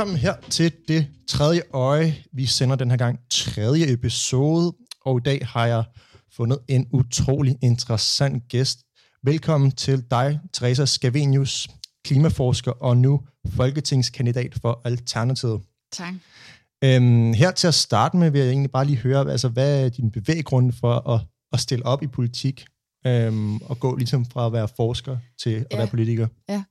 [0.00, 2.16] Velkommen her til det tredje øje.
[2.32, 5.84] Vi sender den her gang tredje episode, og i dag har jeg
[6.36, 8.78] fundet en utrolig interessant gæst.
[9.22, 11.68] Velkommen til dig, Teresa Scavenius,
[12.04, 13.20] klimaforsker og nu
[13.56, 15.60] folketingskandidat for Alternativet.
[15.92, 16.14] Tak.
[16.84, 19.88] Øhm, her til at starte med vil jeg egentlig bare lige høre, altså, hvad er
[19.88, 21.20] din bevæggrund for at,
[21.52, 22.64] at stille op i politik
[23.06, 25.76] øhm, og gå ligesom fra at være forsker til at Ja.
[25.76, 26.26] være politiker?
[26.48, 26.62] Ja.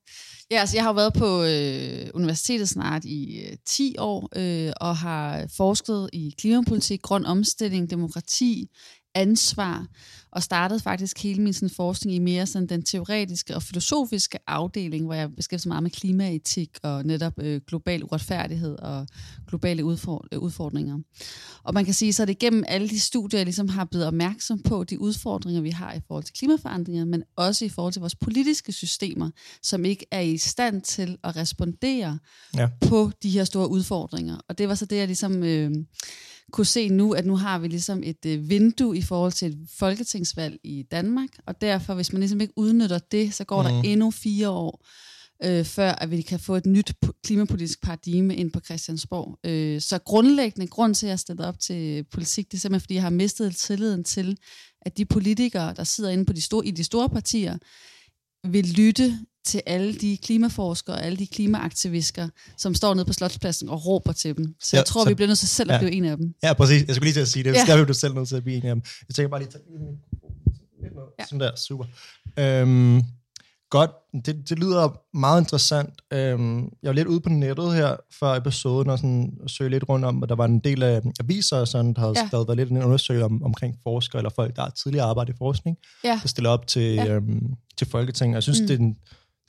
[0.52, 4.98] Ja, altså jeg har været på øh, universitetet snart i øh, 10 år, øh, og
[4.98, 8.68] har forsket i klimapolitik, grøn omstilling, demokrati,
[9.16, 9.88] ansvar,
[10.32, 15.06] og startede faktisk hele min sådan, forskning i mere sådan, den teoretiske og filosofiske afdeling,
[15.06, 19.08] hvor jeg beskæftiger mig meget med klimaetik og netop øh, global uretfærdighed og
[19.48, 21.00] globale udfor- øh, udfordringer.
[21.64, 24.08] Og man kan sige, så er det gennem alle de studier, jeg ligesom har blevet
[24.08, 28.00] opmærksom på de udfordringer, vi har i forhold til klimaforandringer, men også i forhold til
[28.00, 29.30] vores politiske systemer,
[29.64, 32.20] som ikke er i stand til at respondere
[32.56, 32.70] Ja.
[32.88, 34.38] på de her store udfordringer.
[34.50, 35.72] Og det var så det, jeg ligesom øh,
[36.52, 39.58] kunne se nu, at nu har vi ligesom et øh, vindue i forhold til et
[39.80, 43.68] folketingsvalg i Danmark, og derfor, hvis man ligesom ikke udnytter det, så går mm.
[43.68, 44.86] der endnu fire år,
[45.44, 49.38] øh, før at vi kan få et nyt po- klimapolitisk paradigme ind på Christiansborg.
[49.44, 52.94] Øh, så grundlæggende grund til, at jeg stillede op til politik, det er simpelthen, fordi
[52.94, 54.38] jeg har mistet tilliden til,
[54.82, 57.58] at de politikere, der sidder inde på de store, i de store partier,
[58.48, 63.70] vil lytte til alle de klimaforskere og alle de klimaaktivister, som står nede på Slotspladsen
[63.70, 64.56] og råber til dem.
[64.62, 65.80] Så Ja, jeg tror, så- vi bliver nødt til selv at ja.
[65.80, 66.34] blive en af dem.
[66.44, 66.84] Ja, præcis.
[66.88, 67.54] Jeg skulle lige til at sige det.
[67.54, 67.60] Ja.
[67.68, 67.74] Ja.
[67.74, 68.82] Der er du selv nødt til at blive en af dem.
[69.08, 69.64] Jeg tænker bare lige, tage.
[71.20, 71.26] Ja.
[71.26, 71.86] Sådan der, super.
[72.40, 73.02] Øhm,
[73.70, 73.92] godt,
[74.26, 75.90] det, det lyder meget interessant.
[76.14, 80.06] Øhm, jeg var lidt ude på nettet her før episoden og sådan søgte lidt rundt
[80.06, 82.30] om, og der var en del af aviser, og sådan, der havde Ja.
[82.38, 85.38] der været lidt en undersøgelse om, omkring forskere eller folk, der har tidligere arbejdet i
[85.38, 86.20] forskning, Ja.
[86.22, 87.08] der stiller op til, Ja.
[87.16, 88.36] øhm, til Folketinget.
[88.36, 88.68] Jeg synes, mm.
[88.68, 88.96] det, er en,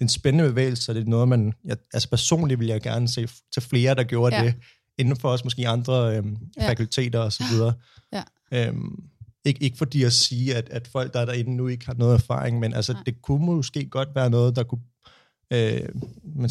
[0.00, 1.53] det er en spændende bevægelse, og det er noget, man...
[1.65, 4.44] Jeg, altså personligt vil jeg gerne se til flere, der gjorde Ja.
[4.44, 4.55] det,
[4.99, 6.62] inden for os måske andre øhm, Ja.
[6.65, 6.71] ja.
[6.71, 7.72] fakulteter og så videre.
[8.12, 8.22] Ja.
[8.53, 9.03] Øhm,
[9.44, 12.15] ikke, ikke fordi at sige, at, at folk, der er derinde nu, ikke har noget
[12.15, 13.03] erfaring, men altså, Nej.
[13.06, 14.81] det kunne måske godt være noget, der kunne...
[15.53, 15.88] Øh,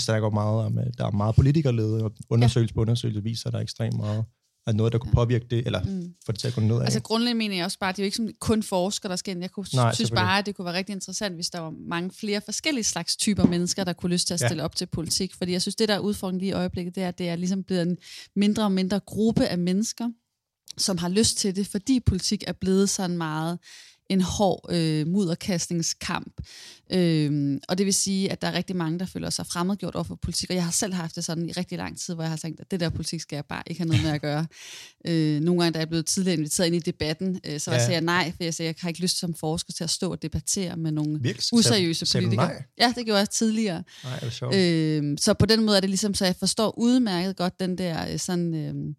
[0.08, 3.54] der går meget om, at der er meget politikerlede, og undersøgelse på undersøgelse viser, at
[3.54, 4.26] der er ekstremt meget
[4.68, 6.14] af noget, der kunne påvirke det, eller Mm.
[6.26, 6.82] få det til at gå nedad.
[6.82, 9.32] Altså grundlæggende mener jeg også bare, at det er jo ikke kun forskere, der skal
[9.32, 9.42] ind.
[9.42, 12.12] Jeg kunne, Nej, synes bare, at det kunne være rigtig interessant, hvis der var mange
[12.20, 14.48] flere forskellige slags typer mennesker, der kunne lyst til at Ja.
[14.48, 15.34] stille op til politik.
[15.36, 17.36] Fordi jeg synes, det der er udfordringen lige i øjeblikket, det er, at det er
[17.36, 17.98] ligesom blevet en
[18.36, 20.10] mindre og mindre gruppe af mennesker,
[20.78, 23.60] som har lyst til det, fordi politik er blevet sådan meget
[24.10, 26.42] en hård øh, mudderkastningskamp.
[26.94, 30.04] Øhm, og det vil sige, at der er rigtig mange, der føler sig fremmedgjort over
[30.04, 30.50] for politik.
[30.50, 32.60] Og jeg har selv haft det sådan i rigtig lang tid, hvor jeg har tænkt,
[32.60, 34.48] at det der politik skal jeg bare ikke have noget med at gøre.
[35.08, 37.78] øh, nogle gange, da jeg er blevet tidligere inviteret ind i debatten, øh, så ja.
[37.78, 37.84] Ja.
[37.84, 40.12] sagde jeg nej, for jeg sagde, jeg har ikke lyst som forsker til at stå
[40.12, 41.54] og debattere med nogle Virkelig?
[41.54, 42.48] useriøse du politikere.
[42.48, 42.64] nej?
[42.80, 43.84] Ja, det gjorde jeg tidligere.
[44.04, 45.02] Nej, det er.
[45.04, 48.12] Øh, så på den måde er det ligesom, så jeg forstår udmærket godt den der
[48.12, 48.96] øh, sådan, øh,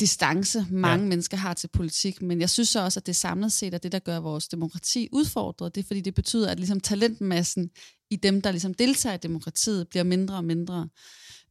[0.00, 1.08] distance, mange ja.
[1.08, 3.92] Mennesker har til politik, men jeg synes så også, at det samlet set er det,
[3.92, 5.74] der gør vores demokrati udfordret.
[5.74, 7.70] Det er fordi, det betyder, at ligesom talentmassen
[8.10, 10.88] i dem, der ligesom deltager i demokratiet, bliver mindre og mindre.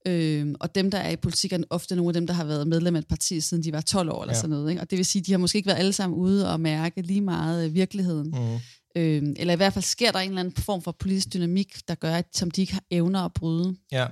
[0.07, 2.67] Øh, og dem, der er i politik, er ofte nogle af dem, der har været
[2.67, 4.39] medlem af et parti, siden de var 12 år eller Ja.
[4.39, 4.69] sådan noget.
[4.69, 4.81] Ikke?
[4.81, 7.01] Og det vil sige, at de har måske ikke været alle sammen ude og mærke
[7.01, 8.27] lige meget øh, virkeligheden.
[8.27, 8.59] Mm.
[8.95, 11.95] Øh, eller i hvert fald sker der en eller anden form for politisk dynamik, der
[11.95, 13.75] gør, at som de ikke har evner at bryde.
[13.91, 14.05] Ja,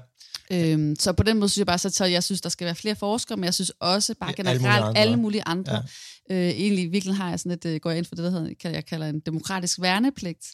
[0.51, 2.75] Øhm, så på den måde synes jeg bare, så så jeg synes, der skal være
[2.75, 5.01] flere forskere, men jeg synes også bare Ja, alle mulige generelt andre.
[5.01, 5.83] alle mulige andre.
[6.29, 6.35] Ja.
[6.35, 8.29] Øh, egentlig i virkeligheden har jeg sådan et, øh, går jeg ind for det, der
[8.31, 10.45] hedder, kan jeg kalder en demokratisk værnepligt.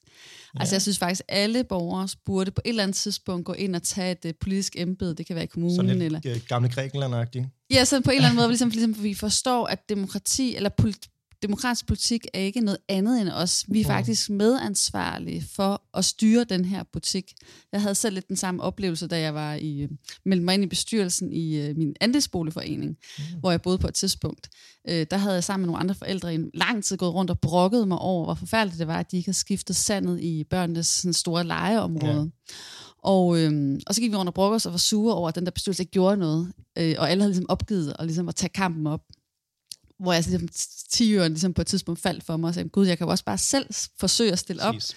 [0.56, 0.60] Ja.
[0.60, 3.84] Altså jeg synes faktisk, alle borgere burde på et eller andet tidspunkt gå ind og
[3.84, 5.16] tage et øh, politisk embede.
[5.16, 5.76] Det kan være i kommunen.
[5.76, 6.40] sådan lidt eller...
[6.48, 7.66] gamle Grækenland-agtigt.
[7.72, 10.70] Ja, så på en eller anden måde, ligesom, ligesom vi forstår, at demokrati eller
[11.44, 13.66] demokratisk politik er ikke noget andet end os.
[13.68, 17.34] Vi er faktisk medansvarlige for at styre den her butik.
[17.72, 19.90] Jeg havde selv lidt den samme oplevelse, da jeg var i, øh,
[20.26, 23.24] meldte mig ind i bestyrelsen i øh, min andelsboligforening, mm.
[23.40, 24.50] hvor jeg boede på et tidspunkt.
[24.90, 27.32] Øh, der havde jeg sammen med nogle andre forældre i en lang tid gået rundt
[27.32, 30.44] og brokket mig over, hvor forfærdeligt det var, at de ikke havde skiftet sandet i
[30.44, 32.32] børnenes sådan, store legeområde.
[32.50, 32.54] Ja.
[33.04, 35.36] Og, øhm, og så gik vi rundt og brokkede os og var sure over, at
[35.36, 36.54] den der bestyrelse ikke gjorde noget.
[36.78, 39.02] Øh, og alle havde ligesom opgivet og ligesom at tage kampen op.
[40.04, 40.48] Hvor jeg ligesom,
[40.92, 43.26] 10 ligesom på et tidspunkt faldt for mig og sagde, gud, jeg kan jo også
[43.26, 43.66] bare selv
[44.00, 44.96] forsøge at stille op Præcis.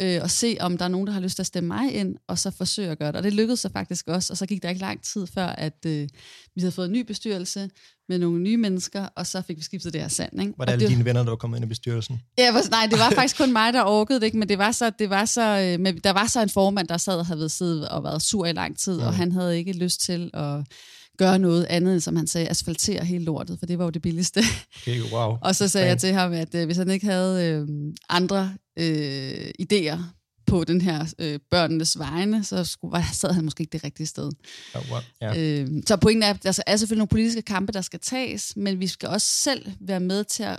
[0.00, 2.16] øh, og se, om der er nogen, der har lyst til at stemme mig ind,
[2.28, 3.16] og så forsøge at gøre det.
[3.16, 5.86] Og det lykkedes så faktisk også, og så gik der ikke lang tid før, at
[5.86, 6.08] øh,
[6.54, 7.70] vi havde fået en ny bestyrelse
[8.08, 10.40] med nogle nye mennesker, og så fik vi skiftet det her sand.
[10.40, 10.52] Ikke?
[10.58, 12.20] Var det Og alle dine venner, der var kommet ind i bestyrelsen?
[12.38, 14.38] Ja, var, nej, det var faktisk kun mig, der orkede det, ikke?
[14.38, 16.96] men det var så, det var så, øh, med, der var så en formand, der
[16.96, 20.00] sad og havde siddet og været sur i lang tid, og han havde ikke lyst
[20.00, 20.64] til at
[21.16, 24.02] gøre noget andet, end som han sagde, asfaltere hele lortet, for det var jo det
[24.02, 24.42] billigste.
[24.82, 25.36] Okay, wow.
[25.46, 25.90] og så sagde Fan.
[25.90, 27.68] jeg til ham, at øh, hvis han ikke havde øh,
[28.08, 29.98] andre øh, idéer
[30.46, 34.06] på den her øh, børnenes vegne, så skulle, var, sad han måske ikke det rigtige
[34.06, 34.30] sted.
[34.74, 35.00] Oh, wow.
[35.20, 35.60] ja.
[35.60, 38.80] Øh, så pointen er, at der er selvfølgelig nogle politiske kampe, der skal tages, men
[38.80, 40.58] vi skal også selv være med til at,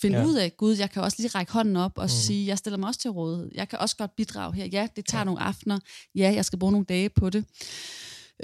[0.00, 0.26] finde ja.
[0.26, 2.08] ud af, gud, jeg kan også lige række hånden op og mm.
[2.08, 3.50] sige, jeg stiller mig også til rådighed.
[3.54, 4.66] Jeg kan også godt bidrage her.
[4.66, 5.24] Ja, det tager ja.
[5.24, 5.78] nogle aftener.
[6.14, 7.44] Ja, jeg skal bruge nogle dage på det.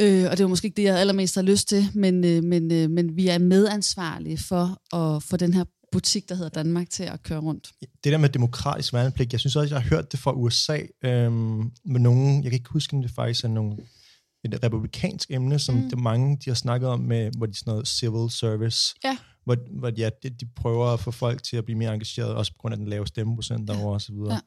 [0.00, 2.72] Øh, og det var måske ikke det, jeg allermest har lyst til, men, øh, men,
[2.72, 7.02] øh, men vi er medansvarlige for at få den her butik, der hedder Danmark, til
[7.02, 7.72] at køre rundt.
[8.04, 11.70] det der med demokratisk værnepligt, jeg synes også, jeg har hørt det fra USA øhm,
[11.84, 13.80] med nogen, jeg kan ikke huske, om det faktisk er nogen,
[14.44, 15.90] et republikansk emne, som mm.
[15.90, 19.16] det mange, de har snakket om, med, hvor de sådan noget civil service, Ja.
[19.44, 22.52] hvor, hvor ja, de, de prøver at få folk til at blive mere engageret, også
[22.52, 24.32] på grund af den lave stemmeprocent derovre og så videre.
[24.32, 24.40] Ja.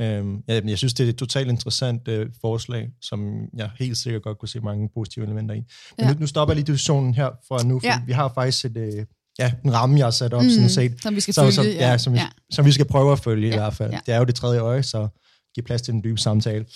[0.00, 3.96] Øhm, ja, men jeg synes, det er et totalt interessant øh, forslag, som jeg helt
[3.98, 5.58] sikkert godt kunne se mange positive elementer i.
[5.98, 6.12] Men Ja.
[6.12, 8.02] nu, nu stopper jeg lige diskussionen her for nu, for Ja.
[8.06, 9.04] vi har faktisk et, øh,
[9.38, 10.50] ja, en ramme, jeg har sat op, mm.
[10.50, 11.52] sådan set, Som vi skal følge.
[11.52, 12.28] som, ja, som, vi, ja.
[12.50, 13.90] som vi skal prøve at følge ja, i hvert fald.
[13.92, 13.98] ja.
[14.06, 15.08] Det er jo det tredje øje, så
[15.54, 16.66] giv plads til en dyb samtale.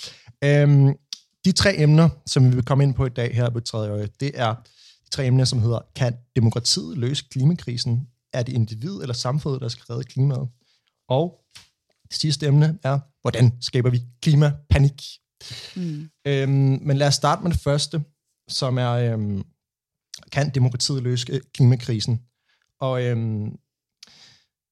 [0.45, 0.95] Øhm,
[1.45, 4.09] de tre emner, som vi vil komme ind på i dag her på tredje øje,
[4.21, 4.55] det er
[5.05, 8.07] de tre emner, som hedder, kan demokratiet løse klimakrisen?
[8.33, 10.49] Er det individ eller samfundet, der skal redde klimaet?
[11.09, 11.39] Og
[12.12, 15.03] sidste emne er, hvordan skaber vi klimapanik?
[15.76, 16.11] Mm.
[16.26, 18.05] Øhm, men lad os starte med det første,
[18.49, 19.43] som er, øhm,
[20.32, 22.20] kan demokratiet løse øh, klimakrisen?
[22.81, 23.56] Og øhm,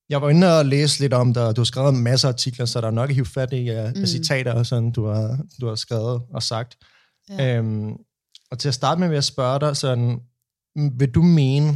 [0.08, 2.80] jeg var inde og læse lidt om dig, du har skrevet masser af artikler, så
[2.80, 4.06] der er nok at hive fat i af, mm.
[4.06, 6.76] Citater, og sådan, du har, du har skrevet og sagt.
[7.28, 7.56] Ja.
[7.56, 7.96] Øhm,
[8.50, 10.20] og til at starte med vil jeg spørge dig, sådan,
[10.98, 11.74] vil du mene,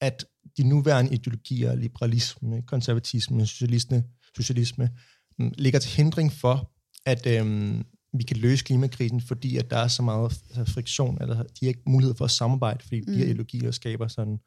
[0.00, 0.24] at
[0.56, 4.04] de nuværende ideologier, liberalisme, konservatisme, socialisme,
[4.36, 4.90] socialisme
[5.38, 6.72] mm, ligger til hindring for,
[7.06, 7.84] at øhm,
[8.18, 11.68] vi kan løse klimakrisen, fordi at der er så meget altså, friktion, eller de har
[11.68, 13.06] ikke mulighed for at samarbejde, fordi mm.
[13.06, 13.30] de her Mm.
[13.30, 14.38] ideologier skaber sådan,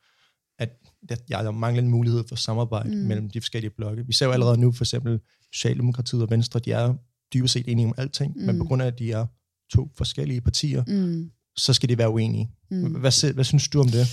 [0.60, 0.70] at
[1.10, 2.96] at ja, der mangler en mulighed for samarbejde mm.
[2.96, 3.08] Mm.
[3.08, 4.06] mellem de forskellige blokke.
[4.08, 5.20] Vi ser jo allerede nu, for eksempel
[5.54, 6.94] Socialdemokratiet og Venstre, de er
[7.34, 8.42] dybest set enige om alting, mm.
[8.46, 8.60] men Mm.
[8.60, 9.26] på grund af, at de er
[9.74, 11.32] to forskellige partier, Mm.
[11.58, 12.50] så skal de være uenige.
[12.72, 12.78] Mm.
[12.78, 12.92] Mm.
[13.00, 14.08] Hvad, hvad synes du om det?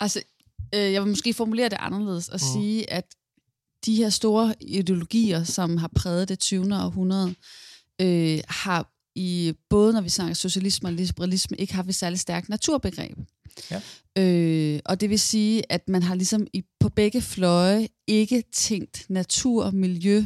[0.00, 0.22] Altså,
[0.74, 2.46] øh, jeg vil måske formulere det anderledes og Mm.
[2.58, 2.60] mm.
[2.62, 3.04] sige, at
[3.86, 6.76] de her store ideologier, som har præget det 20.
[6.84, 7.34] århundrede,
[8.00, 12.48] øh, har i både når vi snakker socialisme og liberalisme, ikke haft et særligt stærkt
[12.48, 13.18] naturbegreb.
[13.70, 13.80] Ja.
[14.18, 19.06] Øh, og det vil sige, at man har ligesom i, på begge fløje ikke tænkt
[19.08, 20.24] natur og miljø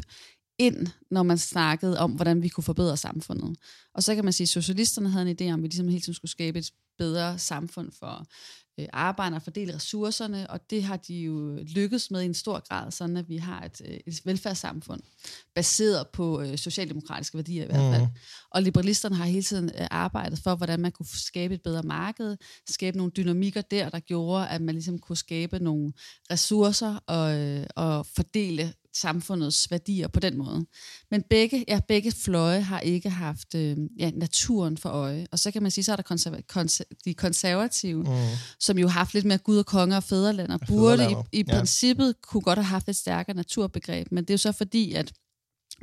[0.58, 3.56] ind, når man snakkede om, hvordan vi kunne forbedre samfundet.
[3.94, 6.00] Og så kan man sige, at socialisterne havde en idé om, at vi ligesom hele
[6.00, 8.26] tiden skulle skabe et bedre samfund for
[8.80, 12.68] øh, arbejdere og fordele ressourcerne, og det har de jo lykkedes med i en stor
[12.68, 15.00] grad, sådan at vi har et, øh, et velfærdssamfund,
[15.54, 18.02] baseret på øh, socialdemokratiske værdier i hvert fald.
[18.02, 18.16] Mhm.
[18.50, 22.36] Og liberalisterne har hele tiden øh, arbejdet for, hvordan man kunne skabe et bedre marked,
[22.68, 25.92] skabe nogle dynamikker der, der gjorde, at man ligesom kunne skabe nogle
[26.30, 30.66] ressourcer og, øh, og fordele samfundets værdier på den måde.
[31.10, 35.26] Men begge, ja, begge fløje har ikke haft øh, ja, naturen for øje.
[35.32, 38.16] Og så kan man sige, så er der konserva- konse- de konservative, Mm.
[38.60, 41.44] som jo har haft lidt mere Gud og konger og fædreland, og burde i, i
[41.48, 41.56] ja.
[41.56, 44.06] princippet kunne godt have haft et stærkere naturbegreb.
[44.12, 45.12] Men det er jo så fordi, at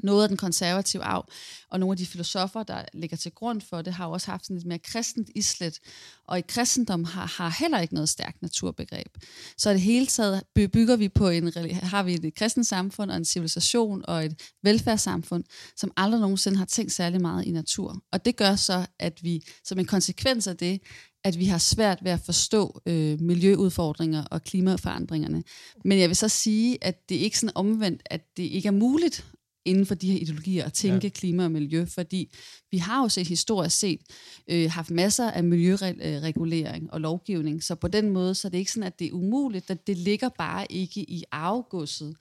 [0.03, 1.27] noget af den konservative arv,
[1.69, 4.45] og nogle af de filosofer, der ligger til grund for det, har jo også haft
[4.45, 5.79] sådan lidt mere kristent islet.
[6.27, 9.17] Og i kristendom har, har heller ikke noget stærkt naturbegreb.
[9.57, 13.17] Så i det hele taget bygger vi på en, har vi et kristent samfund og
[13.17, 15.43] en civilisation og et velfærdssamfund,
[15.77, 18.01] som aldrig nogensinde har tænkt særlig meget i natur.
[18.11, 20.81] Og det gør så, at vi som en konsekvens af det,
[21.23, 25.43] at vi har svært ved at forstå øh, miljøudfordringer og klimaforandringerne.
[25.85, 28.71] Men jeg vil så sige, at det er ikke sådan omvendt, at det ikke er
[28.71, 29.25] muligt
[29.65, 31.09] inden for de her ideologier at tænke ja.
[31.09, 32.29] klima og miljø, fordi
[32.71, 34.01] vi har jo set historisk set
[34.47, 38.71] øh, haft masser af miljøregulering og lovgivning, så på den måde så er det ikke
[38.71, 42.15] sådan, at det er umuligt, at det ligger bare ikke i arvegodset,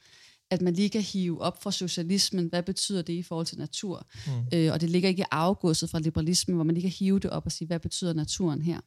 [0.53, 4.07] at man lige kan hive op fra socialismen, hvad betyder det i forhold til natur,
[4.27, 4.33] mm.
[4.59, 7.31] øh, og det ligger ikke i arvegodset fra liberalismen, hvor man lige kan hive det
[7.31, 8.81] op og sige, hvad betyder naturen her.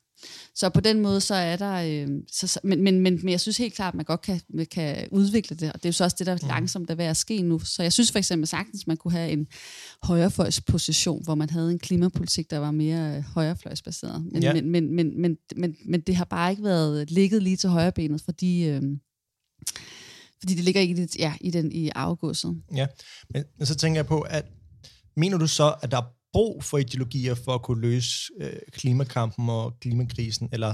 [0.55, 1.73] Så på den måde, så er der...
[1.73, 4.41] Øh, så, så, men, men, men, men jeg synes helt klart, at man godt kan,
[4.71, 7.05] kan udvikle det, og det er jo så også det, der er langsomt er ved
[7.05, 7.59] at ske nu.
[7.59, 9.47] Så jeg synes for eksempel sagtens, man kunne have en
[10.03, 14.25] højrefløjsposition, hvor man havde en klimapolitik, der var mere øh, højrefløjsbaseret.
[14.31, 14.47] Men, Ja.
[14.47, 14.53] ja.
[14.53, 18.21] men, men, men, men, men, men det har bare ikke været ligget lige til højrebenet,
[18.21, 18.67] fordi...
[18.67, 18.81] Øh,
[20.45, 22.61] fordi det ligger ikke i, det, ja, i, den, i afgåset.
[22.75, 22.87] Ja,
[23.29, 24.45] men, men så tænker jeg på, at
[25.17, 28.09] mener du så, at der er brug for ideologier for at kunne løse
[28.41, 30.73] øh, klimakampen og klimakrisen, eller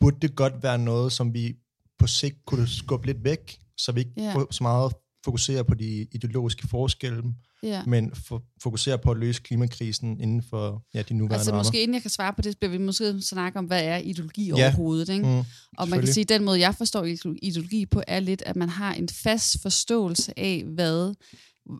[0.00, 1.54] burde det godt være noget, som vi
[1.98, 4.22] på sigt kunne skubbe lidt væk, så vi ikke Ja.
[4.22, 4.46] yeah.
[4.50, 4.92] så meget
[5.24, 7.22] fokuserer på de ideologiske forskelle,
[7.62, 7.82] Ja.
[7.86, 11.60] men for, fokuserer på at løse klimakrisen inden for ja, de nuværende Altså rammer?
[11.64, 14.46] måske inden jeg kan svare på det, bliver vi måske snakke om, hvad er ideologi
[14.46, 14.52] Ja.
[14.54, 15.08] overhovedet.
[15.08, 15.26] Ikke?
[15.26, 15.42] Mm,
[15.78, 18.56] Og man kan sige, at den måde, jeg forstår ideolo- ideologi på, er lidt, at
[18.56, 21.14] man har en fast forståelse af, hvad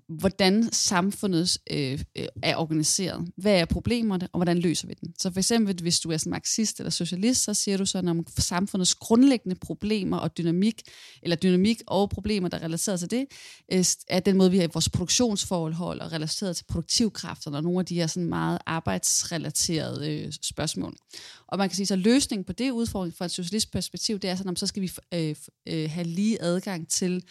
[0.08, 3.28] hvordan samfundet øh, øh, er organiseret.
[3.36, 5.14] Hvad er problemerne, og hvordan løser vi dem?
[5.18, 8.26] Så for eksempel, hvis du er sådan marxist eller socialist, så siger du sådan om
[8.38, 10.82] samfundets grundlæggende problemer og dynamik,
[11.22, 13.26] eller dynamik og problemer, der er relateret til det,
[13.72, 17.86] øh, er den måde, vi har vores produktionsforhold og relateret til produktivkræfterne og nogle af
[17.86, 20.94] de her sådan meget arbejdsrelaterede øh, spørgsmål.
[21.46, 24.34] Og man kan sige, så løsningen på det udfordring fra et socialist perspektiv, det er
[24.34, 25.34] sådan, om så skal vi øh,
[25.66, 27.24] øh, have lige adgang til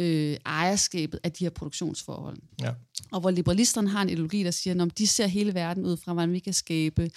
[0.00, 2.38] øh, ejerskabet af de her produktionsforhold.
[2.62, 2.72] Ja.
[3.12, 6.12] Og hvor liberalisterne har en ideologi, der siger, at de ser hele verden ud fra,
[6.12, 7.10] hvordan vi kan skabe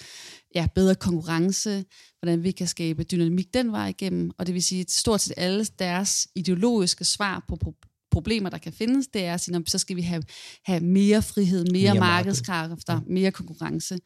[0.54, 1.84] ja, bedre konkurrence,
[2.20, 5.34] hvordan vi kan skabe dynamik den vej igennem, og det vil sige, at stort set
[5.36, 7.74] alle deres ideologiske svar på
[8.10, 10.22] problemer, der kan findes, det er at sige, at så skal vi have,
[10.64, 13.98] have mere frihed, mere, mere markedskræfter, mere konkurrence.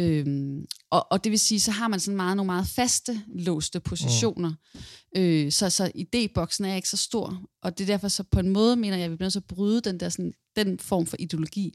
[0.00, 3.80] Øhm, og, og det vil sige, så har man sådan meget, nogle meget faste, låste
[3.80, 4.52] positioner.
[4.74, 5.20] Mm.
[5.20, 7.42] Øh, så, så idéboksen er ikke så stor.
[7.62, 9.40] Og det er derfor, så på en måde mener jeg, at vi bliver nødt til
[9.40, 11.74] at bryde den, der, sådan, den form for ideologi.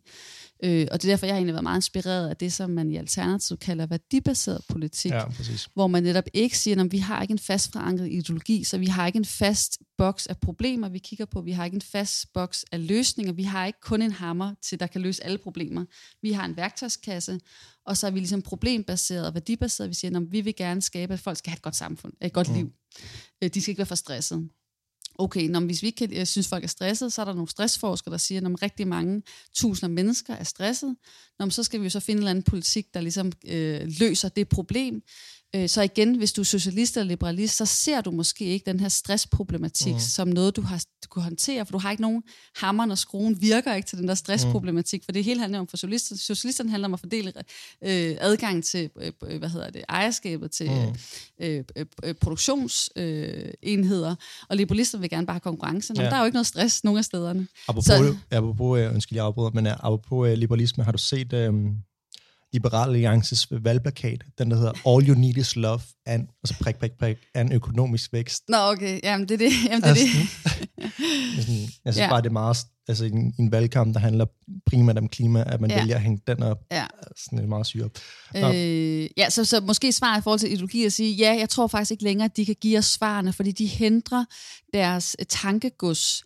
[0.63, 2.91] Øh, og det er derfor, jeg har egentlig været meget inspireret af det, som man
[2.91, 5.11] i Alternativet kalder værdibaseret politik.
[5.11, 5.67] Ja, præcis.
[5.73, 8.85] hvor man netop ikke siger, at vi har ikke en fast forankret ideologi, så vi
[8.85, 11.41] har ikke en fast boks af problemer, vi kigger på.
[11.41, 13.33] Vi har ikke en fast boks af løsninger.
[13.33, 15.85] Vi har ikke kun en hammer til, der kan løse alle problemer.
[16.21, 17.39] Vi har en værktøjskasse,
[17.85, 19.89] og så er vi ligesom problembaseret og værdibaseret.
[19.89, 22.33] Vi siger, at vi vil gerne skabe, at folk skal have et godt samfund, et
[22.33, 22.55] godt mm.
[22.55, 22.71] liv.
[23.43, 24.49] Øh, de skal ikke være for stresset.
[25.19, 27.49] Okay, når, hvis vi ikke kan, jeg synes, folk er stresset, så er der nogle
[27.49, 30.95] stressforskere, der siger, at rigtig mange tusinder mennesker er stresset.
[31.39, 34.29] Når, så skal vi jo så finde en eller anden politik, der ligesom øh, løser
[34.29, 35.03] det problem.
[35.55, 38.79] Øh, så igen, hvis du er socialist eller liberalist, så ser du måske ikke den
[38.79, 39.99] her stressproblematik mm.
[39.99, 42.23] som noget, du har du kan håndtere, for du har ikke nogen
[42.55, 45.77] hammer, og skruen virker ikke til den der stressproblematik, for det hele handler om for
[45.77, 46.19] socialisterne.
[46.19, 47.33] Socialisterne handler om at fordele
[47.83, 50.95] øh, adgang til, øh, øh, hvad hedder det, ejerskabet til mm.
[51.45, 54.15] øh, øh, øh produktionsenheder, øh,
[54.49, 55.93] og liberalisterne vil gerne bare have konkurrence.
[55.97, 56.03] Ja.
[56.03, 57.47] Der er jo ikke noget stress nogen af stederne.
[57.67, 61.33] Apropos, så, apropos øh, undskyld, jeg afbryder, men apropos øh, liberalisme, har du set...
[61.33, 61.53] Øh,
[62.55, 66.75] Liberal Alliances valgplakat, den der hedder All You Need Is Love, and, og så prik,
[66.75, 68.43] prik, prik, en økonomisk vækst.
[68.49, 68.99] Nå, okay.
[69.03, 69.51] Jamen, det er det.
[69.65, 70.05] Jamen, det, er altså,
[71.35, 71.43] det.
[71.43, 72.09] sådan, jeg synes ja.
[72.09, 72.57] bare, det er meget,
[72.87, 74.25] altså en, en valgkamp, der handler
[74.65, 75.79] primært om klima, at man ja.
[75.79, 76.57] vælger at hænge den op.
[76.71, 76.85] Ja.
[77.17, 77.89] Sådan er meget syre.
[78.35, 81.67] Øh, ja, så, så måske svaret i forhold til ideologi at sige, ja, jeg tror
[81.67, 84.25] faktisk ikke længere, at de kan give os svarene, fordi de hindrer
[84.73, 86.23] deres tankegods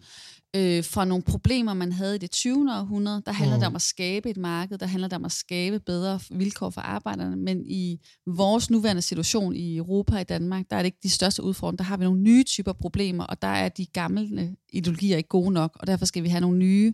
[0.56, 2.72] øh, for nogle problemer, man havde i det 20.
[2.77, 3.22] århundrede.
[3.25, 3.60] Der handler mm.
[3.60, 6.82] det om at skabe et marked, der handler det om at skabe bedre vilkår for
[6.82, 11.00] arbejderne, men i vores nuværende situation i Europa og i Danmark, der er det ikke
[11.03, 11.77] de største udfordringer.
[11.77, 15.51] Der har vi nogle nye typer problemer, og der er de gamle ideologier ikke gode
[15.51, 16.94] nok, og derfor skal vi have nogle nye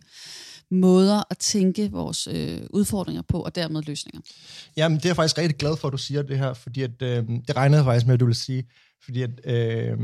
[0.70, 4.20] måder at tænke vores øh, udfordringer på, og dermed løsninger.
[4.76, 7.02] Jamen, det er jeg faktisk rigtig glad for, at du siger det her, fordi at,
[7.02, 8.64] øh, det regnede faktisk med, at du ville sige,
[9.04, 9.98] fordi at, øh,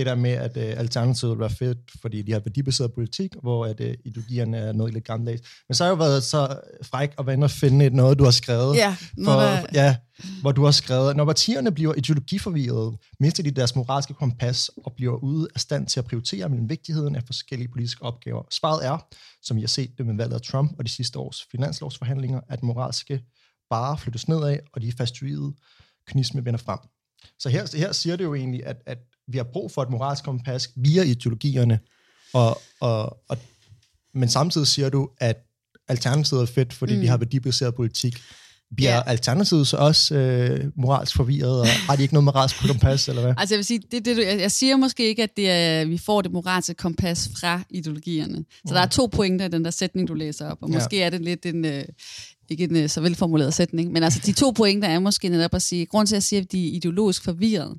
[0.00, 3.80] det der med, at uh, Alternativet var fedt, fordi de har værdibaseret politik, hvor at,
[3.80, 5.42] uh, ideologierne er noget lidt gammeldags.
[5.68, 8.18] Men så har jeg jo været så fræk at være inde og finde et noget,
[8.18, 8.76] du har skrevet.
[8.76, 9.66] Ja, for, der...
[9.74, 9.96] ja,
[10.40, 15.16] hvor du har skrevet, når partierne bliver ideologiforvirret, mister de deres moralske kompas og bliver
[15.16, 18.42] ude af stand til at prioritere mellem vigtigheden af forskellige politiske opgaver.
[18.50, 19.06] Svaret er,
[19.42, 22.62] som vi har set det med valget af Trump og de sidste års finanslovsforhandlinger, at
[22.62, 23.20] moralske
[23.70, 25.52] bare flyttes nedad, og de fastuide
[26.06, 26.78] kynisme vender frem.
[27.38, 28.98] Så her, her siger det jo egentlig, at, at
[29.28, 31.78] vi har brug for et moralsk kompas via ideologierne,
[32.32, 33.36] og, og, og,
[34.14, 35.36] men samtidig siger du, at
[35.88, 37.00] Alternativet er fedt, fordi mm.
[37.00, 38.16] de har værdibaseret politik.
[38.76, 39.02] Bliver ja.
[39.06, 43.34] Alternativet så også øh, moralsk forvirret, og har de ikke noget moralsk kompas, eller hvad?
[43.38, 45.98] Altså jeg vil sige, det, det, jeg, jeg siger måske ikke, at det er, vi
[45.98, 48.36] får det moralske kompas fra ideologierne.
[48.36, 48.70] Så mm.
[48.72, 51.06] der er to pointer i den der sætning, du læser op, og måske ja.
[51.06, 51.84] er det lidt en, øh,
[52.50, 55.62] ikke en øh, så velformuleret sætning, men altså de to pointer er måske netop at
[55.62, 57.78] sige, grund til at sige, at de er ideologisk forvirret,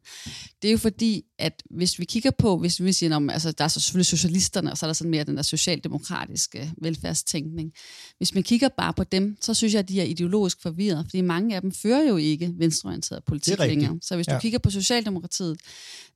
[0.62, 3.64] det er jo fordi, at hvis vi kigger på, hvis vi siger, om, altså der
[3.64, 7.72] er så selvfølgelig socialisterne, og så er der sådan mere den der socialdemokratiske velfærdstænkning.
[8.18, 11.22] Hvis man kigger bare på dem, så synes jeg, at de er ideologisk forvirret, fordi
[11.22, 14.00] mange af dem fører jo ikke venstreorienteret politik længere.
[14.02, 14.40] Så hvis du ja.
[14.40, 15.58] kigger på Socialdemokratiet,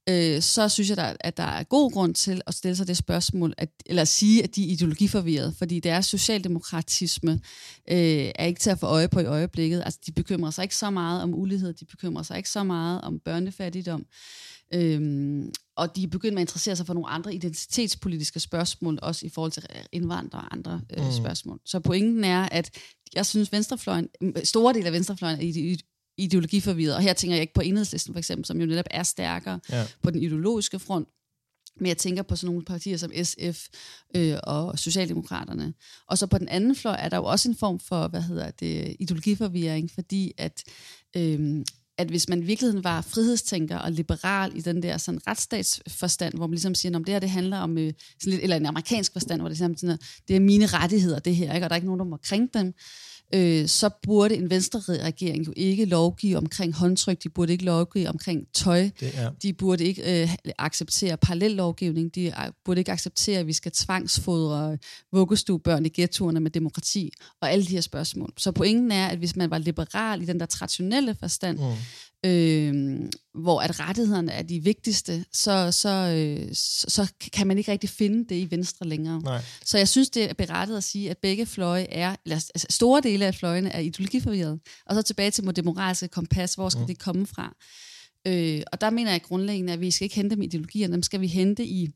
[0.10, 2.98] øh, så synes jeg, der, at der er god grund til at stille sig det
[2.98, 7.32] spørgsmål, at, eller at sige, at de er ideologiforvirret, fordi deres socialdemokratisme
[7.92, 9.82] øh, er ikke til at få øje på i øjeblikket.
[9.86, 13.02] Altså, de bekymrer sig ikke så meget om ulighed, de bekymrer sig ikke så meget
[13.02, 14.06] om børnefattigdom,
[14.74, 19.26] Øhm, og de er begyndt med at interessere sig for nogle andre identitetspolitiske spørgsmål, også
[19.26, 21.12] i forhold til indvandrere og andre øh, mm.
[21.12, 21.60] spørgsmål.
[21.66, 22.72] Så pointen er, at
[23.16, 24.10] jeg synes, venstrefløjen,
[24.44, 25.44] store del af venstrefløjen er
[26.18, 29.60] ideologiforvirret, og her tænker jeg ikke på enhedslisten for eksempel, som jo netop er stærkere
[29.70, 29.86] ja.
[30.04, 31.08] på den ideologiske front,
[31.80, 33.68] men jeg tænker på sådan nogle partier som SF
[34.16, 35.74] øh, og Socialdemokraterne.
[36.08, 38.52] Og så på den anden fløj er der jo også en form for, hvad hedder
[38.52, 40.64] det, ideologiforvirring, fordi at
[41.18, 41.66] øh,
[41.98, 46.48] at hvis man i virkeligheden var frihedstænker og liberal i den der sådan retsstatsforstand, hvor
[46.48, 49.14] man ligesom siger, at det her det handler om, øh, sådan lidt, eller en amerikansk
[49.14, 51.66] forstand, hvor det, er sådan, det er mine rettigheder, det her, ikke?
[51.66, 52.74] og der er ikke nogen, der må krænke dem,
[53.34, 58.48] øh, så burde en venstre-regering jo ikke lovgive omkring håndtryk, de burde ikke lovgive omkring
[58.54, 58.90] tøj,
[59.44, 62.34] de burde ikke øh, acceptere parallellovgivning, de øh,
[62.66, 64.78] burde ikke acceptere, at vi skal tvangsfodre
[65.14, 68.34] vuggestuebørn i ghettoerne med demokrati, og alle de her spørgsmål.
[68.38, 71.72] Så pointen er, at hvis man var liberal i den der traditionelle forstand, Mm.
[72.26, 73.00] Øh,
[73.34, 77.90] hvor at rettighederne er de vigtigste, så, så, øh, så, så kan man ikke rigtig
[77.90, 79.22] finde det i Venstre længere.
[79.22, 79.42] Nej.
[79.66, 83.02] Så jeg synes, det er berettet at sige, at begge fløje er, eller altså store
[83.02, 84.60] dele af fløjene er ideologiforvirret.
[84.86, 86.88] Og så tilbage til det moralske kompas, hvor skal mm.
[86.88, 87.56] det komme fra?
[88.28, 91.04] Øh, og der mener jeg grundlæggende, at vi skal ikke hente dem i ideologierne, dem
[91.04, 91.90] skal vi hente i,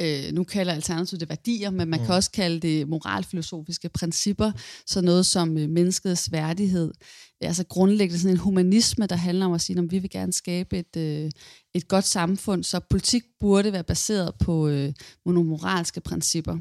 [0.00, 2.06] øh, nu kalder Alternativet det værdier, men man mm.
[2.06, 4.52] kan også kalde det moralfilosofiske principper,
[4.86, 6.92] så noget som øh, menneskets værdighed,
[7.40, 10.78] altså grundlæggende sådan en humanisme, der handler om at sige, at vi vil gerne skabe
[10.78, 11.30] et, øh,
[11.74, 14.92] et godt samfund, så politik burde være baseret på øh,
[15.26, 16.56] nogle moralske principper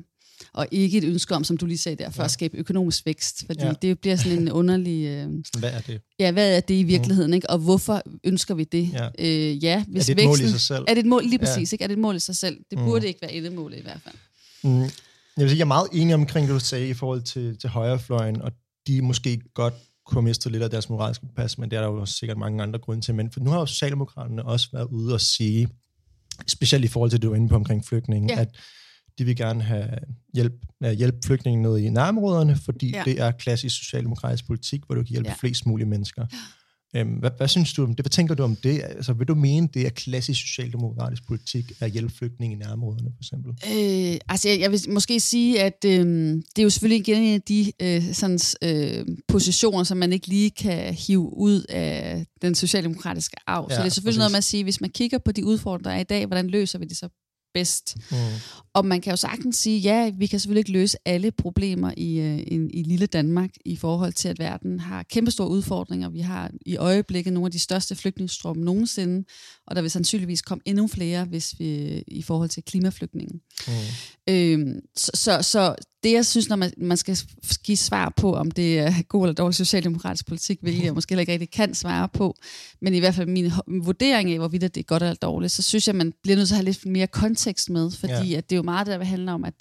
[0.53, 2.25] og ikke et ønske om, som du lige sagde der, for ja.
[2.25, 3.67] at skabe økonomisk vækst, fordi ja.
[3.67, 3.74] Ja.
[3.82, 5.06] det bliver sådan en underlig...
[5.06, 5.29] Øh,
[5.60, 6.01] Hvad er det?
[6.20, 7.50] ja, hvad er det i virkeligheden, ikke?
[7.50, 8.89] og hvorfor ønsker vi det?
[8.94, 9.08] Ja.
[9.20, 10.84] Øh, ja hvis er det et mål i væksten, sig selv?
[10.88, 11.46] Er det et mål, lige Ja.
[11.46, 11.84] præcis, ikke?
[11.84, 12.58] Er det et mål i sig selv?
[12.72, 12.86] Det Mm.
[12.86, 14.15] burde ikke være endemålet i hvert fald.
[14.63, 14.79] Mm.
[14.82, 14.89] Jeg
[15.44, 18.41] vil sige, jeg er meget enig omkring det, du sagde i forhold til, til højrefløjen,
[18.41, 18.51] og
[18.88, 19.74] de måske godt
[20.06, 22.38] kunne have mistet lidt af deres moralske pas, men det er der jo også sikkert
[22.38, 23.15] mange andre grunde til.
[23.15, 25.67] Men for nu har jo Socialdemokraterne også været ude og sige,
[26.48, 28.41] specielt i forhold til det, du var inde på omkring flygtninge, Ja.
[28.41, 28.48] at
[29.17, 29.88] de vil gerne have
[30.33, 33.01] hjælp, ja, hjælpe flygtninge ned i nærområderne, fordi Ja.
[33.05, 35.36] det er klassisk socialdemokratisk politik, hvor du kan hjælpe Ja.
[35.39, 36.25] flest mulige mennesker.
[36.95, 38.03] Øhm, hvad, hvad synes du om det?
[38.03, 38.81] Hvad tænker du om det?
[38.83, 43.19] Altså, vil du mene, det er klassisk socialdemokratisk politik at hjælpe flygtninge i nærområderne, for
[43.21, 43.51] eksempel?
[43.51, 47.34] Øh, altså, jeg, jeg vil måske sige, at øh, det er jo selvfølgelig igen en
[47.34, 52.56] af de øh, sådan, øh, positioner, som man ikke lige kan hive ud af den
[52.56, 53.67] socialdemokratiske arv.
[53.69, 54.19] Ja, så det er selvfølgelig præcis.
[54.19, 56.47] noget med at sige, hvis man kigger på de udfordringer, der er i dag, hvordan
[56.47, 57.10] løser vi det så
[57.58, 57.98] bedst?
[58.12, 58.17] Mm.
[58.74, 62.20] Og man kan jo sagtens sige, ja, vi kan selvfølgelig ikke løse alle problemer i,
[62.20, 66.10] øh, i, i lille Danmark i forhold til, at verden har kæmpestore udfordringer.
[66.10, 69.26] Vi har i øjeblikket nogle af de største flygtningsstrømme nogensinde,
[69.67, 73.41] og der vil sandsynligvis komme endnu flere, hvis vi i forhold til klimaflygtningen.
[73.67, 73.74] Mm.
[74.34, 77.17] Øhm, så, så, så det, jeg synes, når man, man skal
[77.63, 81.21] give svar på, om det er god eller dårlig socialdemokratisk politik, hvilket jeg måske heller
[81.21, 82.36] ikke rigtig kan svare på,
[82.81, 85.88] men i hvert fald min vurdering af, hvorvidt det er godt eller dårligt, så synes
[85.88, 88.38] jeg, man bliver nødt til at have lidt mere kontekst med, fordi ja.
[88.38, 89.53] at det er jo meget, der handler om, at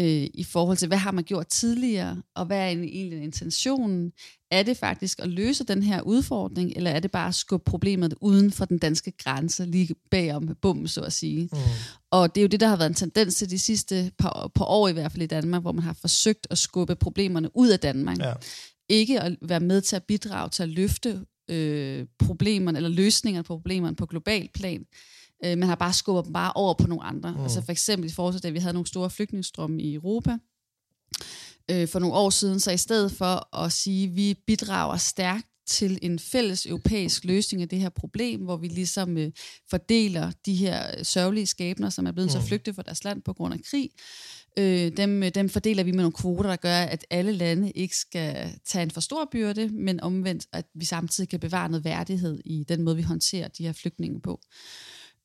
[0.00, 4.12] øh, i forhold til, hvad har man gjort tidligere, og hvad er egentlig intentionen?
[4.50, 8.14] Er det faktisk at løse den her udfordring, eller er det bare at skubbe problemet
[8.20, 11.48] uden for den danske grænse, lige bagom bum, så at sige?
[11.52, 11.58] Mm.
[12.10, 14.64] Og det er jo det, der har været en tendens til de sidste par, par
[14.64, 17.80] år i hvert fald i Danmark, hvor man har forsøgt at skubbe problemerne ud af
[17.80, 18.18] Danmark.
[18.18, 18.32] Ja.
[18.88, 23.54] Ikke at være med til at bidrage til at løfte øh, problemerne, eller løsningerne på
[23.54, 24.84] problemerne på global plan.
[25.44, 27.32] Øh, man har bare skubbet dem bare over på nogle andre.
[27.32, 27.42] Mm.
[27.42, 30.38] Altså for eksempel i forhold til, da vi havde nogle store flygtningestrømme i Europa,
[31.70, 35.46] øh, for nogle år siden, så i stedet for at sige, at vi bidrager stærkt
[35.66, 39.30] til en fælles europæisk løsning af det her problem, hvor vi ligesom øh,
[39.70, 42.40] fordeler de her sørgelige skæbner, som er blevet mm.
[42.40, 43.90] så flygte fra deres land på grund af krig.
[44.58, 47.96] Øh, dem, øh, dem fordeler vi med nogle kvoter, der gør, at alle lande ikke
[47.96, 52.40] skal tage en for stor byrde, men omvendt, at vi samtidig kan bevare noget værdighed
[52.44, 54.40] i den måde, vi håndterer de her flygtninge på.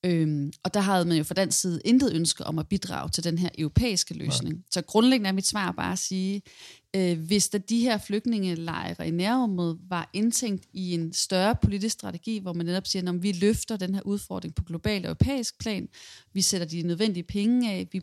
[0.06, 3.24] Øhm, og der havde man jo fra den side intet ønske om at bidrage til
[3.24, 4.56] den her europæiske løsning.
[4.56, 4.62] Ja.
[4.72, 6.42] Så grundlæggende er mit svar bare at sige,
[6.96, 12.40] øh, hvis der de her flygtningelejre i nærområdet var indtænkt i en større politisk strategi,
[12.40, 15.88] hvor man netop siger, at vi løfter den her udfordring på global og europæisk plan,
[16.34, 18.02] vi sætter de nødvendige penge af, vi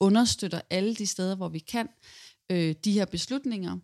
[0.00, 3.78] understøtter alle de steder, hvor vi kan, øh, de her beslutninger,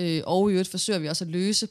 [0.00, 1.68] øh, og i øvrigt forsøger vi også at løse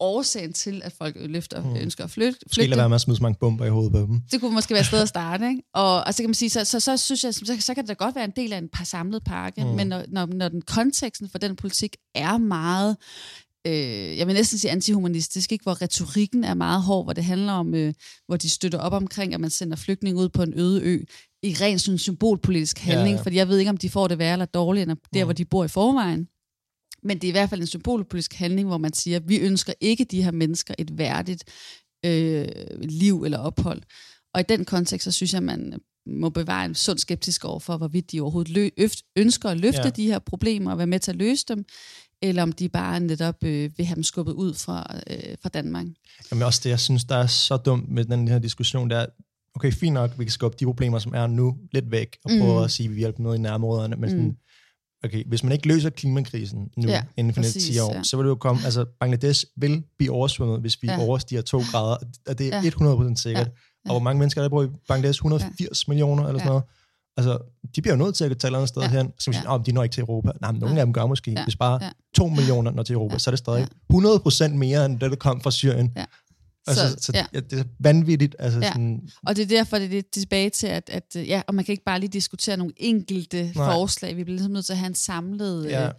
[0.00, 1.76] årsagen til, at folk løfter, mm.
[1.76, 2.38] ønsker at flytte.
[2.52, 4.22] Skal lade være med at smide så mange bomber i hovedet på dem.
[4.32, 5.62] Det kunne måske være et sted at starte, ikke?
[5.74, 8.04] Og altså kan man sige, så, så, så synes jeg, så, så kan det da
[8.04, 9.70] godt være en del af en par samlet pakke, mm.
[9.70, 12.96] men når, når, når den konteksten for den politik er meget,
[13.66, 15.62] øh, jeg vil næsten sige antihumanistisk, ikke?
[15.62, 17.94] hvor retorikken er meget hård, hvor det handler om, øh,
[18.26, 21.04] hvor de støtter op omkring, at man sender flygtninge ud på en øde ø,
[21.42, 23.16] i ren sådan symbolpolitisk handling, ja, Ja, ja.
[23.16, 23.22] ja.
[23.22, 25.26] fordi jeg ved ikke, om de får det værre eller dårligt, end der, Mm.
[25.26, 26.28] hvor de bor i forvejen.
[27.02, 29.72] Men det er i hvert fald en symbolpolitisk handling, hvor man siger, at vi ønsker
[29.80, 31.44] ikke de her mennesker et værdigt
[32.06, 32.48] øh,
[32.80, 33.82] liv eller ophold.
[34.34, 37.76] Og i den kontekst, så synes jeg, man må bevare en sund skeptisk over for,
[37.76, 39.84] hvorvidt de overhovedet lø- øft- ønsker at løfte ja.
[39.84, 39.90] Ja.
[39.90, 41.64] de her problemer og være med til at løse dem,
[42.22, 45.86] eller om de bare netop øh, vil have dem skubbet ud fra, øh, fra Danmark.
[46.30, 49.06] Jamen også det, jeg synes, der er så dumt med den her diskussion, det er,
[49.56, 52.58] okay, fint nok, vi kan skubbe de problemer, som er nu, lidt væk, og prøve
[52.58, 52.64] Mm.
[52.64, 54.36] at sige, at vi hjælper noget i nærområderne, men sådan, Mm.
[55.04, 58.02] okay, hvis man ikke løser klimakrisen nu, Ja, inden for næste præcis, 10 år, ja.
[58.02, 60.98] så vil det jo komme, altså Bangladesh vil blive oversvømmet, hvis vi Ja.
[61.00, 61.96] overstiger 2 grader,
[62.28, 62.62] og det er Ja.
[62.62, 62.68] ja.
[62.70, 63.46] 100% sikkert.
[63.46, 63.52] Ja.
[63.86, 63.90] Ja.
[63.90, 65.18] Og hvor mange mennesker er der bor i Bangladesh?
[65.18, 65.90] 180 ja.
[65.90, 66.48] millioner eller sådan Ja.
[66.48, 66.62] noget.
[67.16, 67.38] Altså,
[67.76, 68.88] de bliver jo nødt til at tage et eller andet sted Ja.
[68.88, 69.06] hen.
[69.06, 69.12] Ja.
[69.18, 69.58] siger, ja.
[69.66, 70.30] de når ikke til Europa.
[70.40, 70.80] Nej, men nogle Ja.
[70.80, 71.30] af dem gør måske.
[71.30, 71.38] Ja.
[71.40, 71.44] Ja.
[71.44, 71.90] Hvis bare Ja.
[72.16, 73.18] 2 millioner når til Europa, Ja.
[73.18, 73.66] så er det stadig Ja.
[73.94, 75.92] 100% mere, end det, der kom fra Syrien.
[75.96, 76.04] Ja.
[76.66, 77.24] Altså, Så- så, ja.
[77.34, 77.40] ja.
[77.40, 78.36] det er vanvittigt.
[78.38, 78.68] Altså, Ja.
[78.72, 81.72] sådan, Og det er derfor, det er tilbage til, at, at ja, og man kan
[81.72, 83.72] ikke bare lige diskutere nogle enkelte Nej.
[83.72, 84.16] Forslag.
[84.16, 85.86] Vi bliver ligesom nødt til at have en samlet Ja.
[85.86, 85.92] øh,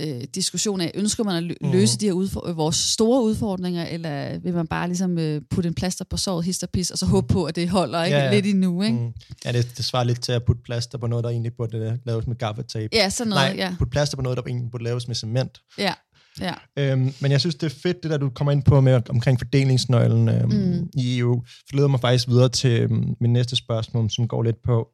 [0.00, 1.72] øh, diskussion af, ønsker man at lø- Mhm.
[1.72, 5.66] løse de her udfor- øh, vores store udfordringer, eller vil man bare ligesom øh, putte
[5.68, 8.16] en plaster på såret, hist og pis, og så håbe på, at det holder ikke?
[8.16, 8.34] Ja, ja.
[8.34, 8.96] lidt endnu, ikke?
[8.98, 9.12] mm,
[9.44, 11.92] ja, det, det svarer lidt til at putte plaster på noget, der egentlig burde øh,
[12.06, 12.88] laves med gaffatape.
[12.92, 13.74] Ja, sådan noget, Nej, ja.
[13.78, 15.60] putte plaster på noget, der egentlig burde laves med cement.
[15.78, 15.92] Ja,
[16.40, 16.54] ja.
[16.78, 19.38] Øhm, men jeg synes, det er fedt, det der, du kommer ind på med omkring
[19.40, 20.88] fordelingsnøglen øhm, Mm.
[20.98, 21.42] i EU.
[21.66, 24.88] Det leder mig faktisk videre til øhm, min næste spørgsmål, som går lidt på,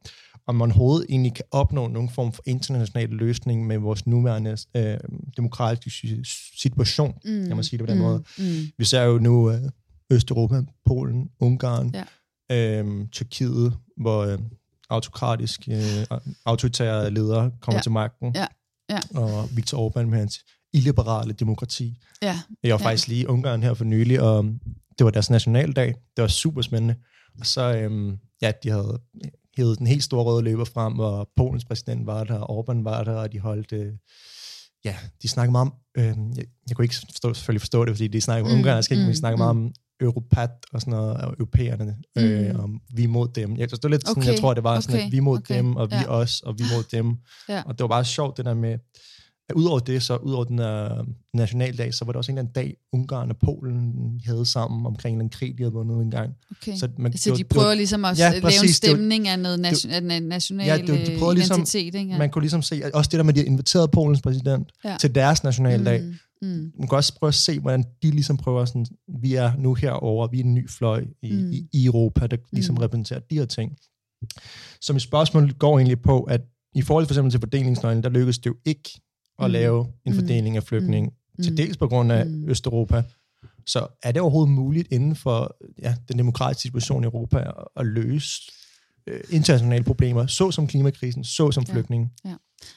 [0.47, 4.97] om man overhovedet egentlig kan opnå nogen form for international løsning med vores nuværende øh,
[5.37, 6.25] demokratiske
[6.61, 7.47] situation, Mm.
[7.47, 8.05] kan man sige det på den mm.
[8.05, 8.23] måde.
[8.39, 8.45] Mm.
[8.79, 9.59] Vi ser jo nu øh,
[10.13, 11.95] Østeuropa, Polen, Ungarn,
[12.51, 12.79] Ja.
[12.79, 14.39] øhm, Tyrkiet, hvor øh,
[14.91, 17.83] autokratisk, øh, autoritære ledere kommer ja.
[17.83, 18.47] til magten, Ja.
[18.91, 18.99] Ja.
[19.15, 20.41] og Viktor Orbán med hans
[20.75, 21.99] illiberale demokrati.
[22.23, 22.27] Ja,
[22.63, 22.87] Jeg var Ja.
[22.87, 24.45] faktisk lige i Ungarn her for nylig, og
[24.99, 25.87] det var deres nationaldag.
[26.17, 26.95] Det var super spændende.
[27.41, 29.01] Og så, øhm, ja, de havde
[29.57, 33.05] hævet den helt store røde løber frem, og Polens præsident var der, og Orbán var
[33.05, 33.93] der, og de holdt, øh,
[34.85, 36.05] ja, de snakkede meget om, øh,
[36.37, 38.91] jeg, jeg kunne ikke forstå, selvfølgelig forstå det, fordi de snakkede om Mm, mm, ungarsk,
[38.91, 39.41] ikke, men mm, de snakkede mm.
[39.41, 42.61] meget om Europat og sådan noget, og europæerne, øh, Mm.
[42.61, 43.57] og vi mod dem.
[43.57, 45.39] Jeg, det var lidt sådan, Okay, jeg tror, det var sådan, okay, at vi mod
[45.39, 46.07] okay, dem, og vi ja.
[46.09, 47.17] os, og vi mod dem.
[47.49, 47.63] Ja.
[47.67, 48.79] Og det var bare sjovt, det der med,
[49.49, 51.05] at udover det, så udover den her
[51.35, 53.93] nationaldag, så var der også en eller anden dag, Ungarn og Polen
[54.27, 56.33] havde sammen omkring en krig, de havde vundet en gang.
[56.51, 56.77] okay.
[56.77, 58.91] Så, man, Så det de var- prøver det ligesom at Ja, lave en præcis, det
[58.91, 61.95] var- stemning af noget nation, af na- national Ja, det var- de prøvede ligesom- identitet,
[61.95, 62.11] ikke?
[62.13, 64.23] var, man kunne ligesom se, at også det der med, at de havde inviteret Polens
[64.23, 64.97] præsident Ja.
[65.01, 66.03] til deres nationaldag.
[66.03, 66.15] Mm.
[66.43, 68.87] Mm, Man kan også prøve at se, hvordan de ligesom prøver sådan,
[69.23, 71.51] vi er nu herover, vi er en ny fløj i, Mm.
[71.53, 72.79] i, i Europa, der ligesom Mm.
[72.79, 72.83] mm.
[72.83, 73.73] repræsenterer de her ting.
[74.81, 76.41] Så mit spørgsmål går egentlig på, at
[76.75, 79.01] i forhold for eksempel til fordelingsnøglen, der lykkedes det jo ikke
[79.39, 79.53] at Mm.
[79.53, 80.19] lave en Mm.
[80.19, 81.45] fordeling af flygtninge, mm.
[81.45, 82.49] til dels på grund af Mm.
[82.49, 83.03] Østeuropa.
[83.67, 87.87] Så er det overhovedet muligt inden for ja, den demokratiske situation i Europa at, at
[87.87, 88.43] løse
[89.07, 91.73] øh, internationale problemer, såsom klimakrisen, såsom Ja.
[91.75, 92.11] flygtninge?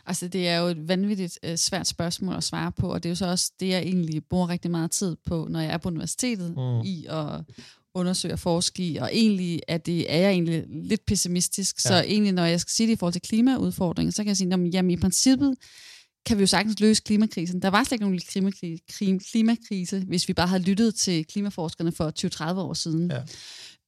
[0.06, 3.12] Altså, det er jo et vanvittigt øh, svært spørgsmål at svare på, og det er
[3.12, 5.89] jo så også det, jeg egentlig bruger rigtig meget tid på, når jeg er på
[5.89, 6.82] universitetet, mm.
[6.86, 7.41] I at
[7.96, 11.88] undersøge og forske i, og egentlig er, det, er jeg egentlig lidt pessimistisk, ja.
[11.89, 12.02] så Ja.
[12.02, 14.67] egentlig, når jeg skal sige det i forhold til klimaudfordringen, så kan jeg sige, jamen,
[14.67, 15.56] jamen i princippet
[16.28, 17.62] kan vi jo sagtens løse klimakrisen.
[17.62, 18.84] Der var slet ikke nogen klimakrise,
[19.32, 23.12] klimakrise, hvis vi bare havde lyttet til klimaforskerne for 20-30 år siden.
[23.12, 23.22] Ja.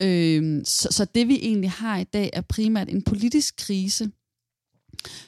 [0.01, 4.11] Øhm, så, så det vi egentlig har i dag er primært en politisk krise,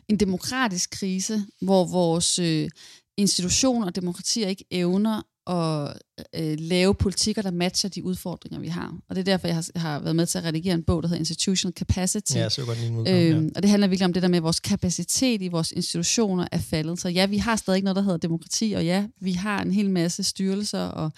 [0.08, 2.70] en demokratisk krise, hvor vores øh,
[3.18, 5.94] institutioner og demokratier ikke evner at
[6.36, 8.98] øh, lave politikker, der matcher de udfordringer, vi har.
[9.10, 11.10] Og det er derfor, jeg har, har været med til at redigere en bog, der
[11.10, 12.36] hedder Institutional Capacity.
[12.36, 13.30] Ja, så godt udkom, ja.
[13.30, 16.48] Øhm, og det handler virkelig om det der med, at vores kapacitet i vores institutioner
[16.52, 17.00] er faldet.
[17.00, 19.72] Så ja, vi har stadig ikke noget, der hedder demokrati, og ja, vi har en
[19.72, 21.12] hel masse styrelser, og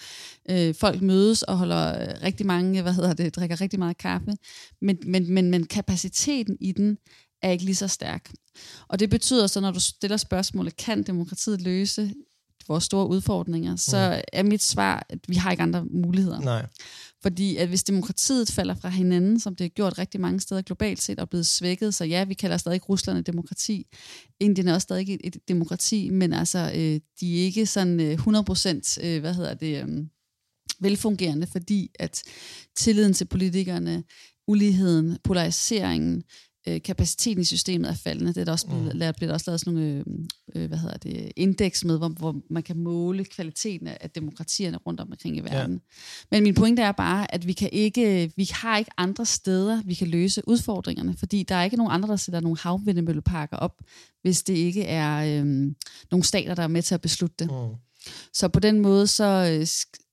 [0.50, 4.32] øh, folk mødes og holder øh, rigtig mange, hvad hedder det, drikker rigtig meget kaffe.
[4.82, 6.98] Men, men, men, men kapaciteten i den
[7.42, 8.32] er ikke lige så stærk.
[8.88, 12.14] Og det betyder så, når du stiller spørgsmålet, kan demokratiet løse
[12.68, 16.40] vores store udfordringer, så er mit svar, at vi har ikke andre muligheder.
[16.40, 16.66] Nej.
[17.22, 21.02] Fordi at hvis demokratiet falder fra hinanden, som det er gjort rigtig mange steder globalt
[21.02, 23.86] set, og blevet svækket, så ja, vi kalder stadig Rusland et demokrati.
[24.40, 28.14] Indien er også stadig et, et demokrati, men altså, øh, de er ikke sådan øh,
[28.14, 29.88] 100% øh, hvad hedder det, øh,
[30.80, 32.22] velfungerende, fordi at
[32.76, 34.04] tilliden til politikerne,
[34.48, 36.22] uligheden, polariseringen,
[36.68, 38.34] øh, kapaciteten i systemet er faldende.
[38.34, 38.98] Det er der også blevet, Mm.
[38.98, 40.04] lavet, bliver der også lavet sådan nogle
[40.54, 44.76] øh, øh, hvad hedder det, indeks med, hvor, hvor man kan måle kvaliteten af, demokratierne
[44.76, 45.80] rundt omkring i verden.
[46.30, 49.94] Men min pointe er bare, at vi kan ikke, vi har ikke andre steder, vi
[49.94, 53.80] kan løse udfordringerne, fordi der er ikke nogen andre, der sætter nogle havvindemølleparker op,
[54.22, 55.46] hvis det ikke er øh,
[56.10, 57.50] nogle stater, der er med til at beslutte det.
[57.50, 57.74] Mm.
[58.32, 59.66] Så på den måde så øh,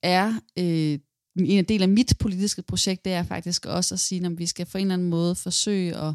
[0.03, 0.99] er øh,
[1.39, 4.65] en del af mit politiske projekt, det er faktisk også at sige, at vi skal
[4.65, 6.13] på en eller anden måde forsøge at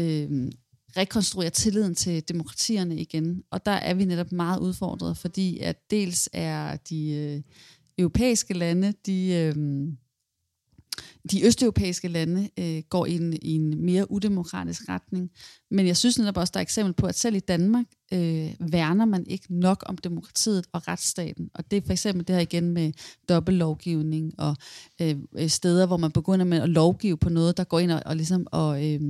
[0.00, 0.50] øh,
[0.96, 3.42] rekonstruere tilliden til demokratierne igen.
[3.50, 7.42] Og der er vi netop meget udfordret, fordi at dels er de øh,
[7.98, 9.32] europæiske lande, de...
[9.32, 9.86] Øh,
[11.30, 15.30] de østeuropæiske lande øh, går i en, i en mere udemokratisk retning.
[15.70, 19.04] Men jeg synes netop også, der er eksempel på, at selv i Danmark øh, værner
[19.04, 21.50] man ikke nok om demokratiet og retsstaten.
[21.54, 22.92] Og det er for eksempel det her igen med
[23.28, 24.56] dobbeltlovgivning og
[25.02, 28.02] øh, øh steder, hvor man begynder med at lovgive på noget, der går ind og,
[28.06, 29.00] og ligesom og, øh,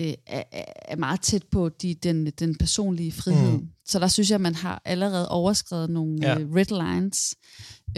[0.00, 0.42] øh, er,
[0.88, 3.52] er meget tæt på de, den, den personlige frihed.
[3.52, 3.68] Mm.
[3.86, 6.38] Så der synes jeg, at man har allerede overskrevet nogle ja.
[6.38, 7.34] øh, red lines,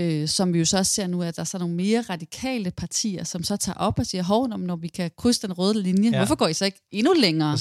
[0.01, 2.71] øh, som vi jo så også ser nu, at der er så nogle mere radikale
[2.71, 6.11] partier, som så tager op og siger, hov, når vi kan krydse den røde linje,
[6.11, 6.17] ja.
[6.17, 7.59] hvorfor går I så ikke endnu længere?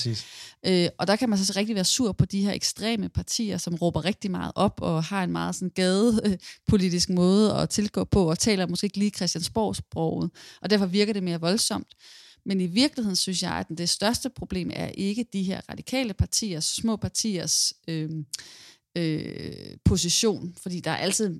[0.66, 3.76] Øh, og der kan man så rigtig være sur på de her ekstreme partier, som
[3.76, 8.40] råber rigtig meget op og har en meget sådan gadepolitisk måde at tilgå på, og
[8.40, 11.88] taler måske ikke lige Christiansborg-sproget, og derfor virker det mere voldsomt.
[12.46, 16.66] Men i virkeligheden synes jeg, at det største problem er ikke de her radikale partiers,
[16.66, 18.10] små partiers øh,
[18.98, 21.40] øh, position, fordi der er altid,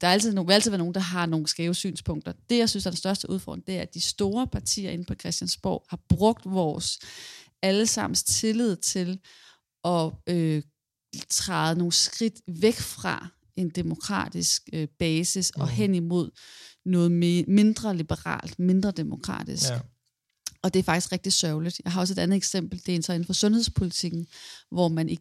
[0.00, 2.32] der er altid, vil altid være nogen, der har nogle skæve synspunkter.
[2.50, 5.14] Det, jeg synes er den største udfordring, det er, at de store partier inde på
[5.14, 6.98] Christiansborg har brugt vores
[7.62, 9.18] allesammens tillid til
[9.84, 10.62] at øh,
[11.28, 16.30] træde nogle skridt væk fra en demokratisk øh, basis og hen imod
[16.84, 17.12] noget
[17.48, 19.70] mindre liberalt, mindre demokratisk.
[19.70, 19.80] Ja.
[20.62, 21.80] Og det er faktisk rigtig sørgeligt.
[21.84, 24.26] Jeg har også et andet eksempel, det er så inden for sundhedspolitikken,
[24.70, 25.16] hvor man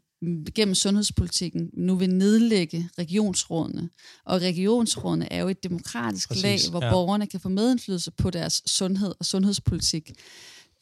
[0.56, 3.90] gennem sundhedspolitikken nu vil nedlægge regionsrådene.
[4.26, 6.92] Og regionsrådene er jo et demokratisk Præcis, lag, hvor ja.
[6.92, 10.12] borgerne kan få medindflydelse på deres sundhed og sundhedspolitik.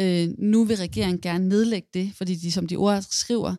[0.01, 3.55] Øh, nu vil regeringen gerne nedlægge det, fordi de, som de ord skriver,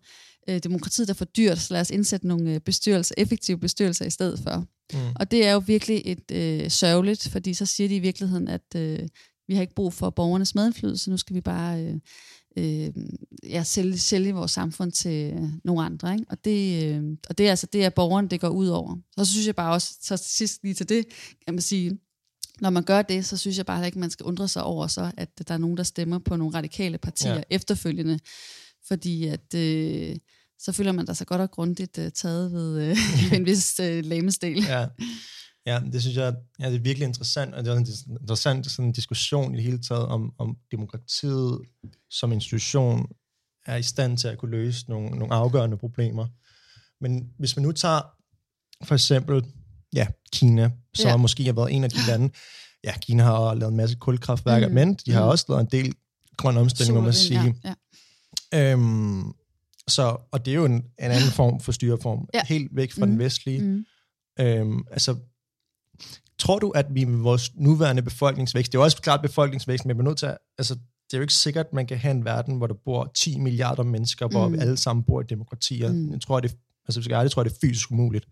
[0.48, 4.11] øh, demokratiet er for dyrt, så lad os indsætte nogle øh, bestyrelser, effektive bestyrelser i
[4.11, 4.64] stedet for.
[4.92, 4.98] Mm.
[5.16, 8.74] Og det er jo virkelig et øh, sørgeligt, fordi så siger de i virkeligheden, at
[8.76, 8.98] øh,
[9.48, 11.94] vi har ikke brug for borgernes medindflydelse, nu skal vi bare øh,
[12.56, 12.90] øh,
[13.42, 16.12] ja, sælge, sælge vores samfund til øh, nogle andre.
[16.12, 16.24] Ikke?
[16.28, 18.96] Og, det, øh, og det er altså det er borgerne, det går ud over.
[19.18, 21.04] Så synes jeg bare også, så sidst lige til det,
[21.44, 21.98] kan man sige,
[22.61, 25.12] når man gør det, så synes jeg bare ikke, man skal undre sig over så,
[25.16, 27.42] at der er nogen, der stemmer på nogle radikale partier ja.
[27.50, 28.18] efterfølgende.
[28.88, 29.54] Fordi at...
[29.54, 30.16] Øh,
[30.61, 33.87] så føler man der så godt og grundigt uh, taget ved uh, en vis uh,
[33.87, 34.64] lamesdel.
[34.64, 34.87] Ja.
[35.68, 37.87] Ja, det synes jeg ja, det er virkelig interessant, og det er en
[38.20, 41.61] interessant sådan en diskussion i det hele taget om, om demokratiet
[42.11, 43.07] som institution
[43.66, 46.26] er i stand til at kunne løse nogle, nogle afgørende problemer.
[47.00, 48.00] Men hvis man nu tager
[48.85, 49.44] for eksempel
[49.94, 51.16] ja, Kina, som ja.
[51.16, 52.31] måske har været en af de lande,
[52.85, 54.74] ja, Kina har lavet en masse kulkraftværker, mm.
[54.74, 55.28] men de har mm.
[55.28, 55.94] også lavet en del
[56.37, 57.54] grøn omstilling, må man sige.
[57.64, 57.74] Ja,
[58.52, 58.72] ja.
[58.72, 59.33] Øhm,
[59.88, 62.44] så, og det er jo en, en anden form for styreform, ja.
[62.44, 63.11] helt væk fra mm.
[63.11, 63.61] den vestlige.
[63.61, 63.85] Mm.
[64.40, 65.16] Øhm, altså,
[66.38, 69.96] Tror du, at vi med vores nuværende befolkningsvækst, det er jo også klart befolkningsvækst, men
[69.96, 72.11] vi er nødt til at, altså, det er jo ikke sikkert, at man kan have
[72.11, 74.55] en verden, hvor der bor 10 milliarder mennesker, hvor mm.
[74.55, 75.92] vi alle sammen bor i demokratier.
[75.92, 76.12] Mm.
[76.12, 78.27] Jeg tror, det, altså, hvis jeg ærlig, tror, at det er fysisk umuligt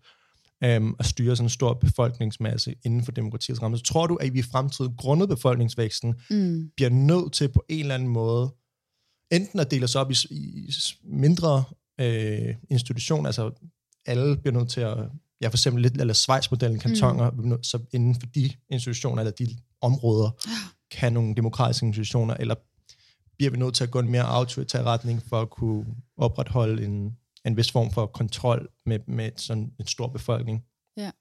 [0.63, 3.77] øhm, at styre sådan en stor befolkningsmasse inden for demokratiets ramme.
[3.77, 6.69] Så tror du, at vi i fremtiden, grundet befolkningsvæksten, mm.
[6.75, 8.53] bliver nødt til på en eller anden måde,
[9.31, 10.71] enten at dele os op i, i
[11.03, 11.63] mindre
[11.99, 13.51] øh, institutioner, altså
[14.05, 14.97] alle bliver nødt til at
[15.41, 17.63] ja, for eksempel lidt, eller Schweiz-modellen, kantoner, mm.
[17.63, 19.47] så inden for de institutioner, eller de
[19.81, 20.29] områder,
[20.91, 22.55] kan nogle demokratiske institutioner, eller
[23.37, 25.85] bliver vi nødt til at gå en mere autoritær retning for at kunne
[26.17, 30.63] opretholde en, en vis form for kontrol med, med sådan en stor befolkning.
[30.97, 31.11] Ja.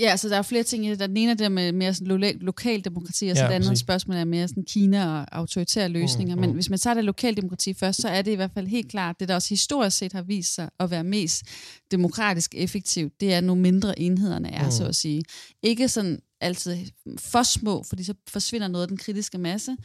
[0.00, 1.00] Ja, altså der er flere ting i det.
[1.00, 3.68] Den ene er det med mere sådan lo- lokal demokrati, og så ja, det andet
[3.68, 3.80] præcis.
[3.80, 6.34] spørgsmål er mere sådan Kina og autoritære løsninger.
[6.34, 6.46] Mm, mm.
[6.46, 8.90] Men hvis man tager det lokale demokrati først, så er det i hvert fald helt
[8.90, 11.42] klart, det der også historisk set har vist sig at være mest
[11.90, 14.70] demokratisk effektivt, det er nu mindre enhederne er, mm.
[14.70, 15.22] så at sige.
[15.62, 16.76] Ikke sådan altid
[17.18, 19.76] for små, fordi så forsvinder noget af den kritiske masse.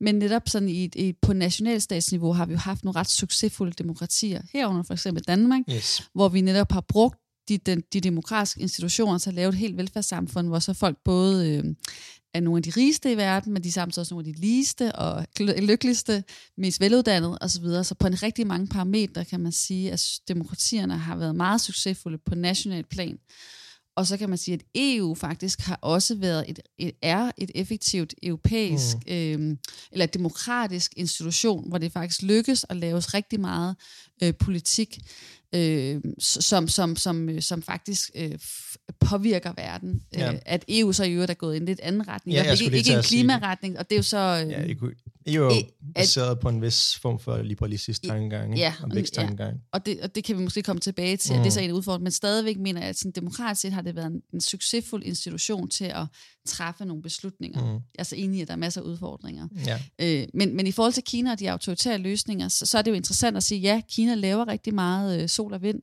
[0.00, 4.42] Men netop sådan i, i, på nationalstatsniveau har vi jo haft nogle ret succesfulde demokratier,
[4.52, 6.08] herunder for eksempel Danmark, yes.
[6.14, 9.76] hvor vi netop har brugt de, de, de demokratiske institutioner til at lave et helt
[9.76, 11.64] velfærdssamfund, hvor så folk både øh,
[12.34, 14.40] er nogle af de rigeste i verden, men de er samtidig også nogle af de
[14.40, 16.24] ligeste og lykkeligste,
[16.56, 17.64] mest veluddannede osv.
[17.64, 22.18] Så, på en rigtig mange parametre kan man sige, at demokratierne har været meget succesfulde
[22.18, 23.18] på national plan.
[23.96, 27.50] Og så kan man sige, at EU faktisk har også været et, et er et
[27.54, 29.12] effektivt europæisk mm.
[29.12, 29.56] øh,
[29.92, 33.76] eller demokratisk institution, hvor det faktisk lykkes at laves rigtig meget
[34.22, 34.98] øh, politik
[35.54, 38.38] øh, som, som, som, øh, som faktisk øh,
[39.00, 40.02] påvirker verden.
[40.16, 40.32] Ja.
[40.32, 42.36] Øh, at EU så i øvrigt er gået i en lidt anden retning.
[42.36, 44.42] Ja, ikke, ikke en klimaretning, og det er jo så...
[44.44, 44.62] Øh, ja,
[45.26, 45.52] Er jo
[45.94, 49.52] baseret på en vis form for liberalistisk tankegang ja, og væksttankegang.
[49.54, 49.60] Ja.
[49.72, 51.38] Og, det, og det kan vi måske komme tilbage til, mm.
[51.38, 53.96] det er så en udfordring, men stadigvæk mener jeg, at sådan, demokratisk set har det
[53.96, 56.06] været en, en succesfuld institution til at
[56.46, 57.64] træffe nogle beslutninger.
[57.64, 57.72] Mm.
[57.72, 59.48] Jeg er så enig i, at der er masser af udfordringer.
[59.66, 59.80] Ja.
[59.98, 62.90] Øh, men, men i forhold til Kina og de autoritære løsninger, så, så er det
[62.90, 65.82] jo interessant at sige, ja, Kina laver rigtig meget øh, sol og vind,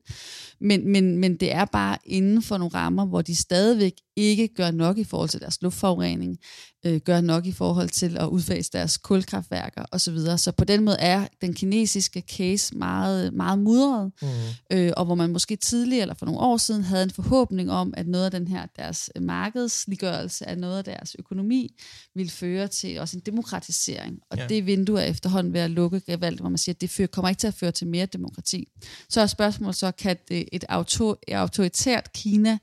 [0.59, 4.71] men, men, men det er bare inden for nogle rammer, hvor de stadigvæk ikke gør
[4.71, 6.39] nok i forhold til deres luftforurening,
[6.85, 10.17] øh, gør nok i forhold til at udfase deres kulkraftværker osv.
[10.17, 14.27] Så, så på den måde er den kinesiske case meget, meget mudret, mm.
[14.71, 17.93] øh, og hvor man måske tidligere eller for nogle år siden havde en forhåbning om,
[17.97, 21.75] at noget af den her deres markedsliggørelse af noget af deres økonomi
[22.15, 24.19] ville føre til også en demokratisering.
[24.31, 24.47] Og ja.
[24.47, 27.29] det vindue er efterhånden ved at lukke gevalgt, hvor man siger, at det fører, kommer
[27.29, 28.67] ikke til at føre til mere demokrati.
[29.09, 32.57] Så er spørgsmålet så, kan et auto, autoritært Kina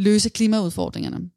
[0.00, 1.30] løse klimaudfordringerne?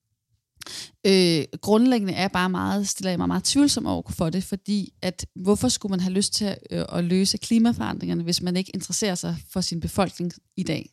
[1.08, 5.26] Øh, grundlæggende er bare meget, stiller jeg mig meget tvivlsom over for det, fordi at
[5.36, 9.16] hvorfor skulle man have lyst til at, øh, at løse klimaforandringerne, hvis man ikke interesserer
[9.16, 10.90] sig for sin befolkning i dag?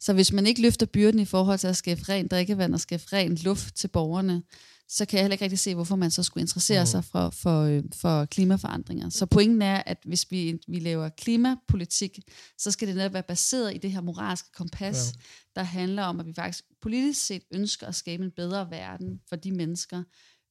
[0.00, 3.06] Så hvis man ikke løfter byrden i forhold til at skaffe rent drikkevand og skaffe
[3.12, 4.42] rent luft til borgerne,
[4.88, 6.86] så kan jeg heller ikke rigtig se, hvorfor man så skulle interessere mm.
[6.86, 9.08] sig for, for, øh, for klimaforandringer.
[9.08, 12.18] Så pointen er, at hvis vi, vi laver klimapolitik,
[12.58, 15.20] så skal det netop være baseret i det her moralske kompas, ja.
[15.60, 19.36] der handler om, at vi faktisk politisk set ønsker at skabe en bedre verden for
[19.36, 20.02] de mennesker,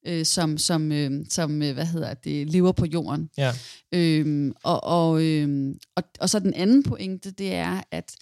[0.06, 3.30] øh, som, som, øh, som øh, hvad hedder det, lever på jorden.
[3.38, 3.52] Ja.
[3.92, 8.16] Øhm, og, og, øh, og, og så den anden pointe, det er, at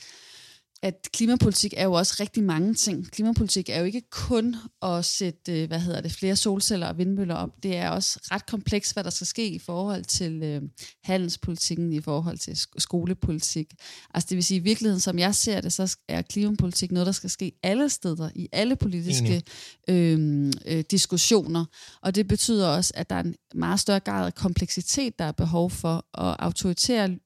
[0.85, 3.11] at klimapolitik er jo også rigtig mange ting.
[3.11, 7.35] Klimapolitik er jo ikke kun at sætte, øh, hvad hedder det, flere solceller og vindmøller
[7.35, 7.51] op.
[7.63, 10.63] Det er også ret komplekst, hvad der skal ske i forhold til øh,
[11.05, 13.75] handelspolitikken, i forhold til skolepolitik.
[14.15, 17.13] Altså det vil sige, i virkeligheden, som jeg ser det, så er klimapolitik noget, der
[17.13, 19.43] skal ske alle steder, i alle politiske
[19.89, 21.65] øh, øh, diskussioner.
[22.03, 25.33] Og det betyder også, at der er en meget større grad af kompleksitet, der er
[25.33, 27.17] behov for, og autoritære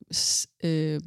[0.65, 1.01] øh,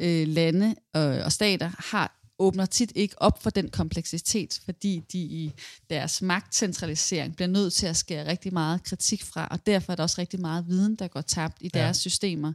[0.00, 5.18] øh, lande og, og stater har åbner tit ikke op for den kompleksitet, fordi de
[5.18, 5.52] i
[5.90, 10.02] deres magtcentralisering bliver nødt til at skære rigtig meget kritik fra, og derfor er der
[10.02, 12.00] også rigtig meget viden, der går tabt i deres ja.
[12.00, 12.52] systemer,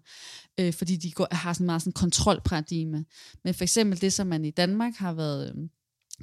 [0.60, 3.06] øh, fordi de går, har sådan meget sådan kontrolparadigme.
[3.44, 5.70] Men for eksempel det, som man i Danmark har været øh,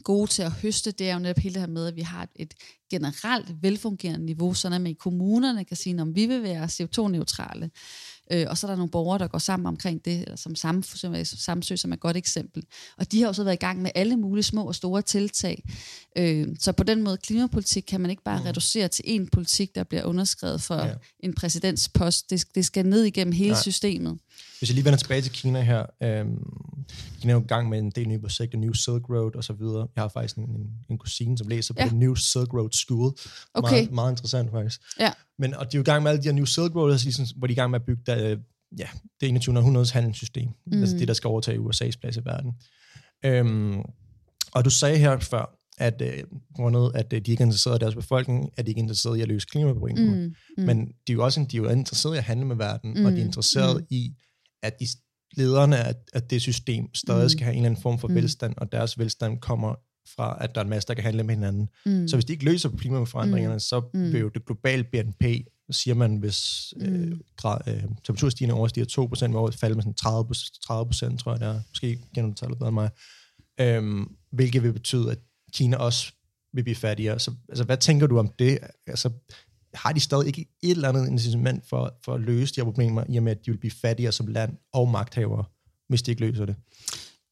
[0.04, 2.28] gode til at høste, det er jo netop hele det her med, at vi har
[2.36, 2.54] et
[2.90, 7.70] generelt velfungerende niveau, sådan at man i kommunerne kan sige, om vi vil være CO2-neutrale.
[8.30, 10.54] Øh, og så er der nogle borgere, der går sammen omkring det, eller som
[11.24, 12.62] Samsø, som er et godt eksempel.
[12.98, 15.62] Og de har jo så været i gang med alle mulige små og store tiltag.
[16.18, 18.44] Øh, så på den måde, klimapolitik kan man ikke bare mm.
[18.44, 20.94] reducere til en politik, der bliver underskrevet for ja.
[21.20, 22.30] en præsidentspost.
[22.30, 23.60] Det, det skal ned igennem hele Nej.
[23.62, 24.18] systemet.
[24.62, 26.24] Hvis jeg lige vender tilbage til Kina her, øh,
[27.20, 29.52] Kina er jo i gang med en del nye projekter, New Silk Road og så
[29.52, 29.88] videre.
[29.96, 31.90] Jeg har faktisk en, en, en kusine, som læser på ja.
[31.92, 33.12] New Silk Road School.
[33.54, 33.74] Okay.
[33.74, 34.80] Meget, meget interessant faktisk.
[35.00, 35.12] Ja.
[35.38, 37.06] Men, og de er jo i gang med alle de her New Silk Road, altså,
[37.06, 38.36] ligesom, hvor de er i gang med at bygge der,
[38.78, 38.88] ja,
[39.20, 39.58] det 21.
[39.58, 40.48] århundredes handelssystem.
[40.66, 40.80] Mm.
[40.80, 42.52] Altså det, der skal overtage USA's plads i verden.
[43.24, 43.80] Øhm,
[44.52, 47.82] og du sagde her før, at øh, grundet, at øh, de ikke er interesseret i
[47.82, 50.14] deres befolkning, at de ikke er interesseret i at løse klimaproblemer.
[50.14, 50.64] Mm, mm.
[50.64, 53.04] Men de er jo også de er jo interesseret i at handle med verden, mm,
[53.04, 53.86] og de er interesseret mm.
[53.90, 54.12] i,
[54.62, 54.86] at de
[55.36, 57.28] lederne af, af det system stadig mm.
[57.28, 58.14] skal have en eller anden form for mm.
[58.14, 59.74] velstand, og deres velstand kommer
[60.16, 61.68] fra, at der er en masse, der kan handle med hinanden.
[61.86, 62.08] Mm.
[62.08, 63.60] Så hvis de ikke løser klimaforandringerne, mm.
[63.60, 64.12] så mm.
[64.12, 65.24] vil jo det globale BNP,
[65.70, 67.20] siger man, hvis øh, mm.
[67.36, 70.34] grad, øh, temperaturstigningen overstiger 2%, hvor det falder med sådan 30,
[70.66, 71.60] 30 tror jeg det er.
[71.68, 72.90] Måske kender du tallet bedre end mig.
[73.60, 75.18] Øhm, hvilket vil betyde, at
[75.52, 76.12] Kina også
[76.52, 77.18] vil blive fattigere.
[77.18, 78.58] Så, altså, hvad tænker du om det?
[78.86, 79.10] Altså,
[79.74, 83.04] har de stadig ikke et eller andet incitament for, for at løse de her problemer,
[83.08, 85.44] i og med, at de vil blive fattigere som land og magthavere,
[85.88, 86.56] hvis de ikke løser det?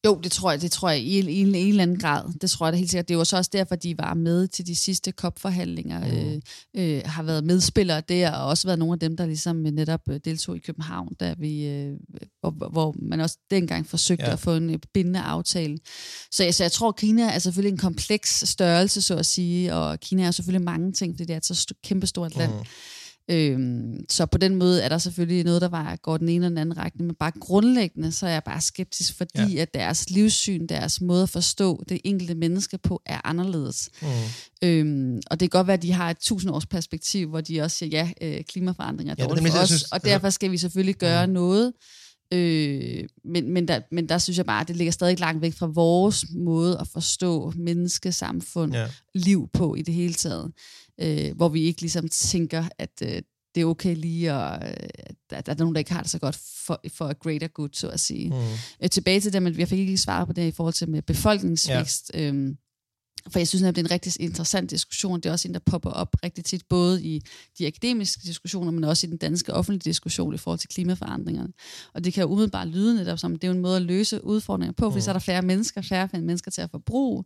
[0.05, 2.33] Jo, det tror jeg, det tror jeg i, i, i en eller anden grad.
[2.41, 3.09] Det tror jeg da helt sikkert.
[3.09, 6.41] Det var så også derfor, de var med til de sidste COP-forhandlinger, mm.
[6.79, 10.01] øh, øh, har været medspillere der, og også været nogle af dem, der ligesom netop
[10.09, 11.93] øh, deltog i København, der vi, øh,
[12.39, 14.33] hvor, hvor man også dengang forsøgte ja.
[14.33, 15.77] at få en øh, bindende aftale.
[16.31, 20.23] Så altså, jeg tror, Kina er selvfølgelig en kompleks størrelse, så at sige, og Kina
[20.23, 22.51] er selvfølgelig mange ting, fordi det er et så kæmpestort land.
[22.51, 22.65] Mm.
[23.31, 26.49] Øhm, så på den måde er der selvfølgelig noget, der var, går den ene eller
[26.49, 29.61] den anden retning, men bare grundlæggende, så er jeg bare skeptisk, fordi ja.
[29.61, 33.89] at deres livssyn, deres måde at forstå det enkelte menneske på, er anderledes.
[34.01, 34.07] Mm.
[34.63, 37.77] Øhm, og det kan godt være, at de har et tusindårs perspektiv, hvor de også
[37.77, 37.89] siger,
[38.21, 41.27] ja, øh, klimaforandringer er ja, dårligt for os, synes, og derfor skal vi selvfølgelig gøre
[41.27, 41.33] mm.
[41.33, 41.73] noget,
[42.33, 45.53] Øh, men, men, der, men der synes jeg bare, at det ligger stadig langt væk
[45.53, 48.87] fra vores måde at forstå menneskesamfund, ja.
[49.15, 50.51] liv på i det hele taget.
[51.01, 53.21] Øh, hvor vi ikke ligesom tænker, at øh,
[53.55, 54.89] det er okay lige, at, øh,
[55.29, 56.35] at der er nogen, der ikke har det så godt
[56.65, 58.29] for, for a greater good, så at sige.
[58.29, 58.35] Mm.
[58.83, 60.89] Øh, tilbage til det, men jeg fik ikke lige svaret på det i forhold til
[60.89, 62.11] med befolkningsvækst.
[62.13, 62.31] Ja.
[62.31, 62.55] Øh,
[63.29, 65.19] for jeg synes, at det er en rigtig interessant diskussion.
[65.19, 67.21] Det er også en, der popper op rigtig tit, både i
[67.57, 71.53] de akademiske diskussioner, men også i den danske offentlige diskussion i forhold til klimaforandringerne.
[71.93, 74.73] Og det kan jo umiddelbart lyde netop som, det er en måde at løse udfordringer
[74.73, 75.01] på, fordi mm.
[75.01, 77.23] så er der færre mennesker, færre mennesker til at forbruge.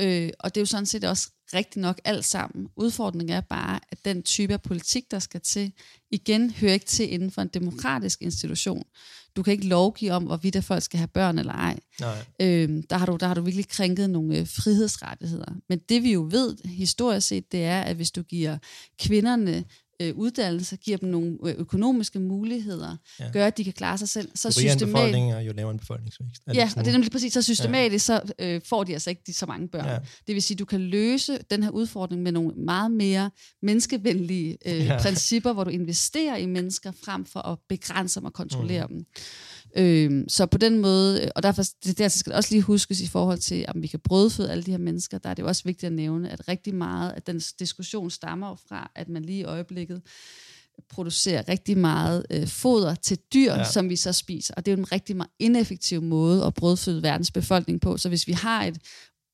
[0.00, 2.68] Øh, og det er jo sådan set også rigtig nok alt sammen.
[2.76, 5.72] Udfordringen er bare, at den type af politik, der skal til,
[6.10, 8.84] igen hører ikke til inden for en demokratisk institution.
[9.36, 11.78] Du kan ikke lovgive om, hvorvidt at folk skal have børn eller ej.
[12.00, 12.24] Nej.
[12.40, 15.54] Øh, der, har du, der har du virkelig krænket nogle øh, frihedsrettigheder.
[15.68, 18.58] Men det vi jo ved historisk set, det er, at hvis du giver
[18.98, 19.64] kvinderne
[20.02, 23.30] øh, uddannelse, giver dem nogle øh, økonomiske muligheder, ja.
[23.32, 24.86] gør, at de kan klare sig selv, så Jo en systematisk...
[24.86, 26.42] befolkning er jo lavere en befolkningsvækst.
[26.46, 29.10] Er Ja, sådan- og det er nemlig præcis, så systematisk, så øh, får de altså
[29.10, 29.84] ikke de, så mange børn.
[29.84, 29.92] Ja.
[29.92, 29.98] Ja.
[30.26, 33.30] Det vil sige, du kan løse den her udfordring med nogle meget mere
[33.62, 34.84] menneskevenlige øh, Ja.
[34.84, 34.98] ja.
[35.02, 38.94] principper, hvor du investerer i mennesker frem for at begrænse dem og kontrollere mm.
[38.94, 39.04] dem.
[39.76, 43.06] Øh, så på den måde, og derfor det, der skal det også lige huskes i
[43.06, 45.62] forhold til, om vi kan brødføde alle de her mennesker, der er det jo også
[45.64, 49.44] vigtigt at nævne, at rigtig meget af den diskussion stammer fra, at man lige i
[49.44, 50.02] øjeblikket
[50.88, 53.64] producerer rigtig meget øh, foder til dyr, ja.
[53.64, 54.54] som vi så spiser.
[54.54, 57.96] Og det er jo en rigtig meget ineffektiv måde at brødføde verdens befolkning på.
[57.96, 58.78] Så hvis vi har et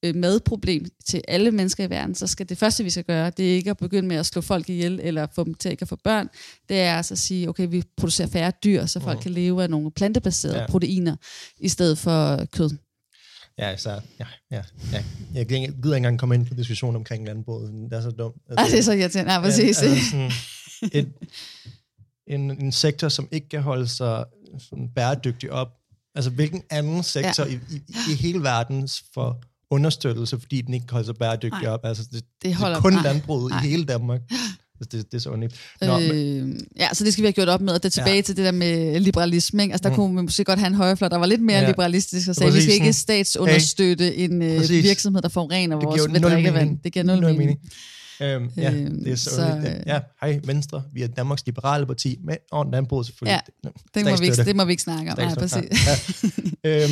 [0.05, 3.51] øh, madproblem til alle mennesker i verden, så skal det første, vi skal gøre, det
[3.51, 5.89] er ikke at begynde med at slå folk ihjel, eller få dem til ikke at
[5.89, 6.29] få børn.
[6.69, 9.23] Det er altså at sige, okay, vi producerer færre dyr, så folk Mhm.
[9.23, 10.67] kan leve af nogle plantebaserede Ja.
[10.67, 11.17] proteiner,
[11.61, 12.71] i stedet for kød.
[13.59, 13.91] Ja, så,
[14.21, 15.05] ja, ja, ja.
[15.35, 17.73] Jeg gider ikke gider ikke engang komme ind på diskussion omkring landbruget.
[17.91, 18.37] Det er så dumt.
[18.59, 19.33] Ej, det er så irriterende.
[19.33, 19.83] Ja, præcis.
[19.83, 20.31] Ja, altså sådan,
[20.93, 21.13] et,
[22.27, 24.25] en, en sektor, som ikke kan holde sig
[24.59, 25.69] sådan bæredygtig op.
[26.15, 27.51] Altså, hvilken anden sektor ja.
[27.51, 27.83] i, i,
[28.13, 29.41] i hele verden for
[29.71, 31.71] understøttelse, fordi den ikke kan holde sig bæredygtig Nej.
[31.73, 31.81] op.
[31.85, 33.13] Altså, det, det, holder, holder det er kun nej.
[33.13, 33.65] landbruget nej.
[33.65, 34.21] i hele Danmark.
[34.81, 35.55] Altså, det, det er så ondt.
[35.81, 37.91] Nå, men, Øh, ja, så det skal vi have gjort op med, og det er
[37.91, 38.17] tilbage Ja.
[38.17, 38.23] ja.
[38.23, 39.63] til det der med liberalisme.
[39.63, 39.73] Ikke?
[39.73, 39.97] Altså, der Mm.
[39.97, 41.63] kunne vi måske godt have en højrefløj, der var lidt mere Ja.
[41.63, 41.69] ja.
[41.69, 44.85] liberalistisk, og sagde, vi skal ikke statsunderstøtte en øh, Præcis.
[44.85, 46.79] virksomhed, der forurener det vores drikkevand.
[46.85, 47.39] Det giver nul, mening.
[47.39, 47.59] mening.
[48.23, 50.83] Øhm, ja, Øhm, det er så, så, øh, Ja, hej Venstre.
[50.93, 53.41] Vi er Danmarks Liberale Parti, med og landbruget selvfølgelig.
[53.65, 55.19] Ja, Det må, vi ikke, det må vi ikke snakke om.
[55.19, 55.87] Nej, præcis.
[56.65, 56.83] Ja.
[56.85, 56.91] øhm,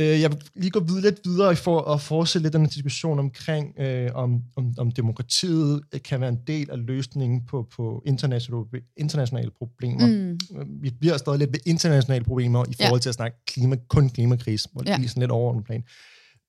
[0.00, 3.18] øh, jeg vil lige gå videre, lidt videre for at fortsætte lidt den her diskussion
[3.18, 8.64] omkring, øh, om, om, om demokratiet kan være en del af løsningen på, på internationale,
[8.96, 10.06] internationale problemer.
[10.06, 10.38] Mm.
[10.50, 12.84] Mm, Vi bliver stadig lidt ved internationale problemer i Ja.
[12.86, 15.02] forhold til at snakke klima, kun klimakris, hvor det Ja.
[15.02, 15.82] er sådan lidt overordnet plan.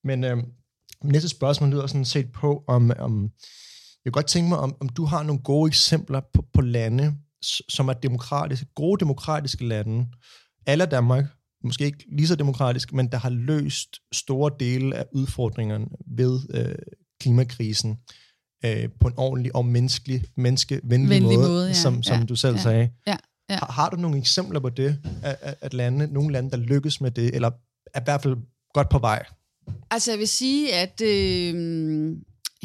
[0.03, 0.37] Men øh,
[1.03, 3.21] næste spørgsmål lyder sådan set på, om, om
[4.05, 7.15] jeg kunne godt tænke mig, om, om du har nogle gode eksempler på, på lande,
[7.69, 10.05] som er demokratiske, gode demokratiske lande,
[10.65, 11.25] alle Danmark,
[11.65, 15.85] måske ikke lige så demokratisk, men der har løst store dele af udfordringerne
[16.17, 16.75] ved øh,
[17.21, 17.97] klimakrisen
[18.65, 21.73] øh, på en ordentlig og menneskelig, menneskevenlig Venlig måde, måde, ja.
[21.73, 22.25] som, som Ja.
[22.25, 22.61] du selv Ja.
[22.61, 22.89] sagde.
[23.07, 23.15] Ja.
[23.49, 23.55] Ja.
[23.55, 27.01] Har, har du nogle eksempler på det, at, at- at lande, nogle lande, der lykkes
[27.01, 27.51] med det, eller
[27.93, 28.35] er i hvert fald
[28.73, 29.25] godt på vej?
[29.91, 32.15] Altså, jeg vil sige, at øh,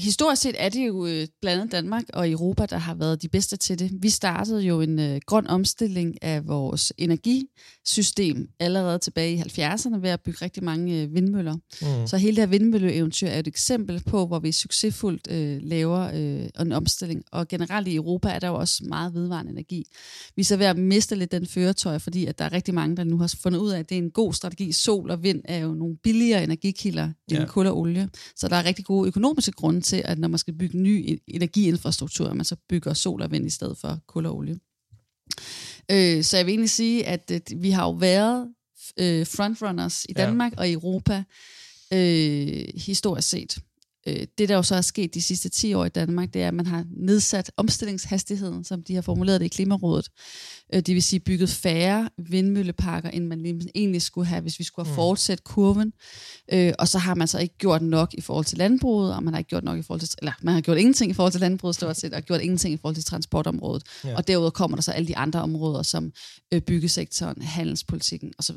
[0.00, 3.28] historisk set er det jo øh, blandt andet Danmark og Europa, der har været de
[3.28, 3.90] bedste til det.
[4.00, 10.10] Vi startede jo en øh, grøn omstilling af vores energisystem allerede tilbage i 70'erne ved
[10.10, 11.54] at bygge rigtig mange øh, vindmøller.
[11.54, 12.06] Mm.
[12.06, 16.48] Så hele det her vindmølleeventyr er et eksempel på, hvor vi succesfuldt øh, laver øh,
[16.60, 17.22] en omstilling.
[17.32, 19.84] Og generelt i Europa er der jo også meget vedvarende energi.
[20.36, 22.96] Vi er så ved at miste lidt den føretøj, fordi at der er rigtig mange,
[22.96, 24.72] der nu har fundet ud af, at det er en god strategi.
[24.72, 27.40] Sol og vind er jo nogle billigere energikilder end Ja.
[27.40, 27.46] ja.
[27.46, 28.08] kul og olie.
[28.36, 31.24] Så der er rigtig gode økonomiske grunde til, at når man skal bygge ny e-
[31.28, 34.58] energiinfrastruktur, at man så bygger sol og vind i stedet for kul og olie.
[35.90, 38.48] Øh, så jeg vil egentlig sige, at øh, vi har jo været
[38.96, 40.22] øh, frontrunners i Ja.
[40.24, 41.24] Danmark og i Europa
[41.92, 43.58] øh, historisk set.
[44.06, 46.48] Øh, det, der jo så er sket de sidste 10 år i Danmark, det er,
[46.48, 50.08] at man har nedsat omstillingshastigheden, som de har formuleret det i Klimarådet.
[50.74, 54.64] Øh, det vil sige bygget færre vindmølleparker, end man lige- egentlig skulle have, hvis vi
[54.64, 54.96] skulle have Mm.
[54.96, 55.92] fortsat kurven.
[56.52, 59.34] Øh, og så har man så ikke gjort nok i forhold til landbruget, og man
[59.34, 61.40] har ikke gjort nok i forhold til, eller man har gjort ingenting i forhold til
[61.40, 63.82] landbruget stort set, og gjort ingenting i forhold til transportområdet.
[64.04, 64.16] Ja.
[64.16, 66.12] Og derudover kommer der så alle de andre områder, som
[66.52, 68.56] øh, byggesektoren, handelspolitikken osv.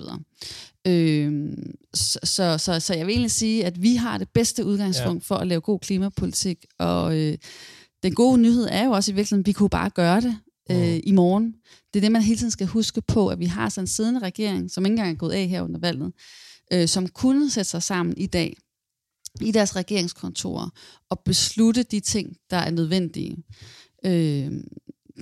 [0.87, 1.51] Øh,
[1.93, 5.35] så, så, så, så jeg vil egentlig sige, at vi har det bedste udgangspunkt ja.
[5.35, 7.37] for at lave god klimapolitik, og øh,
[8.03, 10.37] den gode nyhed er jo også i virkeligheden, at vi kunne bare gøre det
[10.71, 11.01] øh, Mm.
[11.03, 11.55] i morgen.
[11.93, 14.19] Det er det, man hele tiden skal huske på, at vi har sådan en siddende
[14.19, 16.13] regering, som ikke engang er gået af her under valget,
[16.73, 18.55] øh, som kunne sætte sig sammen i dag
[19.41, 20.69] i deres regeringskontorer
[21.09, 23.37] og beslutte de ting, der er nødvendige.
[24.05, 24.51] Øh,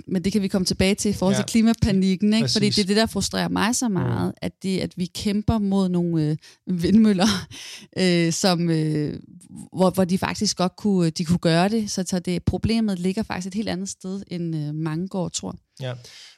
[0.07, 1.37] men det kan vi komme tilbage til i forhold Ja.
[1.39, 1.43] ja.
[1.43, 2.49] til klimapanikken, ikke?
[2.51, 4.37] fordi det er det, der frustrerer mig så meget, mm.
[4.41, 6.37] at, det, at vi kæmper mod nogle øh,
[6.83, 7.27] vindmøller,
[7.99, 9.19] øh, som, øh,
[9.73, 13.23] hvor, hvor de faktisk godt kunne, de kunne gøre det, så, så det, problemet ligger
[13.23, 15.55] faktisk et helt andet sted, end øh, mange går og tror.
[15.81, 15.93] Ja,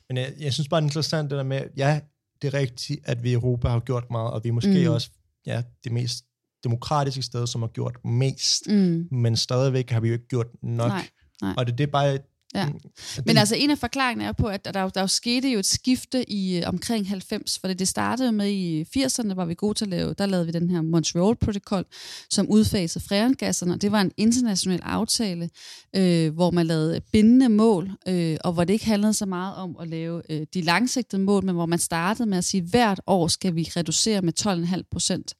[0.09, 1.99] men jeg, jeg synes bare, det er interessant det der med, ja,
[2.41, 4.85] det er rigtigt, at vi i Europa har gjort meget, og vi er måske.
[4.87, 4.93] Mm.
[4.93, 5.09] også
[5.45, 6.23] ja, det mest
[6.63, 9.07] demokratiske sted, som har gjort mest, Mm.
[9.11, 10.87] men stadigvæk har vi jo ikke gjort nok.
[10.89, 11.07] Nej,
[11.41, 11.53] nej.
[11.57, 12.17] Og det, det er bare,
[12.55, 12.65] Ja.
[12.65, 12.73] Mm,
[13.25, 15.59] Men det- altså en af forklaringerne er på, at der, der, der jo skete jo
[15.59, 19.73] et skifte i øh, omkring 90, for det startede med i 80'erne, var vi gode
[19.77, 21.85] til at lave, der lavede vi den her Montreal-protokol,
[22.29, 25.49] som udfasede freongasserne, og det var en international aftale,
[25.95, 29.75] øh, hvor man lavede bindende mål, øh, og hvor det ikke handlede så meget om
[29.81, 33.01] at lave øh, de langsigtede mål, men hvor man startede med at sige, at hvert
[33.07, 34.33] år skal vi reducere med
[34.75, 35.33] 12,5 procent.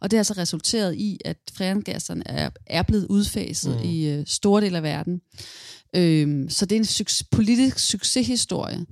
[0.00, 3.88] Og det har så resulteret i, at freongasserne er, er blevet udfaset mm.
[3.90, 5.20] i øh, store dele af verden.
[5.96, 8.86] Øhm, så det er en succes, politisk succeshistorie.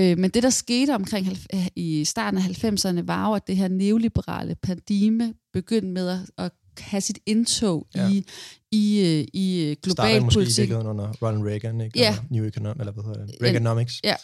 [0.00, 3.56] Øh, men det, der skete omkring halv- i starten af 90'erne, var jo, at det
[3.56, 8.08] her neoliberale paradigme begyndte med at, at have sit indtog Ja.
[8.10, 8.24] i,
[8.72, 10.58] i, øh, i øh, startede global måske i politik.
[10.58, 11.98] virkeligheden under Ronald Reagan, ikke?
[11.98, 12.16] Ja.
[12.30, 13.34] New Economics, eller hvad hedder det?
[13.42, 13.94] Reaganomics.
[14.04, 14.14] Ja.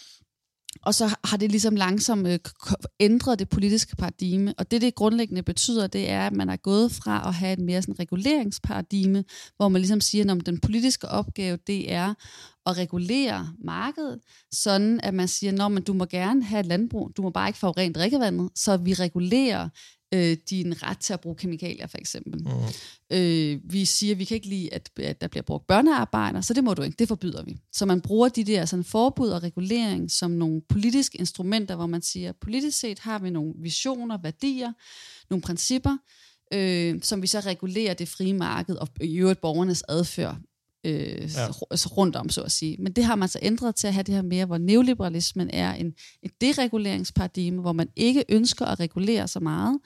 [0.82, 2.38] Og så har det ligesom langsomt øh,
[3.00, 4.54] ændret det politiske paradigme.
[4.58, 7.58] Og det, det grundlæggende betyder, det er, at man er gået fra at have et
[7.58, 9.24] mere sådan reguleringsparadigme,
[9.56, 12.14] hvor man ligesom siger, at den politiske opgave, det er
[12.66, 14.20] at regulere markedet,
[14.52, 17.58] sådan at man siger, at du må gerne have et landbrug, du må bare ikke
[17.58, 19.68] forurene drikkevandet, så vi regulerer
[20.14, 22.40] øh, din ret til at bruge kemikalier, for eksempel.
[22.40, 23.16] Mm.
[23.16, 26.54] Øh, vi siger, at vi kan ikke lide, at, at der bliver brugt børnearbejder, så
[26.54, 27.60] det må du ikke, det forbyder vi.
[27.72, 32.02] Så man bruger de der sådan, forbud og regulering som nogle politiske instrumenter, hvor man
[32.02, 34.72] siger, politisk set har vi nogle visioner, værdier,
[35.30, 35.96] nogle principper,
[36.52, 40.38] øh, som vi så regulerer det frie marked og i øvrigt borgernes adfærd
[40.85, 41.47] øh, Ja.
[41.87, 42.76] rundt om, så at sige.
[42.80, 45.72] Men det har man så ændret til at have det her mere, hvor neoliberalismen er
[45.74, 49.78] en, et dereguleringsparadigme, hvor man ikke ønsker at regulere så meget,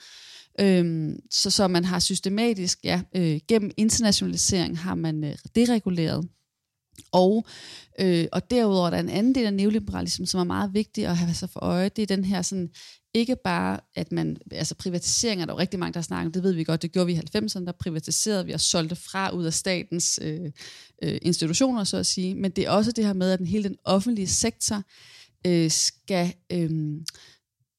[0.61, 6.27] Øhm, så, så man har systematisk, ja, øh, gennem internationalisering har man øh, dereguleret.
[7.11, 7.45] Og,
[7.99, 11.17] øh, og derudover er der en anden del af neoliberalismen, som er meget vigtig at
[11.17, 11.89] have sig for øje.
[11.89, 12.69] Det er den her sådan,
[13.13, 16.43] ikke bare, at man, altså privatisering er der jo rigtig mange, der snakker om, det
[16.43, 19.45] ved vi godt, det gjorde vi i 90'erne, der privatiserede vi og solgte fra ud
[19.45, 20.51] af statens øh,
[21.03, 22.35] øh, institutioner, så at sige.
[22.35, 24.83] Men det er også det her med, at den hele den offentlige sektor
[25.47, 27.01] øh, skal øh,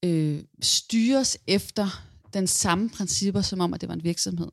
[0.05, 4.47] øh, styres efter den samme principper, som om, at det var en virksomhed.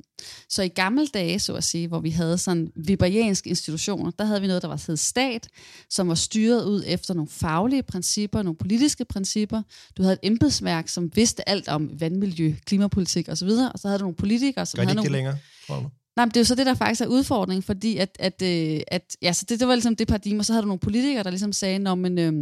[0.49, 4.41] Så i gamle dage, så at sige, hvor vi havde sådan viberianske institutioner, der havde
[4.41, 5.49] vi noget, der var hed stat,
[5.91, 9.63] som var styret ud efter nogle faglige principper, nogle politiske principper.
[9.97, 14.05] Du havde et embedsværk, som vidste alt om vandmiljø, klimapolitik osv., og så havde du
[14.05, 15.17] nogle politikere, som Gør de havde ikke det nogle...
[15.17, 15.89] længere, tror du?
[16.17, 18.81] Nej, men det er jo så det, der faktisk er udfordringen, fordi at, at, øh,
[18.87, 21.23] at ja, så det, det var ligesom det paradigme, og så havde du nogle politikere,
[21.23, 22.33] der ligesom sagde, Nå, men øh,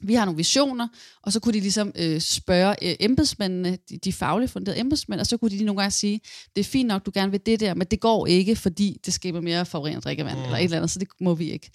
[0.00, 0.88] vi har nogle visioner,
[1.22, 5.26] og så kunne de ligesom øh, spørge øh, embedsmændene, de, de fagligt funderede embedsmænd, og
[5.26, 6.20] så kunne de nogle gange sige,
[6.56, 9.14] det er fint nok, du gerne vil det der, men det går ikke, fordi det
[9.14, 10.44] skaber mere forurenet drikkevand, mm.
[10.44, 11.70] eller et eller andet, så det må vi ikke.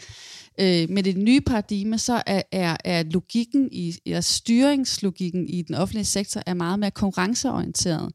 [0.59, 5.75] Øh, med det nye paradigme, så er, er, er logikken, i, eller styringslogikken i den
[5.75, 8.13] offentlige sektor, er meget mere konkurrenceorienteret.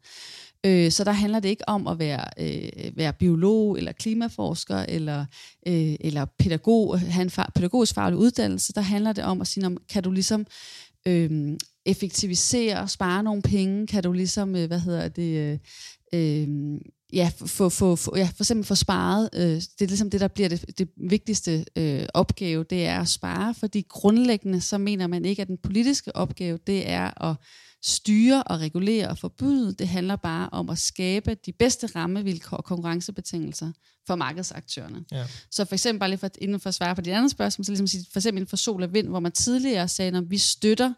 [0.67, 5.25] Øh, så der handler det ikke om at være, øh, være biolog eller klimaforsker eller,
[5.67, 8.73] øh, eller pædagog, have en fa- pædagogisk faglig uddannelse.
[8.73, 10.47] Der handler det om at sige, om, kan du ligesom
[11.07, 11.57] øh,
[11.87, 13.87] effektivisere og spare nogle penge?
[13.87, 15.59] Kan du ligesom, øh, hvad hedder det, øh,
[16.15, 16.49] øh,
[17.13, 19.29] ja, få, få, få, ja, for eksempel få sparet.
[19.35, 23.09] Øh, det er ligesom det, der bliver det, det vigtigste øh, opgave, det er at
[23.09, 27.37] spare, fordi grundlæggende så mener man ikke, at den politiske opgave, det er at
[27.87, 29.73] styre og regulere og forbyde.
[29.73, 33.73] Det handler bare om at skabe de bedste rammevilkår og konkurrencebetingelser
[34.07, 35.05] for markedsaktørerne.
[35.13, 35.27] Ja.
[35.51, 37.73] Så for eksempel, bare lige for, inden for at svare på dit andet spørgsmål, så
[37.73, 40.39] ligesom sige, for eksempel inden for sol og vind, hvor man tidligere sagde, at vi
[40.39, 40.93] støtter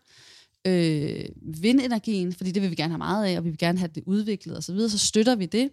[0.66, 3.91] øh, vindenergien, fordi det vil vi gerne have meget af, og vi vil gerne have
[3.95, 5.70] det udviklet osv., så, så støtter vi det.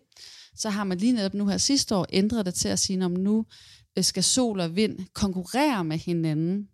[0.55, 3.11] Så har man lige netop nu her sidste år ændret det til at sige, om
[3.11, 3.45] nu
[3.97, 6.68] øh, skal sol og vind konkurrere med hinanden,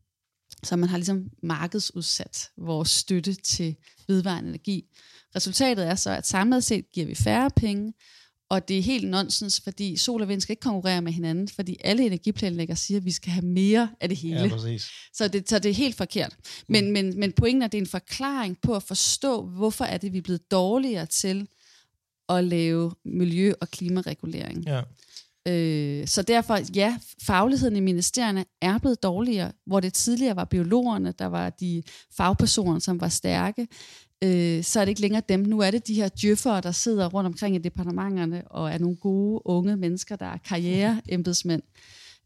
[0.64, 3.76] så man har ligesom markedsudsat vores støtte til
[4.08, 4.86] vedvarende energi.
[5.36, 7.94] Resultatet er så, at samlet set giver vi færre penge,
[8.50, 11.78] og det er helt nonsens, fordi sol og vind skal ikke konkurrere med hinanden, fordi
[11.84, 14.42] alle energiplanlæggere siger, at vi skal have mere af det hele.
[14.42, 14.88] Ja, præcis.
[15.14, 16.36] Så det, så det er helt forkert.
[16.68, 19.98] Men, men, men pointen er, at det er en forklaring på at forstå, hvorfor er
[19.98, 21.48] det, vi er blevet dårligere til
[22.30, 24.64] at lave miljø- og klimaregulering.
[24.68, 24.82] Ja.
[25.48, 31.14] Øh, så derfor, ja, fagligheden i ministerierne er blevet dårligere, hvor det tidligere var biologerne,
[31.20, 31.84] der var de
[32.18, 33.68] fagpersoner, som var stærke.
[34.24, 35.40] Øh, så er det ikke længere dem.
[35.40, 38.96] Nu er det de her djøffere, der sidder rundt omkring i departementerne og er nogle
[38.96, 41.62] gode unge mennesker, der er karriereembedsmænd.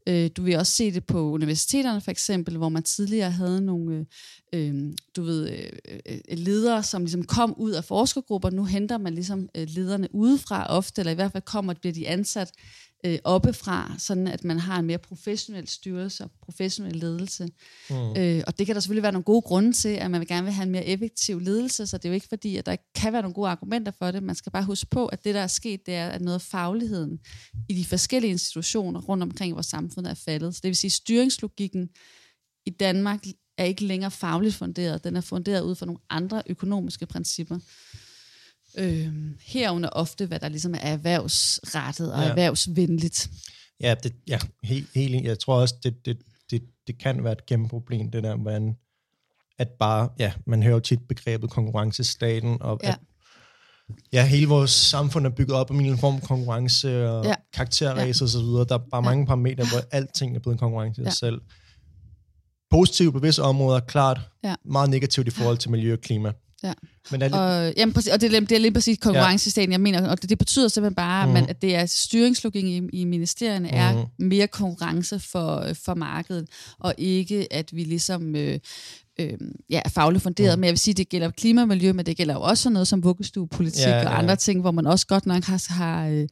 [0.08, 4.06] Øh, du vil også se det på universiteterne for eksempel, hvor man tidligere havde nogle
[4.52, 5.48] øh, øh du ved,
[5.88, 8.50] øh, ledere, som ligesom kom ud af forskergrupper.
[8.50, 12.08] Nu henter man ligesom øh, lederne udefra ofte, eller i hvert fald kommer, bliver de
[12.08, 12.52] ansat
[13.04, 17.48] øh, oppefra, sådan at man har en mere professionel styrelse og professionel ledelse.
[17.90, 18.16] Mm.
[18.16, 20.44] Øh, og det kan der selvfølgelig være nogle gode grunde til, at man vil gerne
[20.44, 22.92] vil have en mere effektiv ledelse, så det er jo ikke fordi, at der ikke
[22.94, 24.22] kan være nogle gode argumenter for det.
[24.22, 26.42] Man skal bare huske på, at det, der er sket, det er, at noget af
[26.42, 27.18] fagligheden
[27.68, 30.54] i de forskellige institutioner rundt omkring i vores samfund er faldet.
[30.54, 31.88] Så det vil sige, at styringslogikken
[32.66, 33.24] i Danmark
[33.58, 35.04] er ikke længere fagligt funderet.
[35.04, 37.58] Den er funderet ud fra nogle andre økonomiske principper.
[38.78, 39.08] Øh,
[39.40, 42.28] herunder ofte, hvad der ligesom er erhvervsrettet og ja.
[42.28, 43.30] erhvervsvenligt.
[43.80, 46.18] Ja, det, ja helt, helt, jeg tror også, det, det,
[46.50, 48.76] det, det kan være et kæmpe problem, det der, hvordan
[49.58, 52.88] at bare, ja, man hører jo tit begrebet konkurrencestaten, og ja.
[52.88, 52.98] at
[54.12, 57.34] Ja, hele vores samfund er bygget op om en form for konkurrence og ja.
[57.52, 58.24] karakterræs ja.
[58.24, 58.64] og så videre.
[58.64, 59.10] Der er bare ja.
[59.10, 61.10] mange parametre, hvor alting er blevet en konkurrence i ja.
[61.10, 61.40] sig selv.
[62.70, 64.20] Positivt på visse områder, klart.
[64.44, 64.54] Ja.
[64.64, 66.32] Meget negativt i forhold til miljø og klima.
[66.64, 66.72] Ja.
[67.10, 67.40] Men er det...
[67.40, 69.72] og, jamen, præcis, og det, er, det er lige præcis konkurrencestaten, ja.
[69.72, 71.36] jeg mener, og det, det betyder simpelthen bare, mm.
[71.36, 73.76] at det er styringslogik i, i ministerierne mm.
[73.76, 76.48] er mere konkurrence for, for markedet,
[76.78, 78.58] og ikke at vi ligesom øh,
[79.20, 79.38] øh,
[79.70, 80.60] ja, er fagligt funderet, mm.
[80.60, 83.86] men jeg vil sige, det gælder klimamiljø, men det gælder jo også noget som vuggestuepolitik
[83.86, 84.08] ja, ja.
[84.08, 86.28] og andre ting, hvor man også godt nok har, har øh,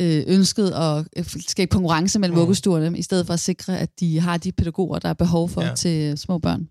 [0.00, 2.40] øh ønsket at øh, skabe konkurrence mellem mm.
[2.40, 5.62] vuggestuerne, i stedet for at sikre, at de har de pædagoger, der er behov for
[5.62, 5.74] ja.
[5.74, 6.68] til små børn.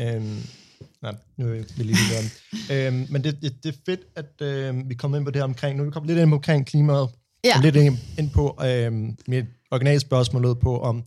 [0.00, 0.38] Øhm,
[1.04, 4.88] nej, nu er vi lige lidt øhm, Men det, det, det er fedt, at øh,
[4.88, 7.08] vi kommer ind på det her omkring, nu er vi kommet lidt ind omkring klimaet,
[7.44, 7.56] ja.
[7.56, 8.92] og lidt ind, ind på øh,
[9.28, 11.04] mit originale spørgsmål på, om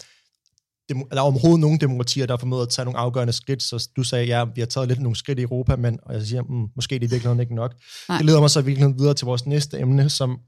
[0.90, 4.04] dem, der er overhovedet nogle demokratier, der formået at tage nogle afgørende skridt, så du
[4.04, 6.68] sagde, ja, vi har taget lidt nogle skridt i Europa, men og jeg siger, mm,
[6.76, 7.76] måske det er i virkeligheden ikke nok.
[8.10, 8.18] Nej.
[8.18, 10.40] Det leder mig så virkelig videre til vores næste emne, som,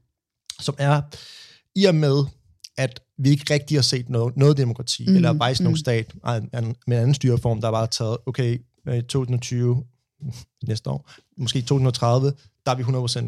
[0.60, 1.02] som er
[1.74, 2.24] i og med,
[2.78, 5.64] at vi ikke rigtig har set noget, noget demokrati, mm, eller faktisk mm.
[5.64, 9.84] nogen stat med en anden styreform, der bare har taget, okay, i 2020,
[10.68, 12.32] næste år, måske 2030,
[12.66, 12.82] der er vi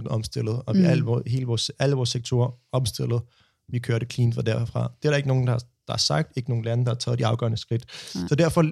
[0.05, 0.87] 100% omstillet, og vi mm.
[0.87, 3.23] alle, hele vores, alle vores sektorer omstillet.
[3.69, 4.93] Vi kører det clean fra derfra.
[5.03, 6.97] Det er der ikke nogen, der har der er sagt, ikke nogen lande, der har
[6.97, 7.85] taget de afgørende skridt.
[8.15, 8.29] Nej.
[8.29, 8.65] Så derfor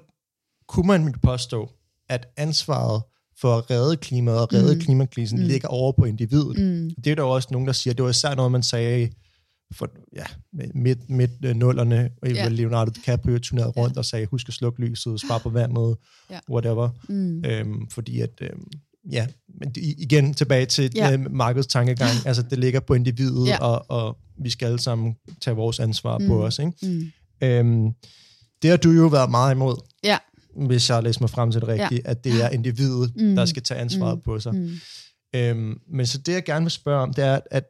[0.68, 1.70] kunne man påstå,
[2.09, 3.03] at ansvaret
[3.41, 4.81] for at redde klimaet og redde mm.
[4.81, 5.47] klimakrisen mm.
[5.47, 6.59] ligger over på individet.
[6.59, 6.91] Mm.
[7.05, 9.11] Det er der også nogen, der siger, det var især noget, man sagde
[9.73, 10.25] for ja,
[10.75, 12.53] midt, midt uh, nullerne, yeah.
[12.53, 13.99] Leonardo DiCaprio turnerede rundt yeah.
[13.99, 15.97] og sagde, husk at slukke lyset, spare på vandet,
[16.33, 16.41] yeah.
[16.51, 16.91] whatever.
[17.09, 17.45] Mm.
[17.45, 18.66] Øhm, fordi at, øhm,
[19.12, 19.27] ja,
[19.61, 21.21] men igen tilbage til yeah.
[21.21, 23.61] uh, markedets tankegang, altså det ligger på individet, yeah.
[23.61, 26.27] og, og vi skal alle sammen tage vores ansvar mm.
[26.27, 26.59] på os.
[26.59, 26.73] Ikke?
[26.83, 27.12] Mm.
[27.43, 27.91] Øhm,
[28.62, 29.77] det har du jo været meget imod.
[30.05, 30.18] Ja.
[30.66, 32.11] Hvis jeg læser mig frem til det rigtigt, ja.
[32.11, 33.37] at det er individet, mm.
[33.37, 34.23] der skal tage ansvaret mm.
[34.23, 34.55] på sig.
[34.55, 34.71] Mm.
[35.35, 37.64] Øhm, men så det, jeg gerne vil spørge om, det er, at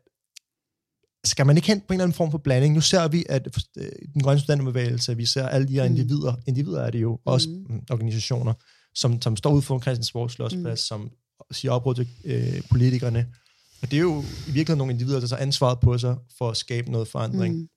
[1.25, 2.75] skal man ikke hen på en eller anden form for blanding?
[2.75, 3.49] Nu ser vi, at
[3.79, 5.95] øh, den grønne studenterbevægelse, vi ser alle de her mm.
[5.95, 7.83] individer, individer er det jo, også mm.
[7.91, 8.53] organisationer,
[8.95, 10.77] som, som står ude for Christiansborg Slottsplads, mm.
[10.77, 11.11] som
[11.53, 13.27] siger opråd til øh, politikerne,
[13.83, 16.57] og det er jo i virkeligheden nogle individer, der tager ansvaret på sig for at
[16.57, 17.55] skabe noget forandring.
[17.55, 17.69] Mm.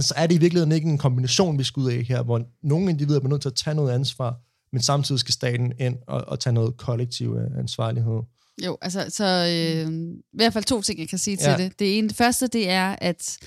[0.00, 2.90] Så er det i virkeligheden ikke en kombination, vi skal ud af her, hvor nogle
[2.90, 4.40] individer er nødt til at tage noget ansvar,
[4.72, 8.20] men samtidig skal staten ind og, og tage noget kollektiv ansvarlighed.
[8.64, 9.92] Jo, altså så øh,
[10.32, 11.56] i hvert fald to ting, jeg kan sige ja.
[11.56, 11.78] til det.
[11.78, 13.38] Det ene, det første, det er, at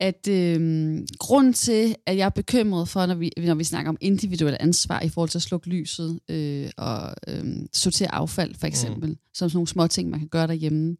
[0.00, 3.96] at øh, grund til, at jeg er bekymret for, når vi, når vi snakker om
[4.00, 9.08] individuelt ansvar i forhold til at slukke lyset øh, og øh, sortere affald, for eksempel,
[9.08, 9.16] mm.
[9.34, 10.96] som sådan nogle små ting, man kan gøre derhjemme,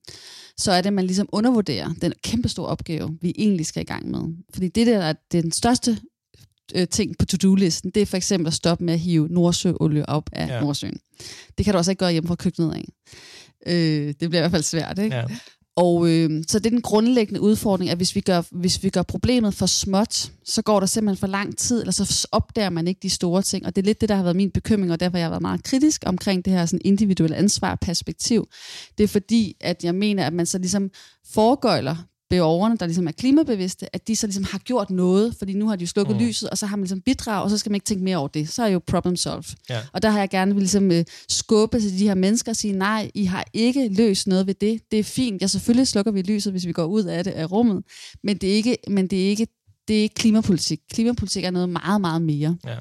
[0.57, 3.87] så er det, at man ligesom undervurderer den kæmpe store opgave, vi egentlig skal i
[3.87, 4.20] gang med.
[4.53, 5.99] Fordi det der er den største
[6.75, 10.31] øh, ting på to-do-listen, det er for eksempel at stoppe med at hive nordsøolie op
[10.33, 10.61] af ja.
[10.61, 10.99] Nordsøen.
[11.59, 12.85] Det kan du også ikke gøre hjemme fra køkkenet af.
[13.67, 15.17] Øh, det bliver i hvert fald svært, ikke?
[15.17, 15.25] Ja.
[15.77, 19.03] Og øh, så det er den grundlæggende udfordring, at hvis vi, gør, hvis vi gør
[19.03, 23.01] problemet for småt, så går der simpelthen for lang tid, eller så opdager man ikke
[23.03, 23.67] de store ting.
[23.67, 25.43] Og det er lidt det, der har været min bekymring, og derfor har jeg været
[25.43, 28.49] meget kritisk omkring det her sådan individuelle ansvar perspektiv.
[28.99, 30.91] Det er fordi, at jeg mener, at man så ligesom
[31.35, 31.97] foregøjler
[32.31, 35.77] borgerne, der ligesom er klimabevidste, at de så ligesom har gjort noget, fordi nu har
[35.77, 36.22] de jo slukket mm.
[36.22, 38.29] lyset, og så har man ligesom bidrag, og så skal man ikke tænke mere over
[38.29, 38.49] det.
[38.49, 39.45] Så er jo problem solved.
[39.70, 39.81] Ja.
[39.93, 40.97] Og der har jeg gerne vil ligesom uh,
[41.29, 44.81] skubbe til de her mennesker og sige, nej, I har ikke løst noget ved det.
[44.91, 45.43] Det er fint.
[45.43, 47.85] Ja, selvfølgelig slukker vi lyset, hvis vi går ud af det af rummet,
[48.25, 49.47] men det er ikke, men det er ikke,
[49.89, 50.81] det er ikke klimapolitik.
[50.93, 52.57] Klimapolitik er noget meget, meget mere.
[52.66, 52.77] Ja.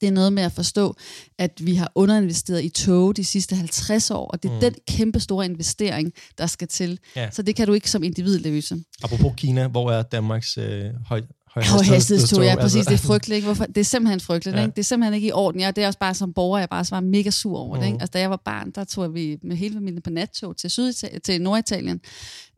[0.00, 0.96] Det er noget med at forstå,
[1.38, 4.60] at vi har underinvesteret i tog de sidste 50 år, og det er mm.
[4.60, 6.98] den kæmpe store investering, der skal til.
[7.16, 7.30] Ja.
[7.30, 8.76] Så det kan du ikke som individ løse.
[9.02, 11.22] Apropos Kina, hvor er Danmarks øh, høj,
[11.56, 12.86] højhastighedstog, ja, præcis.
[12.86, 13.36] Det er frygteligt.
[13.36, 13.46] Ikke?
[13.46, 13.64] Hvorfor?
[13.64, 14.56] Det er simpelthen frygteligt.
[14.56, 14.62] Ja.
[14.62, 14.70] Ikke?
[14.70, 15.60] Det er simpelthen ikke i orden.
[15.60, 17.80] Ja, det er også bare som borger, jeg bare var mega sur over mm.
[17.80, 17.86] det.
[17.86, 17.98] Ikke?
[18.00, 21.20] Altså, da jeg var barn, der tog vi med hele familien på nattog til, Syditalien,
[21.20, 22.00] til Norditalien.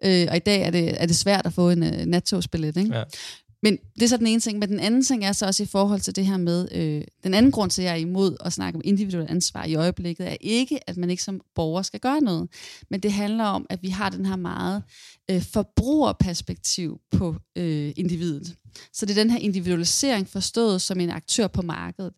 [0.04, 2.76] Øh, og i dag er det, er det svært at få en uh, nattogsbillet.
[2.76, 2.96] Ikke?
[2.96, 3.02] Ja
[3.62, 4.58] men det er så den ene ting.
[4.58, 7.34] Men den anden ting er så også i forhold til det her med, øh, den
[7.34, 10.36] anden grund til, at jeg er imod at snakke om individuelt ansvar i øjeblikket, er
[10.40, 12.48] ikke, at man ikke som borger skal gøre noget.
[12.90, 14.82] Men det handler om, at vi har den her meget
[15.30, 18.56] øh, forbrugerperspektiv på øh, individet.
[18.92, 22.12] Så det er den her individualisering forstået som en aktør på markedet.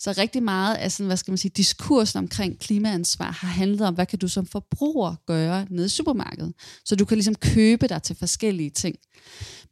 [0.00, 3.94] Så rigtig meget af sådan, hvad skal man sige, diskursen omkring klimaansvar har handlet om,
[3.94, 6.52] hvad kan du som forbruger gøre nede i supermarkedet?
[6.84, 8.96] Så du kan ligesom købe dig til forskellige ting.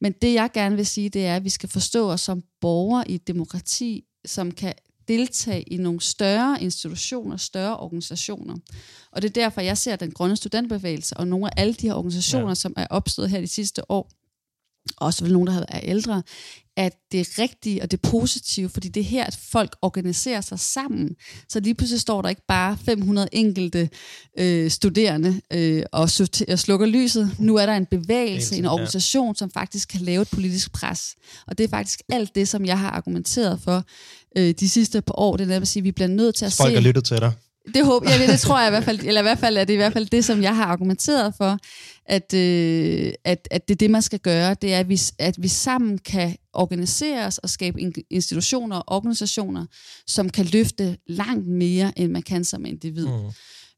[0.00, 3.10] Men det jeg gerne vil sige, det er, at vi skal forstå os som borgere
[3.10, 4.74] i et demokrati, som kan
[5.08, 8.56] deltage i nogle større institutioner, større organisationer.
[9.12, 11.94] Og det er derfor, jeg ser den grønne studentbevægelse og nogle af alle de her
[11.94, 12.54] organisationer, ja.
[12.54, 14.10] som er opstået her de sidste år,
[14.96, 16.22] også vel nogen, der er ældre,
[16.78, 20.40] at det er rigtige og det er positive, fordi det er her, at folk organiserer
[20.40, 21.16] sig sammen.
[21.48, 23.90] Så lige pludselig står der ikke bare 500 enkelte
[24.38, 26.08] øh, studerende øh, og,
[26.48, 27.30] og slukker lyset.
[27.38, 31.14] Nu er der en bevægelse, en organisation, som faktisk kan lave et politisk pres.
[31.46, 33.84] Og det er faktisk alt det, som jeg har argumenteret for
[34.36, 35.36] øh, de sidste par år.
[35.36, 36.62] Det er at sige, at vi bliver nødt til at Folk se...
[36.62, 37.32] Folk har lyttet til dig.
[37.74, 39.72] Det håber jeg, det tror jeg i hvert fald, eller i hvert fald er det
[39.72, 41.58] i hvert fald det, som jeg har argumenteret for,
[42.06, 45.42] at, øh, at, at det er det, man skal gøre, det er, at vi, at
[45.42, 49.66] vi sammen kan organisere os og skabe institutioner og organisationer,
[50.06, 53.06] som kan løfte langt mere, end man kan som individ.
[53.06, 53.30] Mm.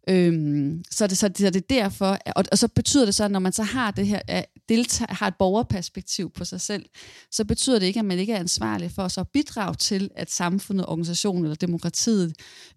[0.09, 3.25] Øhm, så, det, så, det, så det er derfor, og, og så betyder det så,
[3.25, 6.85] at når man så har det her, at deltager, har et borgerperspektiv på sig selv,
[7.31, 10.31] så betyder det ikke, at man ikke er ansvarlig for at så bidrage til, at
[10.31, 12.35] samfundet, organisationen eller demokratiet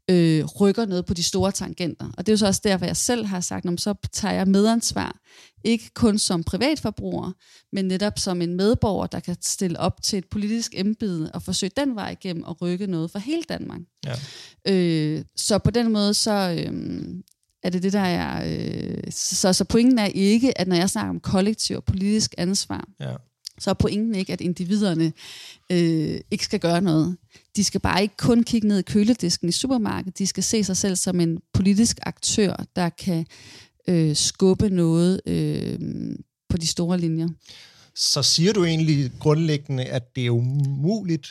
[0.09, 2.11] øh, rykker noget på de store tangenter.
[2.17, 4.47] Og det er jo så også derfor, jeg selv har sagt, at så tager jeg
[4.47, 5.15] medansvar,
[5.63, 7.31] ikke kun som privatforbruger,
[7.71, 11.71] men netop som en medborger, der kan stille op til et politisk embede og forsøge
[11.77, 13.81] den vej igennem at rykke noget for hele Danmark.
[14.05, 14.15] Ja.
[14.67, 16.73] Øh, så på den måde, så øh,
[17.63, 18.43] er det det, der er...
[18.45, 22.87] Øh, så, så pointen er ikke, at når jeg snakker om kollektiv og politisk ansvar,
[22.99, 23.13] ja.
[23.59, 25.13] så er pointen ikke, at individerne
[25.71, 27.17] øh, ikke skal gøre noget.
[27.55, 30.77] De skal bare ikke kun kigge ned i køledisken i supermarkedet, de skal se sig
[30.77, 33.25] selv som en politisk aktør, der kan
[33.87, 35.79] øh, skubbe noget øh,
[36.49, 37.27] på de store linjer.
[37.95, 41.27] Så siger du egentlig grundlæggende, at det er umuligt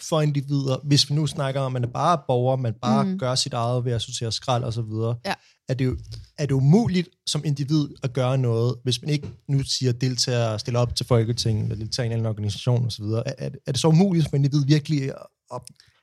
[0.00, 3.18] for individer, hvis vi nu snakker om, at man er bare borger, man bare mm.
[3.18, 5.34] gør sit eget ved at sortere skrald og så videre, ja.
[5.68, 5.96] er, det jo,
[6.38, 10.60] er det umuligt som individ at gøre noget, hvis man ikke nu siger deltager og
[10.60, 13.04] stiller op til Folketinget, eller deltager i en eller anden organisation osv.
[13.04, 15.12] Er, er, er det så umuligt for individ virkelig
[15.54, 15.60] at,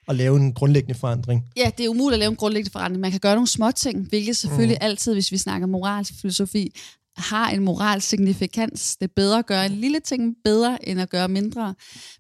[0.08, 1.46] at lave en grundlæggende forandring?
[1.58, 3.02] Ja, det er umuligt at lave en grundlæggende forandring.
[3.02, 4.86] Man kan gøre nogle små ting, hvilket selvfølgelig mm.
[4.86, 6.74] altid, hvis vi snakker moralsk filosofi,
[7.18, 8.96] har en moral signifikans.
[8.96, 11.76] Det er bedre at gøre en lille ting bedre, end at gøre mindre.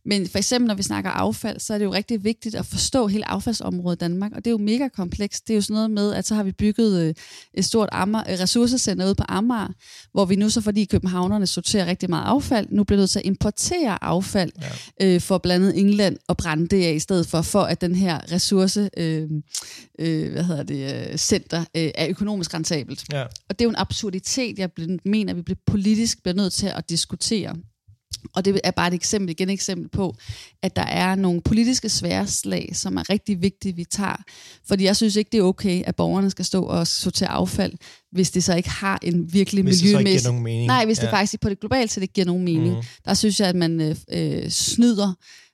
[0.05, 3.07] Men for eksempel, når vi snakker affald, så er det jo rigtig vigtigt at forstå
[3.07, 5.47] hele affaldsområdet i Danmark, og det er jo mega komplekst.
[5.47, 7.13] Det er jo sådan noget med, at så har vi bygget øh,
[7.53, 9.67] et stort Amager, ressourcecenter ude på Amager,
[10.11, 13.25] hvor vi nu så, fordi københavnerne sorterer rigtig meget affald, nu bliver nødt til at
[13.25, 14.51] importere affald
[14.99, 15.05] ja.
[15.05, 17.95] øh, for blandt andet England og brænde det af i stedet for, for at den
[17.95, 19.29] her ressource, øh,
[19.99, 23.05] øh, hvad hedder det, øh, center øh, er økonomisk rentabelt.
[23.13, 23.23] Ja.
[23.23, 24.71] Og det er jo en absurditet, jeg
[25.05, 27.55] mener, vi bliver politisk bliver nødt til at diskutere.
[28.35, 30.15] Og det er bare et eksempel, igen et eksempel på,
[30.63, 34.23] at der er nogle politiske sværslag, som er rigtig vigtige, vi tager.
[34.67, 37.73] Fordi jeg synes ikke, det er okay, at borgerne skal stå og sortere affald,
[38.11, 40.13] hvis det så ikke har en virkelig hvis miljømæssig...
[40.13, 40.67] Hvis det mening.
[40.67, 41.03] Nej, hvis ja.
[41.03, 42.75] det faktisk på det globale set ikke giver nogen mening.
[42.75, 42.83] Mm.
[43.05, 45.13] Der synes jeg, at man øh, øh, snyder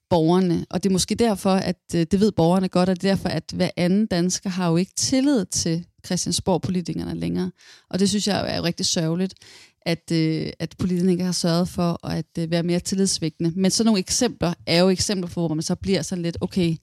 [0.10, 0.66] borgerne.
[0.70, 3.30] Og det er måske derfor, at øh, det ved borgerne godt, og det er derfor,
[3.30, 7.52] at hver anden dansker har jo ikke tillid til Christiansborg-politikerne længere.
[7.90, 9.34] Og det synes jeg er jo rigtig sørgeligt,
[9.82, 13.52] at, øh, at politikerne har sørget for at øh, være mere tillidsvækkende.
[13.56, 16.76] Men sådan nogle eksempler er jo eksempler på, hvor man så bliver sådan lidt, okay,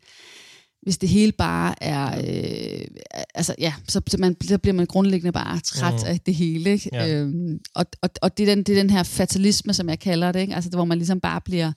[0.84, 2.86] hvis det hele bare er, øh,
[3.34, 6.06] altså ja, så, så, man, så bliver man grundlæggende bare træt mm.
[6.06, 6.70] af det hele.
[6.70, 6.90] Ikke?
[6.92, 7.08] Ja.
[7.08, 10.32] Øhm, og og, og det, er den, det er den her fatalisme, som jeg kalder
[10.32, 10.54] det, ikke?
[10.54, 11.72] Altså, hvor man ligesom bare bliver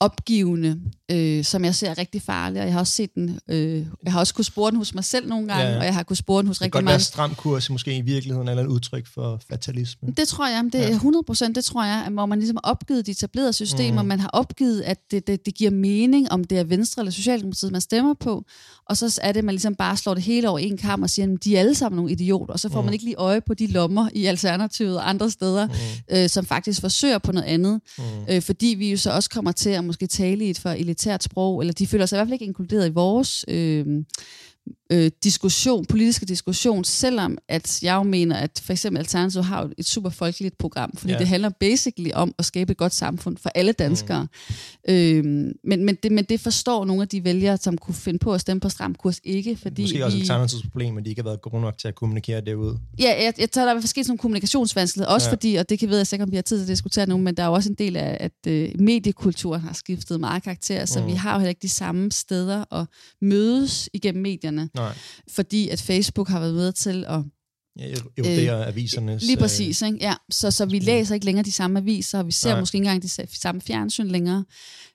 [0.00, 0.80] opgivende,
[1.10, 4.20] øh, som jeg ser rigtig farligt, og jeg har også set den, øh, jeg har
[4.20, 5.78] også kunnet spore den hos mig selv nogle gange, ja, ja.
[5.78, 6.86] og jeg har kunnet spore den hos rigtig mange.
[6.86, 10.08] Det kan godt være stram kurs måske i virkeligheden, eller et udtryk for fatalisme.
[10.16, 12.70] Det tror jeg, det er 100 procent, det tror jeg, at hvor man ligesom har
[12.70, 14.08] opgivet de etablerede systemer, mm.
[14.08, 17.72] man har opgivet, at det, det, det giver mening, om det er Venstre eller Socialdemokratiet,
[17.72, 18.44] man stemmer på,
[18.88, 21.10] og så er det, at man ligesom bare slår det hele over en kamp og
[21.10, 22.84] siger, at de er alle sammen nogle idioter, og så får mm.
[22.84, 25.72] man ikke lige øje på de lommer i Alternativet og andre steder, mm.
[26.16, 28.04] øh, som faktisk forsøger på noget andet, mm.
[28.28, 31.22] øh, fordi vi jo så også kommer til at måske tale i et for elitært
[31.22, 33.44] sprog, eller de føler sig i hvert fald ikke inkluderet i vores...
[33.48, 33.86] Øh,
[34.92, 39.86] øh, diskussion, politiske diskussion, selvom at jeg jo mener, at for eksempel Alternativet har et
[39.86, 41.18] super folkeligt program, fordi Ja.
[41.18, 44.22] det handler basically om at skabe et godt samfund for alle danskere.
[44.88, 44.94] Mm.
[44.94, 48.32] Øhm, men, men, det, men det forstår nogle af de vælgere, som kunne finde på
[48.34, 51.22] at stemme på stram kurs ikke, fordi Måske også vi, Alternativets problem, at de ikke
[51.22, 52.76] har været gode nok til at kommunikere det ud.
[52.98, 55.32] Ja, jeg, jeg tager der er sådan nogle kommunikationsvanskeligheder, også ja.
[55.32, 57.16] fordi, og det kan ved jeg sikkert, om vi har tid til at diskutere nu,
[57.16, 60.84] men der er jo også en del af, at øh, mediekulturen har skiftet meget karakter,
[60.84, 61.06] så Mm.
[61.06, 62.86] vi har jo heller ikke de samme steder at
[63.22, 64.94] mødes igennem medierne, Nej,
[65.30, 67.20] fordi at Facebook har været med til at
[67.78, 69.22] ja, erodere øh, avisernes...
[69.22, 69.98] Lige præcis, ikke?
[70.00, 72.60] Ja, så, så vi læser ikke længere de samme aviser, og vi ser Nej.
[72.60, 74.44] Måske ikke engang de sa- samme fjernsyn længere.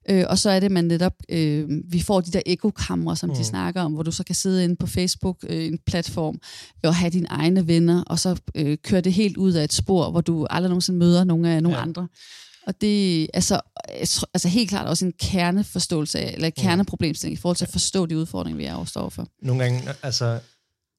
[0.09, 3.35] Øh, og så er det, man netop, øh, vi får de der ekokamre, som mm.
[3.35, 6.39] De snakker om, hvor du så kan sidde inde på Facebook, øh, en platform,
[6.83, 10.11] og have dine egne venner, og så øh, køre det helt ud af et spor,
[10.11, 11.81] hvor du aldrig nogensinde møder nogle af nogle Ja.
[11.81, 11.87] ja.
[11.87, 12.07] andre.
[12.67, 17.41] Og det er altså, jeg altså helt klart også en kerneforståelse af, eller kerneproblemstilling i
[17.41, 19.27] forhold til at forstå de udfordringer, vi er overstår for.
[19.41, 20.39] Nogle gange, altså,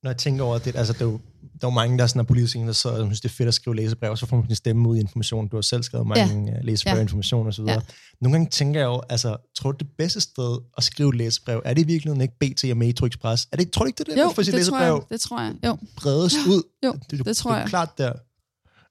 [0.02, 1.20] når jeg tænker over det, altså, der er jo,
[1.60, 3.48] der er jo mange, der er sådan, politikere, der så og synes, det er fedt
[3.48, 5.48] at skrive læsebrev, så får man sin stemme ud i information.
[5.48, 6.60] Du har selv skrevet mange ja.
[6.62, 7.02] læsebrev, Ja.
[7.02, 7.64] information osv.
[7.66, 7.78] Ja.
[8.20, 11.74] Nogle gange tænker jeg jo, altså, tror du det bedste sted at skrive læsebrev, er
[11.74, 13.48] det i virkeligheden ikke BT og Metro Express?
[13.52, 15.06] Er det, tror du ikke, det er det, Jo, for sit det tror, jeg, læsebrev
[15.10, 15.54] det tror jeg.
[15.64, 15.76] Jo.
[15.96, 16.62] bredes ud?
[16.84, 17.68] Jo, det, det tror det er jeg.
[17.68, 18.12] klart der.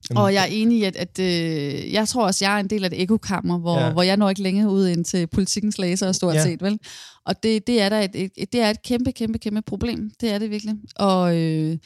[0.09, 2.67] Jamen, Og jeg er enig i, at, at øh, jeg tror også, jeg er en
[2.69, 3.91] del af det ekokammer, hvor, Ja.
[3.91, 6.43] hvor jeg når ikke længere ud ind til politikens læsere stort Ja.
[6.43, 6.79] set, vel?
[7.25, 10.11] Og det, det er da et, et, et, det er et kæmpe, kæmpe, kæmpe problem.
[10.21, 10.75] Det er det virkelig.
[10.95, 11.77] Og, øh,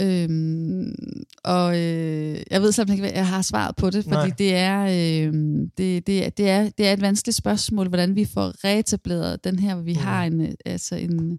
[0.00, 0.28] øh,
[1.44, 4.30] og øh, jeg ved simpelthen ikke, hvad jeg har svaret på det, fordi Nej.
[4.38, 5.32] det er, øh,
[5.78, 9.74] det, det, det, er, det er et vanskeligt spørgsmål, hvordan vi får reetableret den her,
[9.74, 9.98] hvor vi Mm.
[9.98, 11.38] har en, øh, altså en,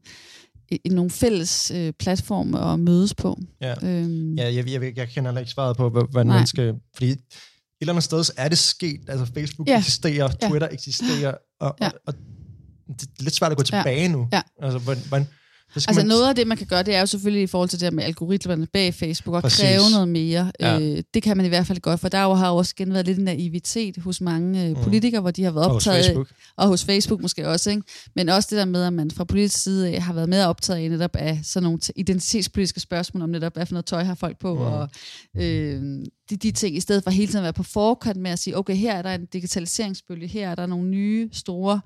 [0.92, 3.40] nogle fælles øh, platformer at mødes på.
[3.62, 3.74] Ja.
[3.84, 6.38] Øhm, Ja, jeg, jeg, jeg, kender heller ikke svaret på, hvor- hvordan Nej.
[6.38, 6.74] man skal...
[6.96, 7.18] Fordi et
[7.82, 9.00] eller andet sted så er det sket.
[9.08, 9.74] Altså Facebook ja.
[9.74, 9.80] Ja.
[9.80, 10.50] eksisterer, Ja.
[10.50, 11.88] Twitter eksisterer, og, Ja.
[11.88, 12.14] og, og
[13.00, 13.78] det er lidt svært at gå Ja.
[13.78, 14.28] tilbage nu.
[14.34, 14.42] Ja.
[14.62, 15.28] Altså, hvordan, hvordan,
[15.70, 17.70] skal Altså man, noget af det, man kan gøre, det er jo selvfølgelig i forhold
[17.70, 19.60] til det med algoritmerne bag Facebook, og Præcis.
[19.60, 20.52] kræve noget mere.
[20.60, 20.80] Ja.
[20.80, 22.94] Øh, det kan man i hvert fald godt, for der jo har jo også igen
[22.94, 24.84] været lidt en naivitet hos mange øh, Mm.
[24.84, 26.28] politikere, hvor de har været og hos optaget, Facebook.
[26.58, 27.82] og hos Facebook måske også, ikke?
[28.16, 30.80] men også det der med, at man fra politisk side af har været mere optaget
[30.84, 34.40] af netop af sådan nogle identitetspolitiske spørgsmål, om netop, hvad for noget tøj har folk
[34.40, 34.60] på, Mm.
[34.60, 34.66] mm.
[34.66, 34.90] og
[35.38, 35.82] øh,
[36.30, 38.58] de, de ting, i stedet for hele tiden at være på forkant med at sige,
[38.58, 41.80] okay, her er der en digitaliseringsbølge, her er der nogle nye, store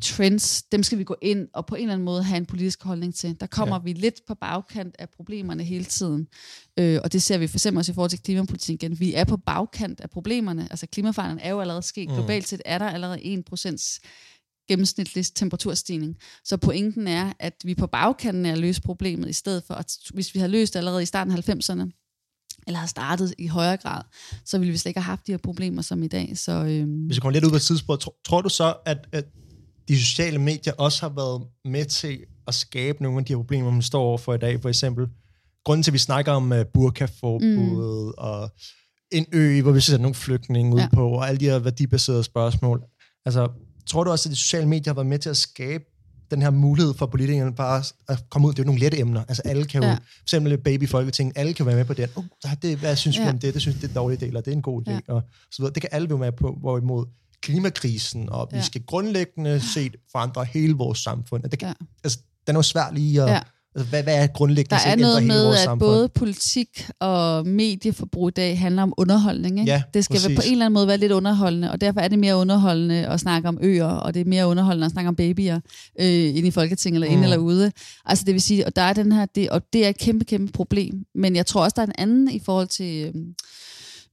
[0.00, 2.82] trends, dem skal vi gå ind og på en eller anden måde have en politisk
[2.82, 3.36] holdning til.
[3.40, 3.82] Der kommer Ja.
[3.82, 6.26] vi lidt på bagkant af problemerne hele tiden.
[6.78, 9.00] Øh, og det ser vi for eksempel også i forhold til klimapolitikken.
[9.00, 10.66] Vi er på bagkant af problemerne.
[10.70, 12.08] Altså klimaforandringen er jo allerede sket.
[12.08, 12.14] Mm.
[12.14, 13.98] Globalt set er der allerede 1%
[14.68, 16.16] gennemsnitlig temperaturstigning.
[16.44, 19.74] Så pointen er, at vi er på bagkanten af at løse problemet, i stedet for,
[19.74, 22.00] at hvis vi har løst det allerede i starten af 90'erne,
[22.66, 24.02] eller har startet i højere grad,
[24.44, 26.38] så ville vi slet ikke have haft de her problemer som i dag.
[26.38, 29.24] Så, øhm, Hvis vi kommer lidt ud på tidsspor, tror, tror du så, at, at
[29.88, 33.70] de sociale medier også har været med til at skabe nogle af de her problemer,
[33.70, 34.62] man står overfor i dag?
[34.62, 35.06] For eksempel,
[35.64, 38.12] grunden til, at vi snakker om uh, burkaforbud mm.
[38.18, 38.50] og
[39.12, 40.88] en ø, hvor vi sætter nogle flygtninge ud ja.
[40.92, 42.84] På, og alle de her værdibaserede spørgsmål.
[43.26, 43.48] Altså,
[43.86, 45.84] tror du også, at de sociale medier har været med til at skabe
[46.30, 48.52] den her mulighed for politikerne bare at komme ud?
[48.52, 49.24] Det er jo nogle lette emner.
[49.28, 49.94] Altså alle kan jo, Ja.
[49.94, 52.10] for eksempel baby folketing, alle kan være med på det.
[52.16, 52.24] Oh,
[52.62, 53.30] det hvad synes vi Ja.
[53.30, 53.54] om det?
[53.54, 54.92] Det synes det er en dårlig del, eller det er en god idé.
[54.92, 54.98] Ja.
[55.08, 55.74] Og så videre.
[55.74, 57.06] Det kan alle være med på, hvorimod
[57.44, 58.62] klimakrisen, og vi Ja.
[58.62, 61.42] skal grundlæggende set forandre hele vores samfund.
[61.42, 61.74] Det kan, Ja.
[62.04, 63.28] altså, den er jo svær lige at...
[63.30, 63.40] Ja.
[63.76, 65.80] Altså, hvad, hvad er grundlæggende Der set er ændre noget hele med, vores at samfund?
[65.90, 69.58] både politik og medieforbrug i dag handler om underholdning.
[69.60, 69.72] Ikke?
[69.72, 70.36] Ja, det skal præcis.
[70.36, 73.20] på en eller anden måde være lidt underholdende, og derfor er det mere underholdende at
[73.20, 75.60] snakke om øer, og det er mere underholdende at snakke om babyer
[76.00, 77.12] øh, inde i Folketinget, eller Mm.
[77.12, 77.72] inde eller ude.
[78.04, 80.24] Altså det vil sige, og der er den her, det, og det er et kæmpe,
[80.24, 81.04] kæmpe problem.
[81.14, 83.14] Men jeg tror også, der er en anden i forhold til øh,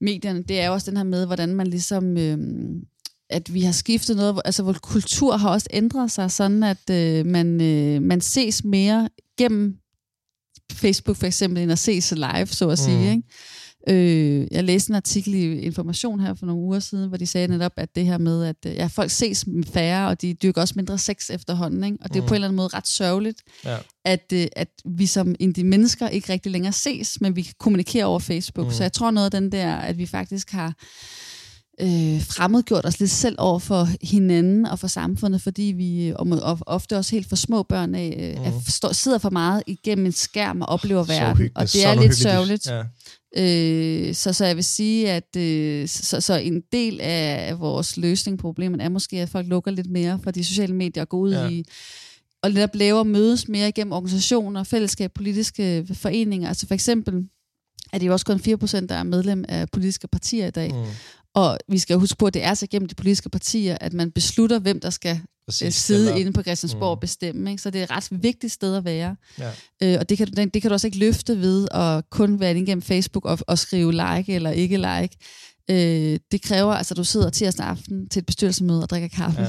[0.01, 0.43] medierne.
[0.43, 2.17] Det er også den her med, hvordan man ligesom...
[2.17, 2.37] Øh,
[3.31, 7.25] at vi har skiftet noget, altså hvor kultur har også ændret sig, sådan at øh,
[7.25, 9.75] man, øh, man ses mere gennem
[10.71, 12.97] Facebook for eksempel, end at ses live, så at sige.
[12.97, 13.03] Mm.
[13.11, 13.23] Ikke?
[14.41, 17.47] Øh, jeg læste en artikel i Information her for nogle uger siden, hvor de sagde
[17.47, 20.73] netop, at det her med, at øh, ja, folk ses færre, og de dyrker også
[20.77, 21.83] mindre sex efterhånden.
[21.83, 21.97] Ikke?
[22.01, 22.27] Og det er Mm.
[22.27, 23.77] på en eller anden måde ret sørgeligt, Ja.
[24.05, 28.05] at, øh, at vi som indie mennesker ikke rigtig længere ses, men vi kan kommunikere
[28.05, 28.65] over Facebook.
[28.65, 28.69] Mm.
[28.71, 28.75] Mm.
[28.75, 30.73] Så jeg tror noget af den der, at vi faktisk har
[31.81, 36.59] øh, fremmedgjort os lidt selv over for hinanden og for samfundet, fordi vi og, og
[36.65, 38.53] ofte også helt for små børn af, øh, Mm.
[38.55, 38.61] mm.
[38.61, 41.31] forstår, sidder for meget igennem en skærm og oplever Så verden.
[41.31, 42.67] uhyggeligt, Og det så er lidt sørgeligt.
[42.67, 42.83] Ja.
[43.37, 48.37] Øh, så, så jeg vil sige, at øh, så, så en del af, vores løsning
[48.37, 51.17] på problemet er måske, at folk lukker lidt mere fra de sociale medier og går
[51.17, 51.47] ud ja.
[51.49, 51.63] i
[52.43, 56.47] og netop laver mødes mere igennem organisationer, fællesskab, politiske foreninger.
[56.47, 57.23] Altså for eksempel
[57.93, 60.71] er det jo også kun 4%, der er medlem af politiske partier i dag.
[60.73, 60.83] Mm.
[61.35, 64.11] Og vi skal huske på, at det er så gennem de politiske partier, at man
[64.11, 66.91] beslutter, hvem der skal Præcis, øh, sidde eller- inde på Christiansborg Mm.
[66.91, 67.49] og bestemme.
[67.51, 67.63] Ikke?
[67.63, 69.15] Så det er et ret vigtigt sted at være.
[69.39, 69.51] Ja.
[69.83, 72.51] Øh, og det kan, du- det, kan du også ikke løfte ved at kun være
[72.51, 75.15] inde gennem Facebook og, og skrive like eller ikke like.
[75.69, 79.41] Øh, det kræver, altså, at du sidder tirsdag aften til et bestyrelsesmøde og drikker kaffe.
[79.41, 79.47] Ja.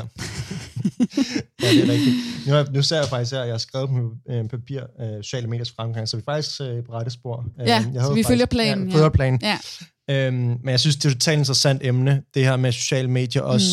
[1.62, 2.16] ja, det er rigtigt.
[2.46, 5.46] Nu, nu ser jeg faktisk her, at jeg har skrevet på øh, papir øh, sociale
[5.46, 7.44] mediers fremgang, så vi er faktisk øh, på rette spor.
[7.60, 8.96] Øh, Ja, jeg så vi følger planen, Ja, ja.
[8.96, 9.40] følger planen.
[9.42, 9.58] Ja.
[10.10, 13.42] Øhm, men jeg synes, det er et totalt interessant emne, det her med sociale medier,
[13.42, 13.66] også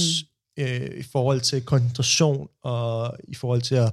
[0.58, 0.64] Mm.
[0.64, 3.92] øh, i forhold til koncentration, og i forhold til at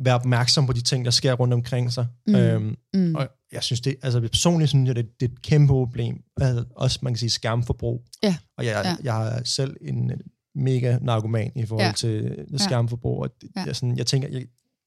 [0.00, 2.06] være opmærksom på de ting, der sker rundt omkring sig.
[2.26, 2.34] Mm.
[2.34, 3.14] Øhm, Mm.
[3.14, 6.22] og jeg synes det, altså personligt synes jeg, det, det er et kæmpe problem.
[6.40, 8.04] Altså, også, man kan sige, skærmforbrug.
[8.22, 8.36] Ja.
[8.58, 8.96] Og jeg, Ja.
[9.04, 10.12] jeg har selv en
[10.54, 11.92] mega narkoman i forhold Ja.
[11.92, 12.22] til
[12.52, 13.22] det skærmforbrug.
[13.22, 13.62] Og det, Ja.
[13.66, 14.46] jeg, sådan, jeg, tænker, jeg,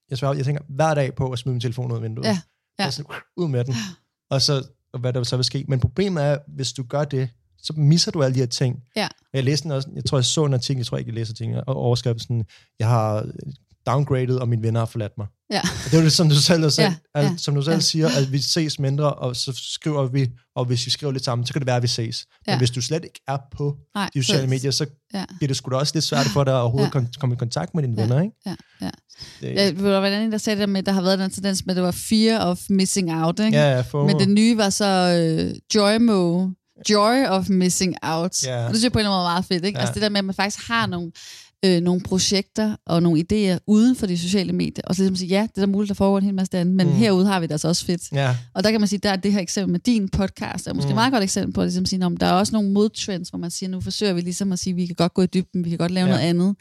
[0.09, 2.25] jeg, svarer, jeg tænker hver dag på at smide min telefon ud af vinduet.
[2.25, 2.39] Ja.
[2.79, 2.83] Ja.
[2.85, 3.03] Altså,
[3.37, 3.75] ud med den.
[4.31, 4.63] Og så,
[4.93, 5.65] og hvad der så vil ske.
[5.67, 7.29] Men problemet er, hvis du gør det,
[7.63, 8.83] så misser du alle de her ting.
[8.95, 9.07] Ja.
[9.33, 11.55] Jeg læste også, jeg tror, jeg så en artikel, jeg tror ikke, jeg læser artiklen,
[11.67, 12.45] og overskriften,
[12.79, 13.25] jeg har
[13.87, 15.27] downgraded, og mine venner har forladt mig.
[15.51, 15.59] Ja.
[15.85, 17.79] Og det er jo som du selv, selv, Ja, ja, som du selv ja.
[17.79, 21.45] siger, at vi ses mindre, og så skriver vi, og hvis vi skriver lidt sammen,
[21.47, 22.25] så kan det være, at vi ses.
[22.47, 22.57] Men Ja.
[22.57, 25.25] hvis du slet ikke er på Nej, de sociale så- medier, så Ja.
[25.37, 27.01] bliver det sgu da også lidt svært for dig at overhovedet Ja.
[27.19, 28.01] komme i kontakt med dine Ja.
[28.01, 28.35] venner, ikke?
[28.45, 28.89] Ja, ja.
[29.41, 31.31] Det, Ja, der var en, der sagde det der med, at der har været den
[31.31, 33.39] tendens med, at det var fear of missing out.
[33.39, 33.57] Ikke?
[33.57, 34.07] ja, ja, FOMO.
[34.07, 34.89] Men det nye var så
[35.51, 36.49] uh, joymo,
[36.89, 38.23] joy of missing out.
[38.23, 39.65] Og det synes jeg på en eller anden måde er meget fedt.
[39.65, 39.77] Ikke?
[39.77, 39.81] Ja.
[39.81, 41.11] Altså det der med, at man faktisk har nogle,
[41.65, 45.29] øh, nogle projekter og nogle idéer uden for de sociale medier, og så ligesom sige,
[45.29, 46.93] ja, det er da muligt, der foregår en hel masse andet, men Mm.
[46.93, 48.11] herude har vi det altså også fedt.
[48.11, 50.73] Ja, Og der kan man sige, der er det her eksempel med din podcast, er
[50.73, 50.91] måske Mm.
[50.91, 50.95] mm.
[50.95, 53.51] meget godt eksempel på, at ligesom sige, om der er også nogle modtrends, hvor man
[53.51, 55.77] siger, nu forsøger vi ligesom at sige, vi kan godt gå i dybden, vi kan
[55.77, 56.11] godt lave Ja.
[56.13, 56.55] noget andet.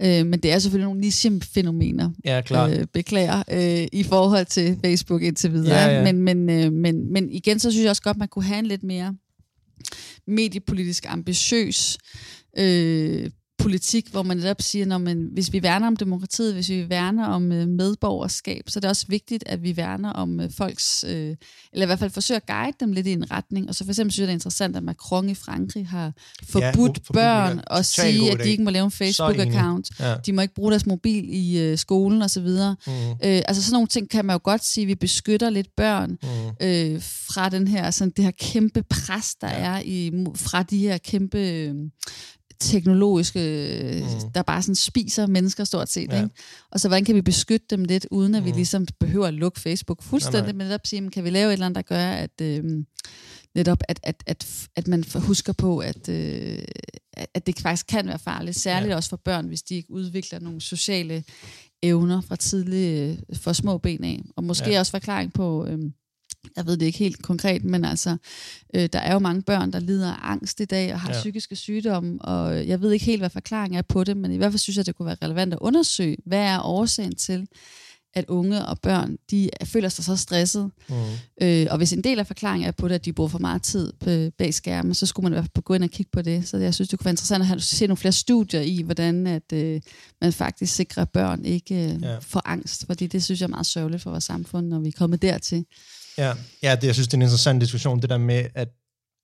[0.00, 0.06] mm.
[0.06, 2.70] Øh, men det er selvfølgelig nogle niche-fænomener, ja klart.
[2.72, 5.78] øh, beklager, øh, i forhold til Facebook indtil videre.
[5.78, 6.12] Ja, ja.
[6.12, 8.66] Men, men, øh, men, men igen, så synes jeg også godt, man kunne have en
[8.66, 9.14] lidt mere
[10.26, 11.98] mediepolitisk ambitiøs
[12.58, 13.30] øh,
[13.68, 17.26] politik, hvor man netop siger, når man, hvis vi værner om demokratiet, hvis vi værner
[17.26, 21.36] om øh, medborgerskab, så er det også vigtigt, at vi værner om øh, folks, øh,
[21.72, 23.68] eller i hvert fald forsøger at guide dem lidt i en retning.
[23.68, 26.12] Og så for eksempel synes jeg, det er interessant, at Macron i Frankrig har
[26.48, 27.78] forbudt forbudt, børn ja.
[27.78, 28.90] at sige, at de ikke må lave en.
[28.92, 29.88] Facebook-account.
[30.00, 30.14] Ja.
[30.26, 32.46] De må ikke bruge deres mobil i øh, skolen osv.
[32.46, 32.90] Mm.
[33.10, 36.10] Øh, altså sådan nogle ting kan man jo godt sige, at vi beskytter lidt børn
[36.22, 36.66] Mm.
[36.66, 39.70] øh, fra den her, sådan det her kæmpe pres, der Ja.
[39.72, 39.76] ja.
[39.76, 41.74] er i, fra de her kæmpe øh,
[42.60, 43.40] teknologiske,
[44.24, 44.30] mm.
[44.34, 46.12] Der bare sådan spiser mennesker stort set.
[46.12, 46.16] Ja.
[46.22, 46.34] Ikke?
[46.70, 48.46] Og så hvordan kan vi beskytte dem lidt, uden at mm.
[48.46, 48.56] vi Mm.
[48.56, 50.56] ligesom behøver at lukke Facebook fuldstændig, Nej, nej.
[50.56, 52.64] men netop sige, kan vi lave et eller andet, der gør, at øh,
[53.54, 56.58] netop, at, at, at, at man husker på, at, øh,
[57.34, 58.96] at det faktisk kan være farligt, særligt Ja.
[58.96, 61.24] også for børn, hvis de ikke udvikler nogle sociale
[61.82, 64.20] evner fra tidlige, øh, for små ben af.
[64.36, 64.78] Og måske ja.
[64.78, 65.78] også forklaring på, øh,
[66.56, 68.16] jeg ved det ikke helt konkret, men altså,
[68.74, 71.18] øh, der er jo mange børn, der lider af angst i dag og har Ja.
[71.18, 74.52] psykiske sygdomme, og jeg ved ikke helt, hvad forklaringen er på det, men i hvert
[74.52, 77.46] fald synes jeg, det kunne være relevant at undersøge, hvad er årsagen til,
[78.14, 80.70] at unge og børn, de føler sig så stresset.
[80.88, 80.94] Mm.
[81.42, 83.62] Øh, og hvis en del af forklaringen er på det, at de bruger for meget
[83.62, 86.22] tid på, bag skærmen, så skulle man i hvert fald gå ind og kigge på
[86.22, 86.48] det.
[86.48, 89.26] Så jeg synes, det kunne være interessant at have, se nogle flere studier i, hvordan
[89.26, 89.80] at, øh,
[90.20, 92.18] man faktisk sikrer, at børn ikke øh, ja.
[92.18, 92.86] får angst.
[92.86, 95.64] Fordi det synes jeg er meget sørgeligt for vores samfund, når vi er kommet dertil.
[96.18, 98.68] Ja, ja det, jeg synes, det er en interessant diskussion, det der med, at,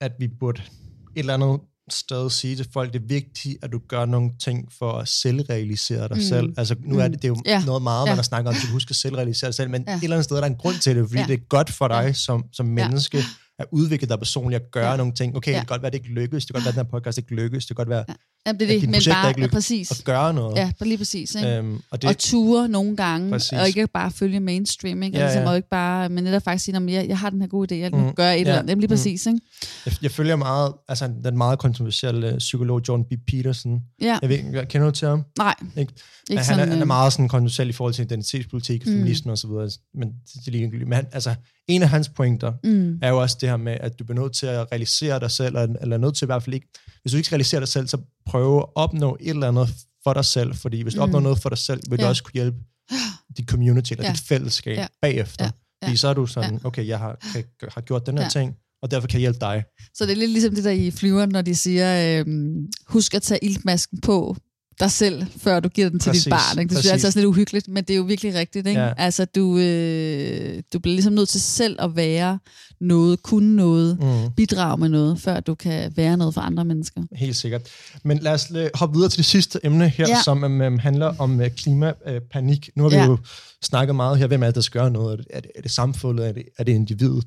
[0.00, 3.80] at vi burde et eller andet sted sige til folk, det er vigtigt, at du
[3.88, 6.22] gør nogle ting for at selvrealisere dig Mm.
[6.22, 6.28] mm.
[6.28, 6.54] selv.
[6.56, 7.64] Altså nu er det, det er jo Ja.
[7.64, 8.14] noget meget, man Ja.
[8.14, 9.96] har snakket om, at du husker at selvrealisere dig selv, men Ja.
[9.96, 11.26] et eller andet sted er der en grund til det, fordi Ja.
[11.26, 12.84] det er godt for dig som, som Ja.
[13.58, 14.96] At udvikle dig personligt, at gøre Ja.
[14.96, 15.36] nogle ting.
[15.36, 15.56] Okay, Ja.
[15.58, 17.18] det kan godt være, det ikke lykkes, det kan godt være, at den her podcast
[17.18, 18.04] ikke lykkes, det kan godt være
[18.46, 19.54] Jamen, det er At det, dine men bare ikke lykkes.
[19.54, 19.90] præcis.
[19.90, 20.56] at gøre noget.
[20.56, 21.34] Ja, lige præcis.
[21.34, 21.48] Ikke?
[21.56, 23.52] Øhm, og Det, og ture nogle gange, Præcis.
[23.52, 25.16] og ikke bare følge mainstream, ikke?
[25.16, 25.48] Ja, Ja, altså, ja.
[25.50, 27.78] Og ikke bare, men netop faktisk sige, at jeg, jeg har den her gode idé,
[27.78, 28.68] jeg Mm, mm, gør et ja, eller andet.
[28.70, 28.92] Jamen, lige mm.
[28.92, 29.40] præcis, ikke?
[29.86, 33.12] jeg, jeg følger meget, altså den meget kontroversielle øh, psykolog John B.
[33.28, 33.80] Peterson.
[34.00, 35.22] Ja, Jeg ved ikke, kender du til ham?
[35.38, 35.54] nej.
[35.76, 35.92] Ikke?
[36.30, 38.92] Ikke han, er, han er øh, meget sådan kontroversiel i forhold til identitetspolitik, Mm.
[38.92, 40.88] feminisme og så videre, men det er ligegyldigt.
[40.88, 41.34] Men han, altså,
[41.68, 44.32] en af hans pointer Mm, er jo også det her med, at du bliver nødt
[44.34, 46.68] til at realisere dig selv, eller, eller nødt til i hvert fald ikke,
[47.02, 49.68] hvis du ikke skal realisere dig selv, så prøve at opnå et eller andet
[50.04, 51.02] for dig selv, fordi hvis du Mm.
[51.02, 52.08] opnår noget for dig selv, vil du Ja.
[52.08, 52.56] også kunne hjælpe
[53.36, 54.12] dit community, eller Ja.
[54.12, 54.86] dit fællesskab Ja.
[55.02, 55.44] bagefter.
[55.44, 55.86] Ja.
[55.86, 57.44] Fordi så er du sådan, okay, jeg har, kan,
[57.74, 58.30] har gjort den her Ja.
[58.30, 59.64] ting, og derfor kan jeg hjælpe dig.
[59.94, 62.26] Så det er lidt ligesom det der i flyveren, når de siger, øh,
[62.88, 64.36] husk at tage iltmasken på
[64.80, 66.58] dig selv, før du giver den til Præcis, dit barn.
[66.58, 66.68] Ikke?
[66.68, 68.66] Det synes jeg altså sådan lidt uhyggeligt, men det er jo virkelig rigtigt.
[68.66, 68.80] Ikke?
[68.80, 68.92] Ja.
[68.96, 72.38] Altså, du, øh, du bliver ligesom nødt til selv at være
[72.80, 74.30] noget, kunne noget, Mm.
[74.36, 77.02] bidrage med noget, før du kan være noget for andre mennesker.
[77.12, 77.62] Helt sikkert.
[78.04, 80.06] Men lad os øh, hoppe videre til det sidste emne her.
[80.08, 80.16] Ja.
[80.24, 82.70] som um, handler om uh, klimapanik.
[82.76, 83.04] Nu har vi Ja.
[83.04, 83.18] jo
[83.62, 85.26] snakket meget her, hvem er det, der skal gøre noget?
[85.30, 86.28] Er det, er det samfundet?
[86.28, 87.24] Er det, er det individet?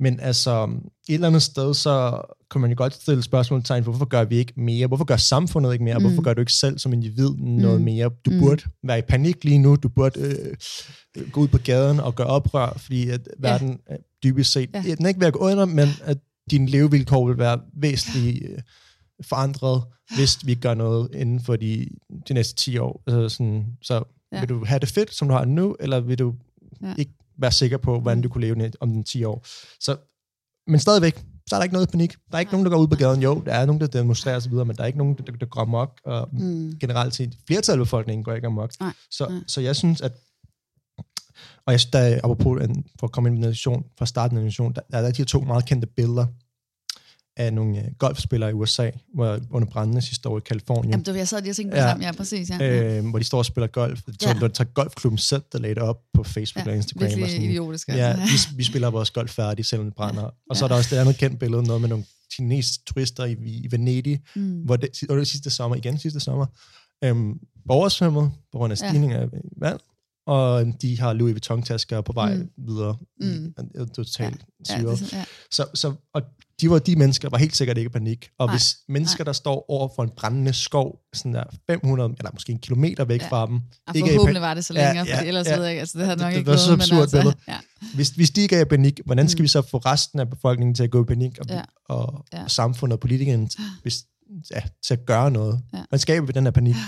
[0.00, 0.64] Men altså,
[1.08, 4.52] et eller andet sted, så kan man jo godt stille spørgsmålstegn, hvorfor gør vi ikke
[4.56, 4.86] mere?
[4.86, 5.98] Hvorfor gør samfundet ikke mere?
[5.98, 6.04] Mm.
[6.04, 7.84] Hvorfor gør du ikke selv som individ noget mm.
[7.84, 8.10] mere?
[8.24, 8.40] Du mm.
[8.40, 9.76] burde være i panik lige nu.
[9.76, 13.96] Du burde øh, gå ud på gaden og gøre oprør, fordi at verden ja.
[14.24, 14.94] dybest set, ja.
[14.94, 16.18] den er ikke ved at gå under, men at
[16.50, 18.58] dine levevilkår vil være væsentligt øh,
[19.22, 19.82] forandret,
[20.16, 21.88] hvis vi gør noget inden for de,
[22.28, 23.02] de næste 10 år.
[23.06, 24.40] Altså sådan, så ja.
[24.40, 26.34] vil du have det fedt, som du har nu, eller vil du
[26.82, 26.94] ja.
[26.98, 29.46] ikke være sikker på, hvordan du kunne leve om den 10 år?
[29.80, 29.96] Så,
[30.66, 32.12] men stadigvæk, så er der ikke noget panik.
[32.30, 32.52] Der er ikke ja.
[32.52, 33.22] nogen, der går ud på gaden.
[33.22, 35.60] Jo, der er nogen, der demonstrerer osv., men der er ikke nogen, der, der går
[35.60, 36.00] amok.
[36.04, 36.78] Og mm.
[36.78, 38.80] generelt set, flertallet af befolkningen går ikke amok.
[38.80, 38.92] Nej.
[39.10, 39.40] Så, Nej.
[39.46, 40.12] så jeg synes, at
[41.66, 42.62] og jeg, der, apropos,
[43.00, 45.10] for at komme ind i en nation, fra starten af en nation, der, der er
[45.10, 46.26] de her to meget kendte billeder
[47.36, 50.90] af nogle øh, golfspillere i USA, hvor, under brændende sidste år i Kalifornien.
[50.90, 52.50] Jamen, det var jeg sad lige og tænkte på ja, sammen, ja, præcis.
[52.50, 52.98] Ja.
[52.98, 54.02] Øh, hvor de står og spiller golf.
[54.02, 54.48] Det ja.
[54.48, 57.02] tager golfklubben selv, der lagde det op på Facebook ja, og Instagram.
[57.02, 57.88] Virkelig og sådan, idiotisk.
[57.88, 58.04] Altså.
[58.04, 60.22] Ja, vi, vi spiller vores golf færdigt, selvom det brænder.
[60.22, 60.28] Ja.
[60.50, 62.04] Og så er der også det andet kendt billede, noget med nogle
[62.36, 64.62] kinesiske turister i, i Venedig, mm.
[64.62, 66.46] hvor det, det var det sidste sommer, igen sidste sommer,
[67.04, 69.20] øhm, oversvømmet på grund af stigning ja.
[69.20, 69.28] af
[69.60, 69.80] vand,
[70.26, 72.50] og de har Louis Vuitton-tasker på vej mm.
[72.66, 72.96] videre.
[73.20, 73.54] Mm.
[73.56, 74.78] Det er totalt ja.
[74.78, 75.00] syret.
[75.00, 75.24] Ja, det, ja.
[75.50, 76.22] Så, så, og
[76.60, 78.28] de var de mennesker, var helt sikkert ikke i panik.
[78.38, 79.24] Og nej, hvis mennesker, nej.
[79.24, 83.22] der står over for en brændende skov, sådan der 500, eller måske en kilometer væk
[83.22, 83.28] ja.
[83.28, 83.60] fra dem...
[83.86, 85.80] Og ikke forhåbentlig var det så længere, ja, ja, for ellers ja, ved jeg ikke,
[85.80, 87.56] altså det havde nok det, ikke det var så absurd altså, ja.
[87.94, 89.42] hvis, hvis de ikke er i panik, hvordan skal mm.
[89.42, 91.62] vi så få resten af befolkningen til at gå i panik, og, ja.
[91.88, 92.44] og, ja.
[92.44, 93.48] og samfundet og politikerne
[93.82, 94.04] hvis,
[94.50, 95.62] ja, til at gøre noget?
[95.72, 95.78] Ja.
[95.78, 96.74] Hvordan skaber vi den her panik?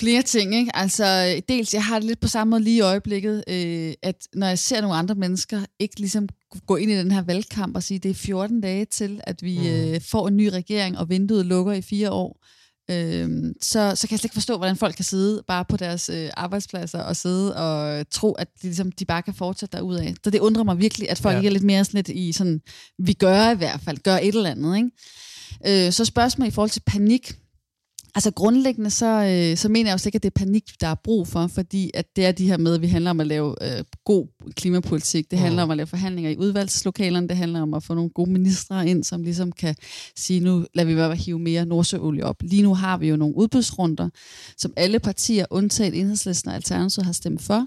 [0.00, 0.76] Flere ting, ikke?
[0.76, 4.46] Altså, dels, jeg har det lidt på samme måde lige i øjeblikket, øh, at når
[4.46, 6.28] jeg ser nogle andre mennesker ikke ligesom
[6.66, 9.58] gå ind i den her valgkamp og sige, det er 14 dage til, at vi
[9.58, 9.66] mm.
[9.66, 12.44] øh, får en ny regering, og vinduet lukker i fire år,
[12.90, 16.08] øh, så, så kan jeg slet ikke forstå, hvordan folk kan sidde bare på deres
[16.08, 20.14] øh, arbejdspladser og sidde og tro, at de, ligesom, de bare kan fortsætte derudad.
[20.24, 21.38] Så det undrer mig virkelig, at folk ja.
[21.38, 22.60] ikke er lidt mere sådan lidt i sådan,
[22.98, 25.86] vi gør i hvert fald, gør et eller andet, ikke?
[25.86, 27.32] Øh, så spørgsmålet i forhold til panik,
[28.16, 30.94] Altså grundlæggende, så, øh, så mener jeg jo ikke, at det er panik, der er
[30.94, 33.78] brug for, fordi at det er de her med, at vi handler om at lave
[33.78, 35.68] øh, god klimapolitik, det handler mm.
[35.68, 39.04] om at lave forhandlinger i udvalgslokalerne, det handler om at få nogle gode ministre ind,
[39.04, 39.74] som ligesom kan
[40.16, 42.36] sige, nu lader vi være at hive mere nordsøolie op.
[42.42, 44.08] Lige nu har vi jo nogle udbudsrunder,
[44.58, 47.66] som alle partier, undtaget enhedslisten og Alternativet, har stemt for,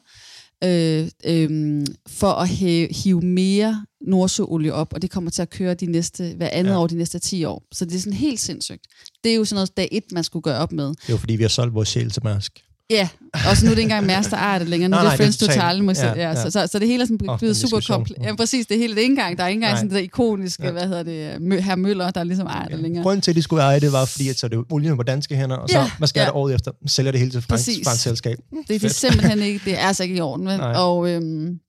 [0.63, 5.73] øh, øh, for at hæve, hive mere nordsøolie op, og det kommer til at køre
[5.73, 6.79] de næste, hver andet ja.
[6.79, 7.63] år de næste 10 år.
[7.71, 8.83] Så det er sådan helt sindssygt.
[9.23, 10.87] Det er jo sådan noget dag et, man skulle gøre op med.
[10.87, 12.63] Det er jo fordi, vi har solgt vores sjæl til Mærsk.
[12.91, 14.89] Ja, og så nu er det ikke engang Mærsk, der ejer det længere.
[14.89, 15.83] Nu er det Friends Total.
[15.83, 16.29] Ja, ja.
[16.29, 18.17] Ja, så, så, så, det hele er sådan blevet oh, super komplet.
[18.23, 18.65] Ja, præcis.
[18.65, 19.37] Det hele det er ikke engang.
[19.37, 19.79] Der er ikke engang Nej.
[19.79, 20.71] sådan det ikoniske, ja.
[20.71, 22.75] hvad hedder det, herr Møller, der ligesom ejer ja.
[22.75, 23.03] det længere.
[23.03, 25.35] Grunden til, at de skulle eje det, var fordi, at så det olien på danske
[25.35, 25.91] hænder, og så, ja.
[25.97, 26.27] hvad sker ja.
[26.27, 26.71] der året efter?
[26.87, 28.37] Sælger det hele til fransk, fransk selskab.
[28.51, 30.45] Det, det er simpelthen ikke, det er altså ikke i orden.
[30.45, 31.59] Men, og, øhm,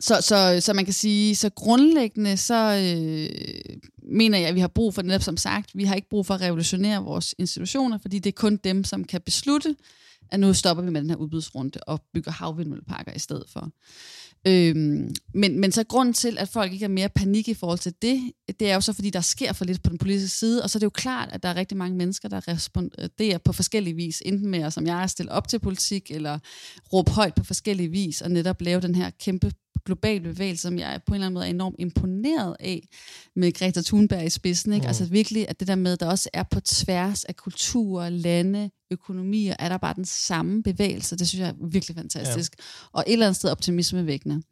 [0.00, 4.68] så, så, så man kan sige, så grundlæggende, så øh, mener jeg, at vi har
[4.68, 8.18] brug for netop som sagt, vi har ikke brug for at revolutionere vores institutioner, fordi
[8.18, 9.76] det er kun dem, som kan beslutte,
[10.30, 13.70] at nu stopper vi med den her udbudsrunde og bygger havvindmølleparker i stedet for.
[14.46, 17.94] Øhm, men, men så grunden til, at folk ikke er mere panik i forhold til
[18.02, 20.70] det, det er jo så, fordi der sker for lidt på den politiske side, og
[20.70, 23.96] så er det jo klart, at der er rigtig mange mennesker, der responderer på forskellige
[23.96, 26.38] vis, enten med at, som jeg er, stille op til politik, eller
[26.92, 29.52] råbe højt på forskellige vis, og netop lave den her kæmpe
[29.84, 32.88] global bevægelse, som jeg på en eller anden måde er enormt imponeret af,
[33.36, 34.72] med Greta Thunberg i spidsen.
[34.72, 34.84] Ikke?
[34.84, 34.88] Mm.
[34.88, 39.56] Altså virkelig, at det der med, der også er på tværs af kulturer, lande, økonomier,
[39.58, 41.16] er der bare den samme bevægelse.
[41.16, 42.54] Det synes jeg er virkelig fantastisk.
[42.58, 42.64] Ja.
[42.92, 44.42] Og et eller andet sted optimismevækkende.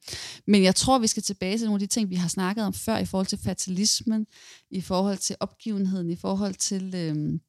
[0.47, 2.75] Men jeg tror, vi skal tilbage til nogle af de ting, vi har snakket om
[2.75, 4.27] før, i forhold til fatalismen,
[4.71, 6.95] i forhold til opgivenheden, i forhold til...
[6.95, 7.41] Øhm,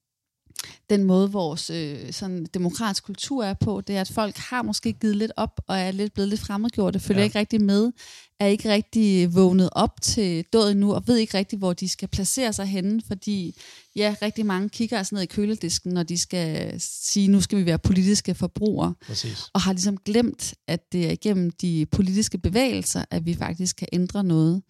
[0.90, 4.94] den måde, vores øh, sådan demokratisk kultur er på, det er, at folk har måske
[4.94, 7.24] givet lidt op, og er lidt blevet lidt fremmedgjorte, følger ja.
[7.24, 7.92] ikke rigtig med,
[8.40, 12.08] er ikke rigtig vågnet op til døden nu, og ved ikke rigtig, hvor de skal
[12.08, 13.62] placere sig henne, fordi
[13.96, 17.66] ja, rigtig mange kigger altså ned i køledisken, når de skal sige, nu skal vi
[17.66, 19.44] være politiske forbrugere, Præcis.
[19.54, 23.88] og har ligesom glemt, at det er igennem de politiske bevægelser, at vi faktisk kan
[23.94, 24.62] ændre noget.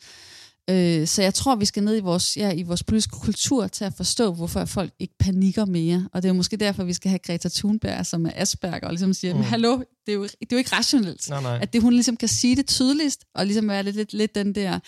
[0.69, 3.85] Øh, så jeg tror, vi skal ned i vores, ja, i vores politiske kultur til
[3.85, 6.09] at forstå, hvorfor folk ikke panikker mere.
[6.13, 9.13] Og det er måske derfor, vi skal have Greta Thunberg, som er Asperger, og ligesom
[9.13, 9.41] siger, mm.
[9.41, 9.79] hallo,
[10.09, 11.29] det er, jo, det er jo ikke rationelt.
[11.29, 11.59] Nej, nej.
[11.61, 14.55] At det, hun ligesom kan sige det tydeligst, og ligesom være lidt, lidt, lidt den
[14.55, 14.79] der,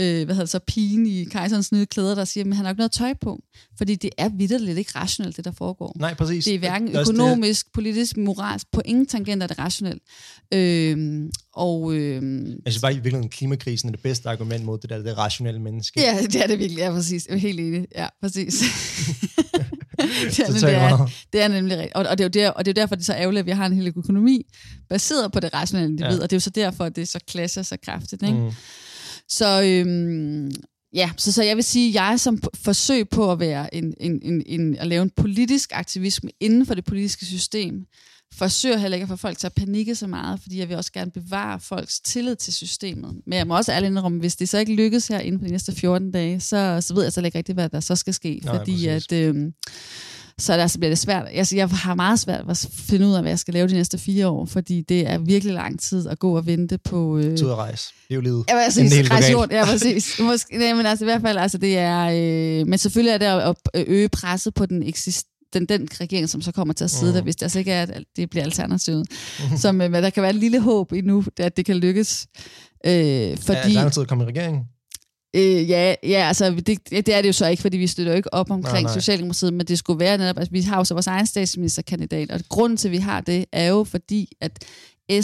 [0.00, 2.72] øh, hvad hedder det så, pigen i kejserens nye klæder, der siger, men han har
[2.72, 3.42] ikke noget tøj på.
[3.78, 5.96] Fordi det er vidderligt ikke rationelt, det der foregår.
[5.98, 6.44] Nej, præcis.
[6.44, 7.72] Det er hverken økonomisk, det...
[7.72, 10.02] politisk, moralsk, på ingen tangenter er det rationelt.
[10.54, 12.22] Øh, og, øh,
[12.64, 15.60] jeg synes bare, i virkeligheden, klimakrisen er det bedste argument mod det der det rationelle
[15.60, 16.00] menneske.
[16.00, 17.26] Ja, det er det virkelig, ja, præcis.
[17.26, 17.86] Jeg er helt enig.
[17.96, 18.62] Ja, præcis.
[20.30, 21.94] det, er, det, er, det er nemlig rigtigt.
[21.94, 23.40] Og, og, det er jo der, og det er jo derfor, det er så ærgerligt,
[23.40, 24.46] at vi har en hel økonomi
[24.88, 26.22] baseret på det rationelle individ, ja.
[26.22, 28.22] og det er jo så derfor, at det så klasser så kraftigt.
[28.22, 28.34] Ikke?
[28.34, 28.50] Mm.
[29.28, 30.50] Så øhm,
[30.94, 34.20] ja, så, så jeg vil sige, at jeg som forsøg på at være en, en,
[34.22, 37.86] en, en, at lave en politisk aktivisme inden for det politiske system,
[38.34, 40.92] forsøger heller ikke at få folk til at panikke så meget, fordi jeg vil også
[40.92, 43.16] gerne bevare folks tillid til systemet.
[43.26, 45.52] Men jeg må også ærligt indrømme, hvis det så ikke lykkes her inden for de
[45.52, 48.40] næste 14 dage, så, så ved jeg så ikke rigtigt, hvad der så skal ske.
[48.44, 48.86] Nej, fordi præcis.
[48.86, 49.52] at, øh,
[50.38, 51.26] så der, så bliver det svært.
[51.32, 53.98] Altså, jeg har meget svært at finde ud af, hvad jeg skal lave de næste
[53.98, 57.18] fire år, fordi det er virkelig lang tid at gå og vente på...
[57.18, 57.84] Øh, Tid at rejse.
[58.08, 58.44] Det er jo livet.
[58.48, 58.92] Ja, En præcis.
[58.92, 59.52] del Rejse rundt.
[59.52, 60.18] Ja, præcis.
[60.20, 62.00] Måske, nej, men altså i hvert fald, altså det er...
[62.60, 66.28] Øh, men selvfølgelig er det at at øge presset på den eksist den, den regering,
[66.28, 67.14] som så kommer til at sidde Mm.
[67.14, 69.06] der, hvis det altså ikke er, at det bliver alternativet.
[69.56, 72.26] Som, øh, men der kan være et lille håb endnu, at det kan lykkes.
[72.86, 73.74] Øh, Fordi...
[73.76, 74.62] Er tid at komme i regeringen?
[75.36, 78.16] øh, ja, ja, altså det, det er det jo så ikke, fordi vi støtter jo
[78.16, 79.00] ikke op omkring Nej, nej.
[79.00, 82.40] Socialdemokratiet, men det skulle være netop, altså vi har jo så vores egen statsministerkandidat, og
[82.48, 84.64] grunden til, at vi har det, er jo fordi, at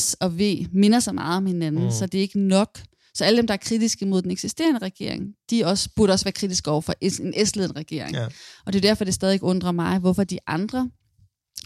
[0.01, 1.91] S og V minder så meget om hinanden, mm.
[1.91, 2.79] så det er ikke nok.
[3.17, 6.33] Så alle dem, der er kritiske mod den eksisterende regering, de også, burde også være
[6.33, 8.15] kritiske over for S- en S-ledet regering.
[8.15, 8.25] Ja.
[8.67, 10.91] Og det er derfor, det stadig undrer mig, hvorfor de andre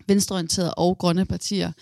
[0.09, 1.73] venstreorienterede og grønne partier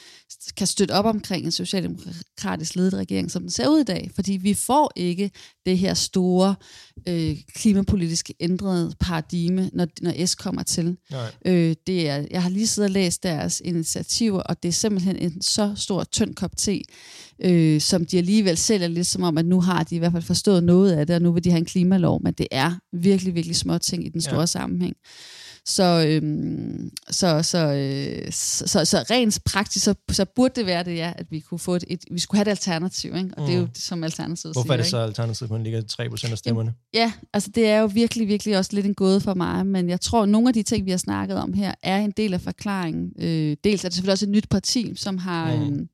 [0.56, 4.10] kan støtte op omkring en socialdemokratisk ledet regering, som den ser ud i dag.
[4.14, 5.30] Fordi vi får ikke
[5.66, 6.54] det her store
[7.08, 10.96] øh, klimapolitiske ændrede paradigme, når, når S kommer til.
[11.10, 11.30] Nej.
[11.46, 15.16] Øh, det er, jeg har lige siddet og læst deres initiativer, og det er simpelthen
[15.16, 16.82] en så stor, tynd kop te,
[17.44, 20.22] øh, som de alligevel sælger lidt som om, at nu har de i hvert fald
[20.22, 23.34] forstået noget af det, og nu vil de have en klimalov, men det er virkelig,
[23.34, 24.46] virkelig små ting i den store Ja.
[24.46, 24.96] sammenhæng.
[25.70, 30.84] Så, øhm, så, så, øh, så, så, så rent praktisk, så, så burde det være
[30.84, 33.30] det, ja, at vi kunne få et, et vi skulle have et alternativ, ikke?
[33.36, 33.46] og mm.
[33.46, 33.70] det er jo Mm.
[33.72, 34.72] det, som alternativet Hvorfor siger.
[34.72, 34.90] er det ikke?
[34.90, 35.82] så alternativet, kun ligger
[36.28, 36.74] 3% af stemmerne?
[36.94, 40.00] Ja, altså det er jo virkelig, virkelig også lidt en gåde for mig, men jeg
[40.00, 42.40] tror, at nogle af de ting, vi har snakket om her, er en del af
[42.40, 43.12] forklaringen.
[43.20, 45.54] Øh, dels er det selvfølgelig også et nyt parti, som har...
[45.56, 45.72] Mm.
[45.80, 45.86] Øh,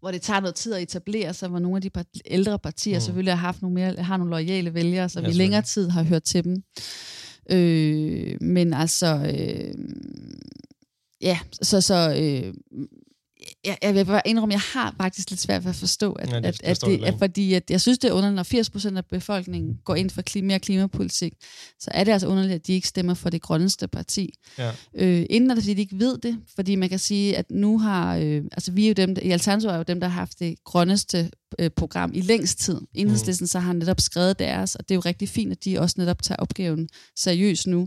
[0.00, 2.96] hvor det tager noget tid at etablere sig, hvor nogle af de part- ældre partier
[2.96, 3.00] Mm.
[3.00, 6.02] selvfølgelig har haft nogle, mere, har nogle loyale vælgere, så Ja, vi længere tid har
[6.02, 6.62] hørt til dem.
[7.50, 9.74] Øh, men altså, øh,
[11.20, 12.54] ja, så, så øh,
[13.64, 16.36] jeg, jeg vil bare indrømme, jeg har faktisk lidt svært ved at forstå, at, Ja,
[16.36, 19.06] det at, at det, at, fordi at jeg synes, det er underligt, når 80% af
[19.06, 21.32] befolkningen går ind for klima, mere klimapolitik,
[21.80, 24.34] så er det altså underligt, at de ikke stemmer for det grønneste parti.
[24.58, 24.72] Ja.
[24.94, 27.78] Øh, inden er det, fordi de ikke ved det, fordi man kan sige, at nu
[27.78, 30.20] har, øh, altså vi er jo dem, der, i Alternativet er jo dem, der har
[30.20, 32.80] haft det grønneste øh, program i længst tid.
[32.94, 33.48] Enhedslisten mm.
[33.48, 36.22] så har netop skrevet deres, og det er jo rigtig fint, at de også netop
[36.22, 37.86] tager opgaven seriøst nu.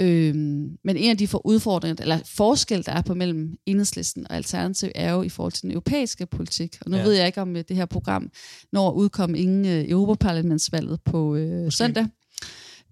[0.00, 4.36] Øhm, men en af de for udfordringer, eller forskel, der er på mellem enhedslisten og
[4.36, 6.76] alternativ, er jo i forhold til den europæiske politik.
[6.80, 7.02] Og nu Ja.
[7.02, 8.30] ved jeg ikke, om øh, det her program
[8.72, 11.76] når at udkomme inden øh, Europaparlamentsvalget på øh, Måske.
[11.76, 12.06] søndag.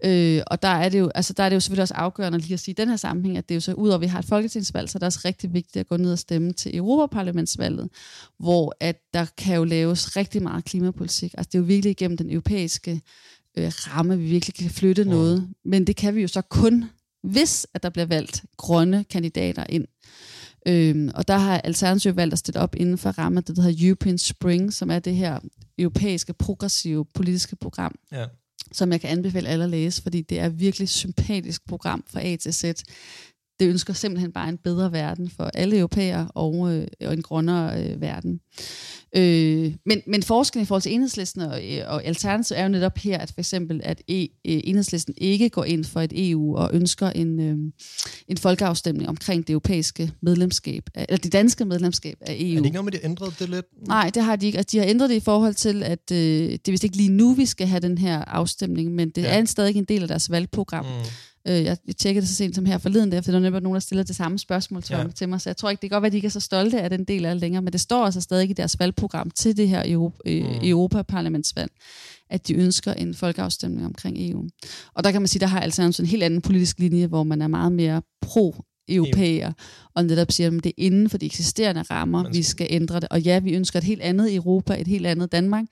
[0.05, 2.53] Øh, og der er, det jo, altså, der er det jo selvfølgelig også afgørende lige
[2.53, 4.19] at sige i den her sammenhæng, at det er jo så, udover at vi har
[4.19, 7.89] et folketingsvalg, så er det også rigtig vigtigt at gå ned og stemme til Europaparlamentsvalget,
[8.39, 11.33] hvor at der kan jo laves rigtig meget klimapolitik.
[11.37, 13.01] Altså det er jo virkelig igennem den europæiske
[13.57, 15.09] øh, ramme, vi virkelig kan flytte Mm.
[15.09, 15.49] noget.
[15.65, 16.85] Men det kan vi jo så kun,
[17.23, 19.85] hvis at der bliver valgt grønne kandidater ind.
[20.67, 23.61] Øhm, og der har Alternativet valgt at stille op inden for rammen af det, der
[23.61, 25.39] hedder European Spring, som er det her
[25.77, 28.25] europæiske progressive politiske program, Ja.
[28.71, 32.21] som jeg kan anbefale alle at læse, fordi det er et virkelig sympatisk program fra
[32.25, 32.63] A til Z.
[33.59, 37.83] Det ønsker simpelthen bare en bedre verden for alle europæere og, øh, og en grønnere
[37.83, 38.39] øh, verden.
[39.15, 42.97] Øh, men, men forskellen i forhold til enhedslisten og, øh, og Alternativ er jo netop
[42.97, 46.69] her, at for eksempel, at e, øh, enhedslisten ikke går ind for et EU og
[46.73, 47.57] ønsker en, øh,
[48.27, 52.51] en folkeafstemning omkring det europæiske medlemskab, eller det danske medlemskab af EU.
[52.51, 53.65] Er det ikke noget med, de ændrede det lidt?
[53.87, 54.57] Nej, det har de ikke.
[54.57, 56.17] Altså, de har ændret det i forhold til, at øh,
[56.51, 59.39] det er vist ikke lige nu, vi skal have den her afstemning, men det Ja.
[59.39, 60.85] er stadig en del af deres valgprogram.
[60.85, 60.91] Mm.
[61.47, 63.61] Øh, jeg, jeg tjekkede det så sent som her forleden, der, for der er nemlig
[63.61, 65.07] nogen, der stiller det samme spørgsmål tror Ja.
[65.15, 66.39] til mig, så jeg tror ikke, det kan godt være, at de ikke er så
[66.39, 69.29] stolte af den del af det længere, men det står altså stadig i deres valgprogram
[69.29, 70.49] til det her Europa, øh, Mm.
[70.63, 71.71] Europaparlamentsvalg,
[72.29, 74.43] at de ønsker en folkeafstemning omkring EU.
[74.93, 77.41] Og der kan man sige, der har Alternativet en helt anden politisk linje, hvor man
[77.41, 78.55] er meget mere pro
[78.89, 79.51] europæer,
[79.95, 83.07] og netop siger, at det er inden for de eksisterende rammer, vi skal ændre det.
[83.11, 85.65] Og ja, vi ønsker et helt andet Europa, et helt andet Danmark,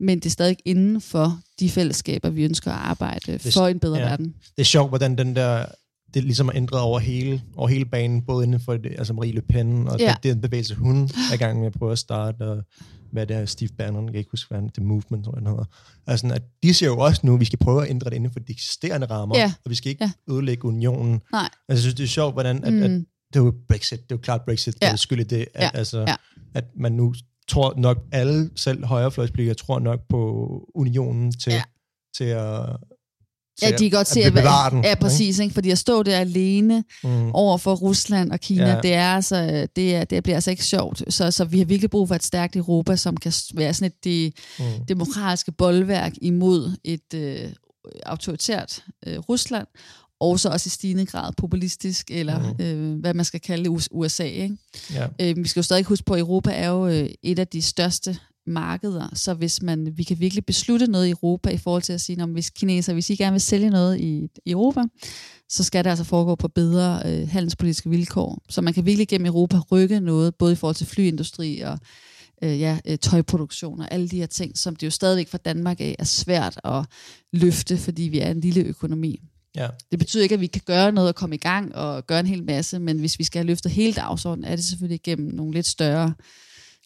[0.00, 3.98] men det er stadig inden for de fællesskaber, vi ønsker at arbejde for en bedre
[3.98, 4.08] ja.
[4.08, 4.26] verden.
[4.26, 5.64] Det er sjovt, hvordan den der
[6.14, 9.32] det ligesom er ændret over hele, over hele banen, både inden for det, altså Marie
[9.32, 10.14] Le Pen, og ja.
[10.22, 12.62] Det, den bevægelse, hun er i gang med at prøve at starte, og
[13.12, 15.38] hvad det er, Steve Bannon, jeg kan ikke huske, hvad han, The Movement, tror jeg,
[15.40, 15.64] den hedder.
[16.06, 18.30] Altså, at de siger jo også nu, at vi skal prøve at ændre det inden
[18.32, 19.52] for de eksisterende rammer, Ja.
[19.64, 20.32] og vi skal ikke Ja.
[20.34, 21.20] ødelægge unionen.
[21.32, 21.40] Nej.
[21.42, 22.82] Altså, jeg synes, det er sjovt, hvordan, at, mm.
[22.82, 22.90] at
[23.32, 24.92] det er jo Brexit, det er jo klart Brexit, der Ja.
[24.92, 25.70] er skyld i det, at, Ja.
[25.78, 26.14] altså, Ja.
[26.54, 27.14] at man nu
[27.48, 30.20] tror nok, alle, selv højrefløjspolitikere, tror nok på
[30.74, 31.62] unionen til, Ja.
[32.16, 32.76] til at
[33.62, 34.84] Ja, de kan godt se, at, bevare den.
[34.84, 35.38] Ja, præcis.
[35.38, 35.54] Ikke?
[35.54, 37.30] Fordi at stå der alene mm.
[37.34, 38.80] over for Rusland og Kina, ja.
[38.80, 41.02] det, er altså, det, er, det bliver altså ikke sjovt.
[41.08, 44.04] Så, så vi har virkelig brug for et stærkt Europa, som kan være sådan et
[44.04, 44.64] det mm.
[44.88, 47.52] demokratiske boldværk imod et øh,
[48.06, 49.66] autoritært øh, Rusland,
[50.20, 52.64] og så også i stigende grad populistisk, eller mm.
[52.64, 54.24] øh, hvad man skal kalde USA.
[54.24, 54.56] Ikke?
[54.94, 55.06] Ja.
[55.20, 57.62] Øh, vi skal jo stadig huske på, at Europa er jo øh, et af de
[57.62, 61.92] største markeder, så hvis man, vi kan virkelig beslutte noget i Europa i forhold til
[61.92, 64.82] at sige, at hvis kineser, hvis I gerne vil sælge noget i, i Europa,
[65.48, 68.42] så skal det altså foregå på bedre øh, handelspolitiske vilkår.
[68.48, 71.78] Så man kan virkelig gennem Europa rykke noget, både i forhold til flyindustri og
[72.42, 75.80] øh, ja, øh, tøjproduktion og alle de her ting, som det jo stadigvæk for Danmark
[75.80, 76.84] er, er svært at
[77.32, 79.20] løfte, fordi vi er en lille økonomi.
[79.56, 79.68] Ja.
[79.90, 82.26] Det betyder ikke, at vi kan gøre noget og komme i gang og gøre en
[82.26, 85.54] hel masse, men hvis vi skal have løftet hele dagsordenen, er det selvfølgelig gennem nogle
[85.54, 86.14] lidt større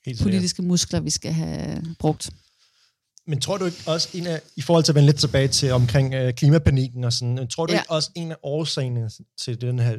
[0.06, 2.30] Helt politiske muskler, vi skal have brugt.
[3.26, 5.72] Men tror du ikke også, en af, i forhold til at vende lidt tilbage til
[5.72, 7.78] omkring øh, klimapanikken og sådan, tror du ja.
[7.78, 9.96] ikke også en af årsagerne til den her,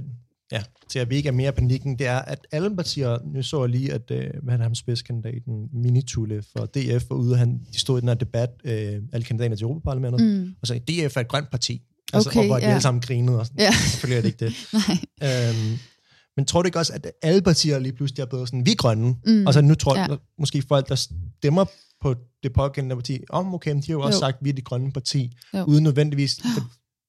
[0.52, 3.62] ja, til at vi ikke er mere panikken, det er, at alle partier, nu så
[3.62, 7.80] jeg lige, at øh, hvad er ham spidskandidaten, Minitule for DF var ude, han, de
[7.80, 10.56] stod i den her debat, øh, alle kandidater til Europaparlamentet, mm.
[10.62, 11.82] og sagde, DF er et grønt parti.
[12.14, 12.66] Altså, okay, og hvor ja.
[12.66, 13.60] alle sammen grinede, og sådan.
[13.60, 13.72] Ja.
[13.72, 14.54] selvfølgelig er det ikke det.
[15.22, 15.50] Nej.
[15.50, 15.78] Øhm,
[16.38, 18.76] men tror du ikke også, at alle partier lige pludselig er blevet sådan, vi er
[18.76, 19.16] grønne?
[19.26, 19.48] Mm.
[19.48, 20.08] Altså nu tror ja.
[20.40, 21.66] måske folk, der stemmer
[22.02, 24.20] på det pågældende parti, om oh, okay, de har jo også jo.
[24.20, 25.64] sagt, at vi er det grønne parti, jo.
[25.64, 26.62] uden nødvendigvis, for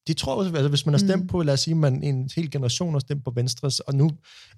[0.06, 1.26] de tror også, altså hvis man har stemt mm.
[1.26, 4.10] på, lad os sige, man en hel generation har stemt på Venstre, og nu,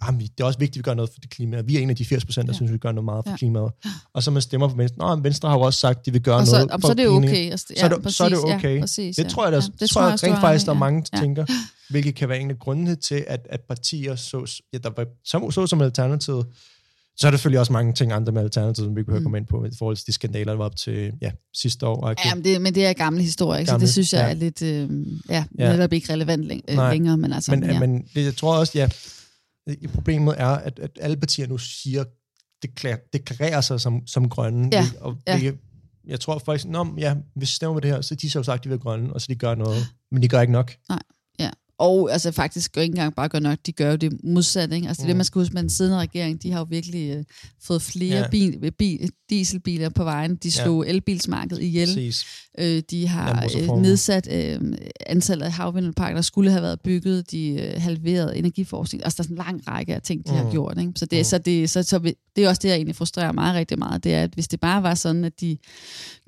[0.06, 1.60] jamen, det er også vigtigt, at vi gør noget for det klima.
[1.60, 2.56] Vi er en af de 80 procent, der ja.
[2.56, 3.36] synes, vi gør noget meget for ja.
[3.36, 3.72] klimaet.
[4.14, 5.16] Og så man stemmer på Venstre.
[5.16, 6.92] Nå, Venstre har jo også sagt, at de vil gøre og så, noget for Så
[6.92, 7.50] er det okay.
[7.50, 8.74] Ja, så, er det, præcis, så er det okay.
[8.74, 10.78] Ja, præcis, det tror jeg, der, ja, det tror jeg, jeg rent faktisk, der er
[10.78, 11.20] mange, ja.
[11.20, 11.46] tænker,
[11.90, 15.50] hvilket kan være en af grundene til, at, at partier, så, ja, der var, så,
[15.50, 16.46] så som Alternativet,
[17.16, 19.22] så er der selvfølgelig også mange ting andre med Alternativet, som vi kan mm.
[19.22, 22.06] komme ind på, i forhold til de skandaler, der var op til ja, sidste år.
[22.10, 22.26] Okay.
[22.26, 24.30] Ja, men det, men det er gamle historie, gamle, så det synes jeg ja.
[24.30, 24.90] er lidt, øh,
[25.28, 25.72] ja, ja.
[25.72, 27.16] netop ikke relevant læng- øh, længere.
[27.16, 27.80] Men, altså, men, ja.
[27.80, 28.88] men det, jeg tror også, ja,
[29.94, 32.04] problemet er, at, at alle partier nu siger,
[32.62, 34.68] det, klar, det klarer sig som, som grønne.
[34.72, 34.86] Ja.
[35.00, 35.38] Og ja.
[35.38, 35.58] Det,
[36.06, 38.42] jeg tror faktisk, Nå, ja, hvis vi stemmer med det her, så de så jo
[38.42, 40.74] sagt, at de vil grønne, og så de gør noget, men de gør ikke nok.
[40.88, 40.98] Nej.
[41.78, 44.76] Og altså faktisk gør ikke engang bare gør nok, de gør jo det modsatte.
[44.76, 44.88] Ikke?
[44.88, 45.06] Altså mm.
[45.06, 47.24] det, man skal huske med den siddende regering, de har jo virkelig uh,
[47.62, 48.28] fået flere ja.
[48.30, 50.36] bil, bil, dieselbiler på vejen.
[50.36, 50.90] De slog ja.
[50.90, 51.86] elbilsmarkedet ihjel.
[51.86, 52.24] Præcis.
[52.58, 54.60] Øh, de har øh, nedsat øh,
[55.06, 57.30] antallet af havvindmølleparker, der skulle have været bygget.
[57.30, 59.04] De øh, halverede energiforskning.
[59.04, 60.38] Altså der er sådan en lang række af ting, de mm.
[60.38, 60.78] har gjort.
[60.78, 60.92] Ikke?
[60.96, 61.24] Så, det, mm.
[61.24, 61.98] så, det, så, så
[62.36, 64.04] det er også det, jeg egentlig frustrerer mig rigtig meget.
[64.04, 65.58] Det er, at hvis det bare var sådan, at de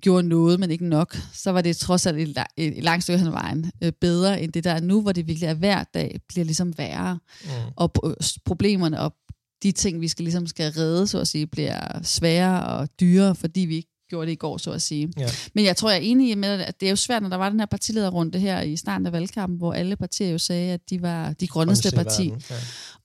[0.03, 3.19] gjorde noget, men ikke nok, så var det trods alt et, et, et langt stykke
[3.19, 6.21] hen vejen øh, bedre end det der er nu, hvor det virkelig er hver dag
[6.29, 7.19] bliver ligesom værre.
[7.45, 7.51] Mm.
[7.77, 7.93] Og
[8.45, 9.15] problemerne og
[9.63, 13.61] de ting, vi skal ligesom skal redde, så at sige, bliver sværere og dyrere, fordi
[13.61, 15.13] vi ikke gjorde det i går, så at sige.
[15.19, 15.27] Ja.
[15.55, 17.51] Men jeg tror, jeg er enig med, at det er jo svært, når der var
[17.51, 21.03] den her partilederrunde her i starten af valgkampen, hvor alle partier jo sagde, at de
[21.03, 22.33] var de grønneste parti.
[22.51, 22.55] Ja.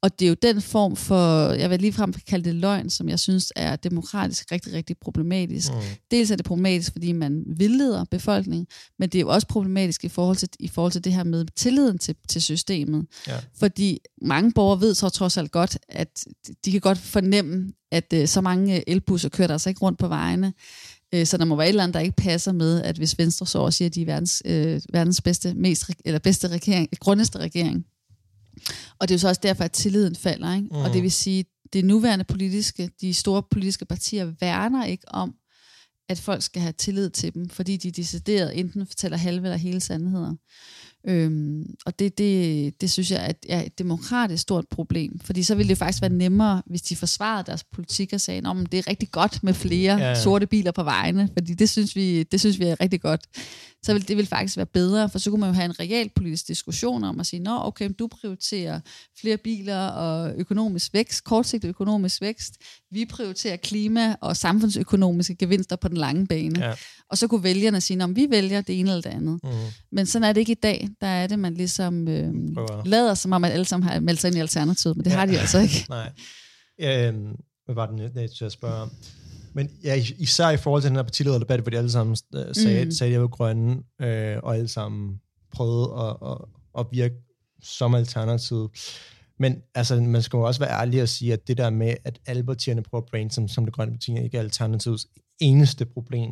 [0.01, 3.19] Og det er jo den form for, jeg vil ligefrem kalde det løgn, som jeg
[3.19, 5.71] synes er demokratisk rigtig, rigtig problematisk.
[5.71, 5.79] Mm.
[6.11, 8.67] Dels er det problematisk, fordi man vildleder befolkningen,
[8.99, 11.45] men det er jo også problematisk i forhold til, i forhold til det her med
[11.55, 13.05] tilliden til, til systemet.
[13.27, 13.37] Ja.
[13.59, 16.25] Fordi mange borgere ved så trods alt godt, at
[16.65, 20.07] de kan godt fornemme, at uh, så mange elbusser kører der altså ikke rundt på
[20.07, 20.53] vejene.
[21.15, 23.45] Uh, så der må være et eller andet, der ikke passer med, at hvis Venstre
[23.45, 27.85] så siger, at de er verdens, uh, verdens bedste, mest, eller bedste regering, grundeste regering,
[28.99, 30.55] og det er jo så også derfor, at tilliden falder.
[30.55, 30.67] Ikke?
[30.71, 30.75] Mm.
[30.75, 35.33] Og det vil sige, det nuværende politiske, de store politiske partier værner ikke om,
[36.09, 39.79] at folk skal have tillid til dem, fordi de decideret enten fortæller halve eller hele
[39.79, 40.35] sandheder.
[41.07, 45.55] Øhm, og det, det, det synes jeg er, er et demokratisk stort problem, fordi så
[45.55, 48.87] ville det faktisk være nemmere, hvis de forsvarede deres politik og sagde, at det er
[48.87, 50.21] rigtig godt med flere ja, ja.
[50.21, 53.21] sorte biler på vejene, fordi det synes vi, det synes vi er rigtig godt
[53.83, 56.09] så vil det vil faktisk være bedre, for så kunne man jo have en real
[56.15, 58.79] politisk diskussion om at sige, nå okay, du prioriterer
[59.21, 62.57] flere biler og økonomisk vækst, kortsigtet økonomisk vækst,
[62.91, 66.65] vi prioriterer klima og samfundsøkonomiske gevinster på den lange bane.
[66.65, 66.73] Ja.
[67.09, 69.39] Og så kunne vælgerne sige, om vi vælger det ene eller det andet.
[69.43, 69.49] Mm.
[69.91, 70.89] Men sådan er det ikke i dag.
[71.01, 72.33] Der er det, man ligesom øh,
[72.85, 75.17] lader som om, at alle sammen har meldt sig ind i Alternativet, men det ja.
[75.17, 75.85] har de altså ikke.
[75.89, 76.11] Nej.
[76.79, 77.35] Øhm,
[77.65, 78.91] hvad var det, jeg, jeg spørge om?
[79.53, 82.85] Men ja, især i forhold til den her partilederdebat, hvor de alle sammen øh, sagde,
[82.85, 82.91] mm.
[82.91, 85.19] sagde at jeg var grønne, øh, og alle sammen
[85.51, 86.37] prøvede at, at,
[86.79, 87.15] at virke
[87.63, 88.71] som alternativ.
[89.39, 92.19] Men altså, man skal jo også være ærlig og sige, at det der med, at
[92.25, 95.07] alle partierne prøver at brand som, det grønne parti, ikke er alternativets
[95.39, 96.31] eneste problem.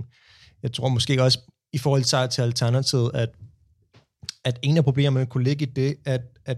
[0.64, 1.40] Jeg tror måske også,
[1.74, 3.30] i forhold til alternativet, at,
[4.46, 6.58] at en af problemerne kunne ligge i det, at, at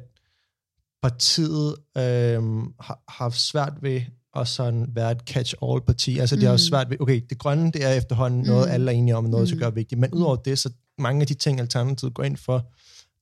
[1.02, 2.44] partiet øh,
[2.80, 4.02] har, haft svært ved
[4.34, 6.20] og sådan være et catch-all-parti.
[6.20, 6.40] Altså, mm.
[6.40, 6.58] det er jo mm.
[6.58, 8.74] svært ved, okay, det grønne, det er efterhånden noget, mm.
[8.74, 9.48] alle er enige om, noget, mm.
[9.48, 10.02] så gør vigtigt.
[10.02, 12.72] Men udover det, så mange af de ting, Alternativet går ind for,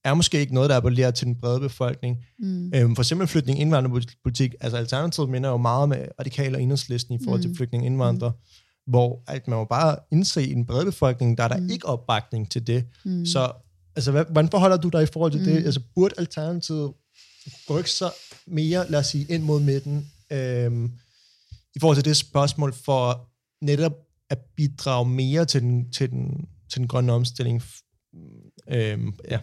[0.04, 2.18] er måske ikke noget, der appellerer til den brede befolkning.
[2.40, 2.72] Mm.
[2.76, 7.20] Øhm, for eksempel flygtning indvandrerpolitik, altså Alternativet minder jo meget med radikale og enhedslisten i
[7.24, 7.56] forhold til Mm.
[7.56, 8.32] flygtning indvandrere,
[8.88, 11.70] hvor at man må bare indse i den brede befolkning, der er der Mm.
[11.70, 12.86] ikke opbakning til det.
[13.06, 13.26] Mm.
[13.26, 13.52] Så
[13.96, 15.46] altså, hvad, hvordan forholder du dig i forhold til mm.
[15.46, 15.66] det?
[15.66, 16.94] Altså, burde Alternativet
[17.70, 18.12] rykke sig
[18.48, 20.92] mere, lad os sige, ind mod midten, øhm,
[21.76, 23.30] i forhold til det spørgsmål, for
[23.62, 23.94] netop
[24.30, 27.64] at bidrage mere til den, til den, til den grønne omstilling?
[28.72, 29.40] Øhm, ja.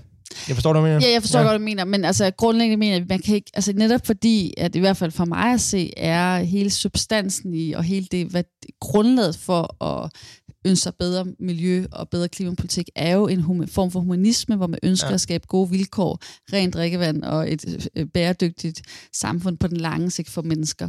[0.49, 1.07] Jeg forstår, hvad du mener.
[1.07, 1.45] Ja, jeg forstår ja.
[1.45, 4.07] godt, hvad du mener, men altså grundlæggende mener jeg, at man kan ikke, altså netop
[4.07, 8.07] fordi, at i hvert fald for mig at se, er hele substansen i, og hele
[8.11, 8.45] det, hvad
[8.81, 10.11] grundlaget for at
[10.67, 14.67] ønske sig bedre miljø og bedre klimapolitik, er jo en hum- form for humanisme, hvor
[14.67, 15.11] man ønsker Ja.
[15.11, 15.15] ja.
[15.15, 16.19] at skabe gode vilkår,
[16.53, 18.83] rent drikkevand og et øh, bæredygtigt
[19.13, 20.89] samfund på den lange sigt for mennesker.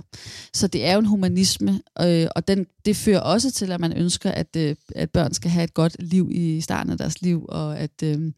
[0.53, 3.93] Så det er jo en humanisme, øh, og den, det fører også til, at man
[3.97, 7.45] ønsker, at, øh, at børn skal have et godt liv i starten af deres liv,
[7.49, 8.31] og at øh,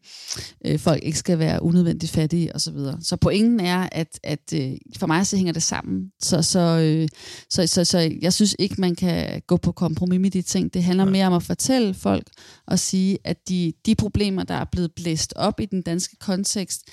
[0.64, 2.60] øh, folk ikke skal være unødvendigt fattige osv.
[2.60, 2.98] Så, videre.
[3.02, 6.10] så pointen er, at, at øh, for mig så hænger det sammen.
[6.22, 7.08] Så, så, øh,
[7.50, 10.74] så, så, så jeg synes ikke, man kan gå på kompromis med de ting.
[10.74, 11.12] Det handler Nej.
[11.12, 12.30] mere om at fortælle folk
[12.66, 16.88] og sige, at de, de problemer, der er blevet blæst op i den danske kontekst,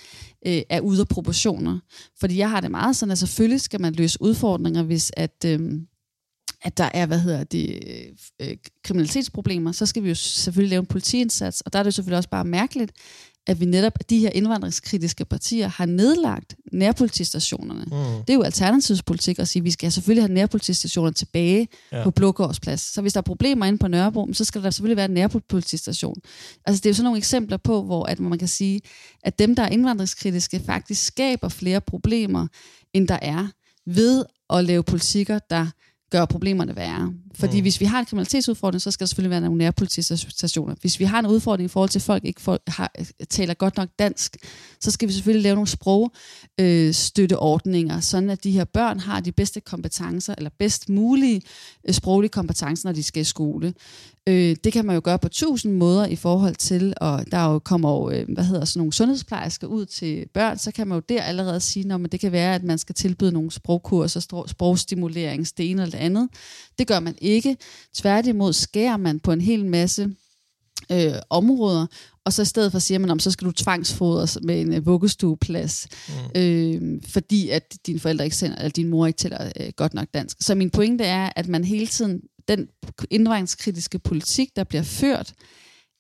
[0.48, 1.80] øh, er ude af proportioner.
[2.20, 5.46] Fordi jeg har det meget sådan, at selvfølgelig skal man løse udfordringer, hvis at...
[5.46, 5.82] Øh,
[6.62, 10.80] at der er, hvad hedder det, øh, øh kriminalitetsproblemer, så skal vi jo selvfølgelig lave
[10.80, 12.92] en politiindsats, og der er det jo selvfølgelig også bare mærkeligt,
[13.48, 17.84] at vi netop, at de her indvandringskritiske partier har nedlagt nærpolitistationerne.
[17.84, 18.24] Mm.
[18.28, 22.04] Det er jo alternativs politik at sige, at vi skal selvfølgelig have nærpolitistationer tilbage ja.
[22.04, 22.82] på Blågårdsplads.
[22.82, 26.16] Så hvis der er problemer inde på Nørrebro, så skal der selvfølgelig være en nærpolitistation.
[26.66, 28.82] Altså det er jo sådan nogle eksempler på, hvor at man kan sige,
[29.24, 32.48] at dem, der er indvandringskritiske, faktisk skaber flere problemer,
[32.94, 33.48] end der er,
[33.86, 35.68] ved at lave politikker, der
[36.10, 37.14] gør problemerne værre.
[37.36, 37.62] Fordi Mm.
[37.62, 40.76] hvis vi har en kriminalitetsudfordring, så skal der selvfølgelig være nogle nærpolitistationer.
[40.82, 42.92] Hvis vi har en udfordring i forhold til, at folk ikke folk har,
[43.30, 44.38] taler godt nok dansk,
[44.80, 49.32] så skal vi selvfølgelig lave nogle sprogstøtteordninger, øh, sådan at de her børn har de
[49.32, 51.42] bedste kompetencer, eller bedst mulige
[51.88, 53.74] øh, sproglige kompetencer, når de skal i skole.
[54.28, 57.52] Øh, det kan man jo gøre på tusind måder i forhold til, og der er
[57.54, 60.96] jo kommer jo, øh, hvad hedder sådan nogle sundhedsplejersker ud til børn, så kan man
[60.96, 65.48] jo der allerede sige, at det kan være, at man skal tilbyde nogle sprogkurser, sprogstimulering,
[65.58, 66.30] det ene eller det andet.
[66.78, 67.58] Det gør man ikke.
[67.96, 70.10] Tværtimod skærer man på en hel masse
[70.92, 71.86] øh, områder,
[72.26, 74.86] og så i stedet for siger man, om så skal du tvangsfodres med en øh,
[74.86, 76.42] vuggestueplads, Mm.
[76.42, 80.08] øh, fordi at dine forældre ikke sender, eller din mor ikke tæller øh, godt nok
[80.14, 80.38] dansk.
[80.40, 82.68] Så min pointe er, at man hele tiden, den
[83.10, 85.34] indvandringskritiske politik, der bliver ført,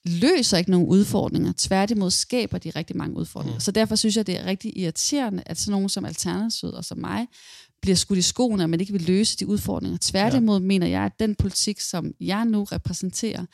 [0.06, 1.53] løser ikke nogen udfordringer.
[1.57, 3.56] Tværtimod skaber de rigtig mange udfordringer.
[3.56, 3.60] Mm.
[3.60, 6.98] Så derfor synes jeg, det er rigtig irriterende, at sådan nogen som Alternativet og som
[6.98, 7.28] mig,
[7.82, 9.98] bliver skudt i skoene, at man ikke vil løse de udfordringer.
[10.02, 10.65] Tværtimod ja.
[10.65, 13.45] mener jeg, at den politik, som jeg nu repræsenterer,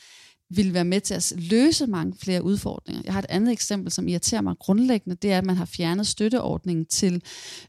[0.55, 3.01] vil være med til at løse mange flere udfordringer.
[3.05, 6.07] Jeg har et andet eksempel, som irriterer mig grundlæggende, det er, at man har fjernet
[6.07, 7.21] støtteordningen til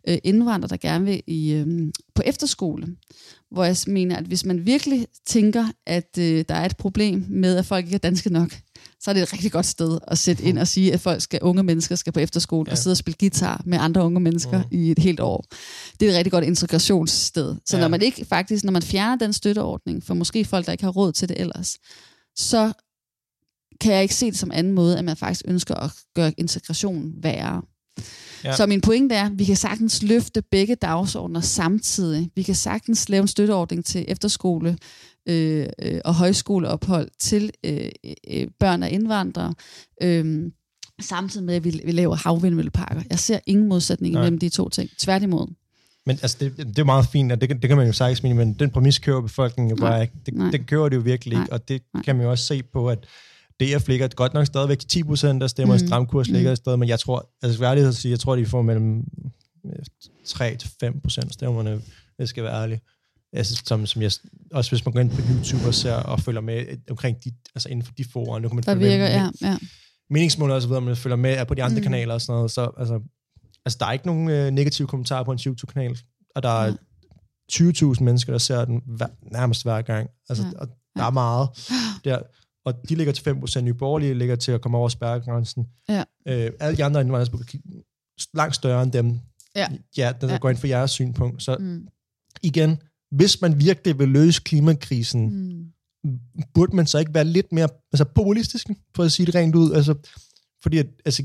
[0.09, 1.67] øh, indvandrere, der gerne vil i, øh,
[2.15, 2.87] på efterskole.
[3.51, 7.57] Hvor jeg mener, at hvis man virkelig tænker, at øh, der er et problem med,
[7.57, 8.53] at folk ikke er danske nok,
[9.01, 11.41] så er det et rigtig godt sted at sætte ind og sige, at folk skal,
[11.43, 12.73] unge mennesker skal på efterskole ja.
[12.73, 14.65] Og sidde og spille guitar med andre unge mennesker Mm.
[14.71, 15.45] i et helt år.
[16.01, 17.57] Det er et rigtig godt integrationssted.
[17.67, 17.81] Så ja.
[17.81, 20.91] når man ikke faktisk, når man fjerner den støtteordning, for måske folk, der ikke har
[20.91, 21.79] råd til det ellers,
[22.37, 22.73] så
[23.81, 27.15] kan jeg ikke se det som anden måde, at man faktisk ønsker at gøre integrationen
[27.23, 27.63] værre.
[28.45, 28.57] Ja.
[28.57, 32.31] Så min pointe er, at vi kan sagtens løfte begge dagsordner samtidig.
[32.35, 34.79] Vi kan sagtens lave en støtteordning til efterskole
[35.29, 37.89] øh, øh, og højskoleophold til øh,
[38.31, 39.55] øh, børn af indvandrere,
[40.03, 40.51] øh,
[41.01, 43.03] samtidig med, at vi, vi laver havvindmølleparker.
[43.11, 44.23] Jeg ser ingen modsætning Nej.
[44.23, 44.91] mellem de to ting.
[44.99, 45.55] Tværtimod.
[46.07, 48.23] Men altså, det, det er meget fint, og det, kan- det kan man jo sagtens
[48.23, 50.15] mene, men den præmis kører befolkningen jo bare ikke.
[50.27, 52.03] Det, det kører det jo virkelig ikke, og det Nej.
[52.03, 52.99] kan man jo også se på, at
[53.61, 55.81] DF ligger godt nok stadigvæk 10 procent, der stemmer mm.
[55.83, 55.87] Mm.
[55.89, 58.63] stramkurs ligger et sted, men jeg tror, altså værdighed at sige, jeg tror, de får
[58.63, 59.05] mellem
[60.27, 61.81] 3 til 5 procent stemmerne,
[62.19, 62.81] jeg skal være ærlig.
[63.33, 64.11] Altså, som, som jeg,
[64.53, 67.33] også hvis man går ind på YouTube og ser og følger med øh, omkring de,
[67.55, 69.59] altså inden for de forer, nu kan man Der følge virker, med, ja, ja.
[70.11, 71.81] meningsmåler og så videre, man følger med på de andre mm.
[71.81, 71.83] Mm.
[71.83, 73.01] kanaler og sådan noget, så altså,
[73.65, 75.99] altså der er ikke nogen øh, negative kommentarer på en YouTube-kanal,
[76.35, 76.79] og der er Nej.
[77.95, 80.11] 20.000 mennesker, der ser den hver, nærmest hver gang.
[80.29, 80.59] Altså, Ja.
[80.59, 81.49] og der er meget
[82.05, 82.19] der,
[82.65, 85.67] og de ligger til 5%, nye borgerlige ligger til at komme over spærregrænsen.
[85.89, 86.05] Ja.
[86.29, 87.43] Øh, alle de andre indvandrere
[88.35, 89.21] langt større end dem.
[89.57, 89.69] Ja.
[89.97, 90.39] Ja, der, der Ja.
[90.39, 91.43] går ind for jeres synpunkt.
[91.43, 91.89] Så Mm.
[92.43, 95.51] igen, hvis man virkelig vil løse klimakrisen,
[96.05, 96.21] Mm.
[96.55, 98.67] burde man så ikke være lidt mere altså populistisk,
[98.97, 99.73] for at sige det rent ud?
[99.73, 99.95] Altså,
[100.63, 101.23] fordi at, altså,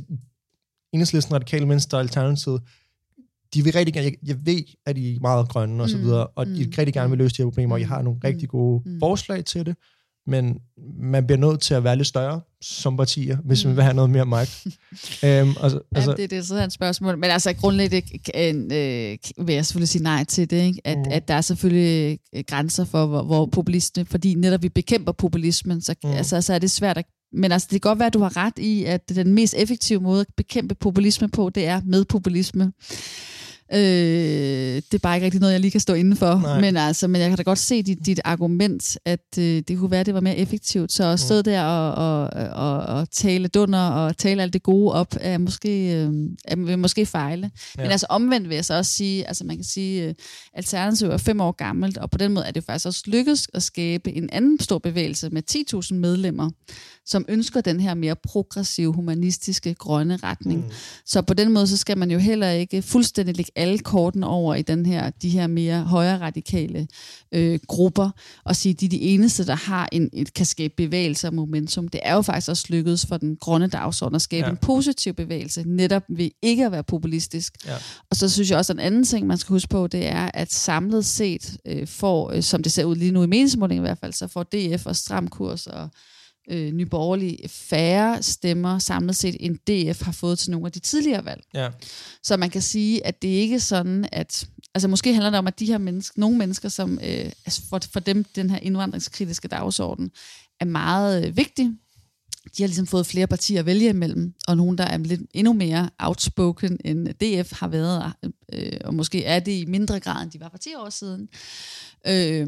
[0.94, 2.62] enhedslisten, radikale venstre og alternativet,
[3.54, 6.04] de vil rigtig gerne, jeg, jeg ved, at I er meget grønne og så Mm,
[6.04, 8.20] videre, og I mm, rigtig gerne vil løse de her problemer, og I har nogle
[8.24, 9.00] mm, rigtig gode mm.
[9.00, 9.76] forslag til det,
[10.28, 10.60] men
[11.00, 14.10] man bliver nødt til at være lidt større som partier, hvis man vil have noget
[14.10, 14.68] mere magt.
[15.26, 17.18] øhm, altså, altså, det, det er sådan et spørgsmål.
[17.18, 20.82] Men altså grundlæggende øh, vil jeg selvfølgelig sige nej til det, ikke?
[20.86, 21.12] At, mm.
[21.12, 25.82] at der er selvfølgelig øh, grænser for, hvor, hvor populisme, fordi netop vi bekæmper populismen,
[25.82, 26.10] så, mm.
[26.10, 28.38] altså, så er det svært at men altså, det kan godt være, at du har
[28.38, 32.72] ret i, at den mest effektive måde at bekæmpe populisme på, det er med populisme.
[33.74, 33.80] Øh,
[34.76, 36.60] det er bare ikke rigtig noget, jeg lige kan stå inden for.
[36.62, 39.92] Men, altså, men jeg kan da godt se dit, dit argument, at øh, det kunne
[39.92, 40.92] være, det var mere effektivt.
[40.92, 41.44] Så at stå mm.
[41.44, 45.94] der og, og, og, og tale dunder og tale alt det gode op, er måske,
[45.94, 46.12] øh,
[46.46, 47.52] er, måske fejle.
[47.78, 47.84] Ja.
[47.84, 50.14] Men altså omvendt vil jeg så også sige, altså man kan sige, øh,
[50.54, 53.64] Alternativet er fem år gammelt, og på den måde er det faktisk også lykkedes at
[53.64, 56.50] skabe en anden stor bevægelse med 10.000 medlemmer,
[57.06, 60.66] som ønsker den her mere progressive, humanistiske, grønne retning.
[60.66, 60.72] Mm.
[61.06, 64.56] Så på den måde, så skal man jo heller ikke fuldstændig lægge alle korten over
[64.56, 66.88] i den her, de her mere højre radikale
[67.32, 68.10] øh, grupper,
[68.44, 71.34] og sige, at de er de eneste, der har en, et, kan skabe bevægelse og
[71.34, 71.88] momentum.
[71.88, 74.52] Det er jo faktisk også lykkedes for den grønne dagsorden at skabe ja.
[74.52, 77.54] en positiv bevægelse, netop ved ikke at være populistisk.
[77.66, 77.76] Ja.
[78.10, 80.32] Og så synes jeg også, at en anden ting, man skal huske på, det er,
[80.34, 83.88] at samlet set øh, får, øh, som det ser ud lige nu i meningsmålingen i
[83.88, 85.90] hvert fald, så får DF og stram kurs og
[86.50, 91.26] øh, nyborgerlige færre stemmer samlet set, end DF har fået til nogle af de tidligere
[91.26, 91.42] valg.
[91.54, 91.70] Ja.
[92.24, 94.48] Så man kan sige, at det ikke er sådan, at...
[94.76, 97.80] Altså måske handler det om, at de her mennesker, nogle mennesker, som øh, altså for,
[97.94, 100.12] for dem den her indvandringskritiske dagsorden,
[100.60, 101.72] er meget øh, vigtig
[102.58, 105.54] de har ligesom fået flere partier at vælge imellem, og nogen, der er lidt endnu
[105.54, 108.14] mere outspoken, end DF har været,
[108.54, 111.30] øh, og måske er det i mindre grad, end de var for 10 år siden.
[112.08, 112.48] Øh,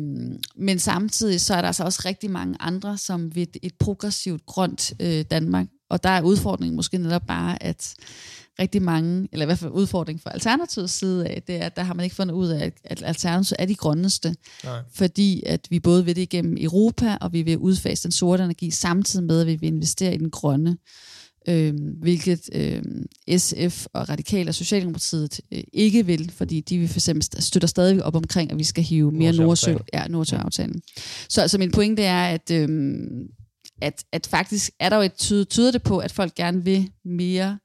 [0.55, 4.93] men samtidig så er der altså også rigtig mange andre, som vil et progressivt grønt
[4.99, 7.95] øh, Danmark, og der er udfordringen måske netop bare, at
[8.59, 11.83] rigtig mange, eller i hvert fald udfordring fra Alternativets side af, det er, at der
[11.83, 14.35] har man ikke fundet ud af, at Alternativet er de grønneste.
[14.63, 14.79] Nej.
[14.93, 18.71] Fordi at vi både vil det igennem Europa, og vi vil udfase den sorte energi,
[18.71, 20.77] samtidig med, at vi vil investere i den grønne.
[21.47, 22.81] Øh, hvilket øh,
[23.37, 28.03] SF og Radikale og Socialdemokratiet øh, ikke vil, fordi de vil for eksempel støtter stadig
[28.03, 30.81] op omkring, at vi skal hive mere Nordsø, ja, Nordsø-aftalen.
[31.29, 32.69] Så altså, min pointe er, at, øh,
[33.81, 36.89] at, at faktisk er der jo et tyder, tyder det på, at folk gerne vil
[37.05, 37.57] mere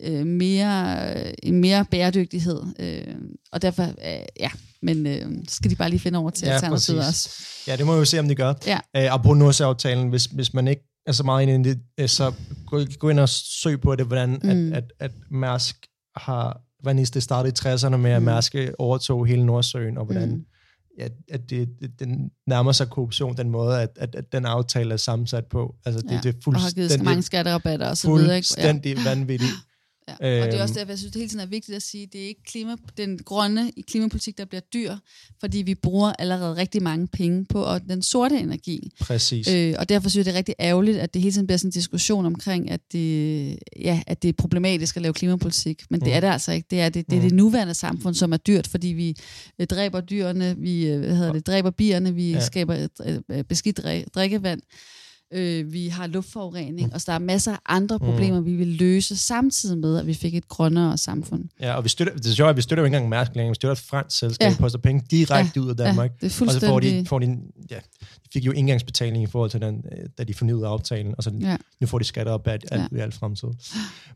[0.00, 1.12] øh, mere,
[1.44, 2.62] øh, mere bæredygtighed.
[2.78, 3.14] Øh,
[3.52, 4.50] og derfor, øh, ja,
[4.82, 7.30] men øh, skal de bare lige finde over til ja, Alternativet også.
[7.66, 8.54] Ja, det må vi jo se, om de gør.
[8.66, 8.78] Ja.
[8.96, 12.08] Øh, og på Nordsjælaftalen, hvis, hvis man ikke er så meget inde i det, øh,
[12.08, 12.32] så
[12.66, 14.72] gå, gå ind og søg på det, hvordan mm.
[14.72, 15.76] at, at, at Mærsk
[16.16, 18.26] har, hvordan det startede i 60'erne med, at mm.
[18.26, 20.44] Mærsk overtog hele Nordsøen, og hvordan mm.
[20.98, 24.92] ja, at det, det, den nærmer sig korruption, den måde, at, at, at den aftale
[24.92, 25.74] er sammensat på.
[25.84, 26.20] Altså, det, ja.
[26.22, 26.84] det er fuldstændig...
[26.84, 28.36] Og har givet mange skatterabatter og så videre.
[28.36, 28.54] Ikke?
[28.56, 28.72] Ja.
[28.72, 29.52] Fuldstændig vanvittigt.
[30.20, 30.42] Ja.
[30.42, 30.78] Og det er også øhm.
[30.78, 32.76] derfor, jeg synes, det hele tiden er vigtigt at sige, at det er ikke klima,
[32.96, 34.96] den grønne i klimapolitik, der bliver dyr,
[35.40, 38.90] fordi vi bruger allerede rigtig mange penge på og den sorte energi.
[39.00, 39.48] Præcis.
[39.48, 41.68] Øh, og derfor synes jeg, det er rigtig ærgerligt, at det hele tiden bliver sådan
[41.68, 45.82] en diskussion omkring, at det, ja, at det er problematisk at lave klimapolitik.
[45.90, 46.04] Men mm.
[46.04, 46.66] det er det altså ikke.
[46.70, 47.36] Det er det, det, er det mm.
[47.36, 49.16] nuværende samfund, som er dyrt, fordi vi
[49.58, 52.40] øh, dræber dyrene, vi øh, hvad hedder det, dræber bierne, vi ja.
[52.40, 53.80] skaber øh, beskidt
[54.14, 54.60] drikkevand
[55.32, 58.04] øh, vi har luftforurening, og så der er masser af andre mm.
[58.04, 58.46] problemer, mm.
[58.46, 61.44] vi vil løse, samtidig med, at vi fik et grønnere samfund.
[61.60, 63.50] Ja, og vi støtter, det er sjovt, at vi støtter jo ikke engang Mærsk længere,
[63.50, 64.56] vi støtter et fransk selskab, ja.
[64.58, 65.60] poster penge direkte ja.
[65.60, 66.10] ud af Danmark.
[66.22, 66.46] Ja, det er.
[66.46, 67.38] Og så får de, får de,
[67.70, 71.22] ja, de fik jo indgangsbetaling i forhold til den, øh, da de fornyede aftalen, og
[71.22, 71.56] så ja.
[71.80, 73.02] nu får de skatter op af alt, ja.
[73.02, 73.48] alt fremtid.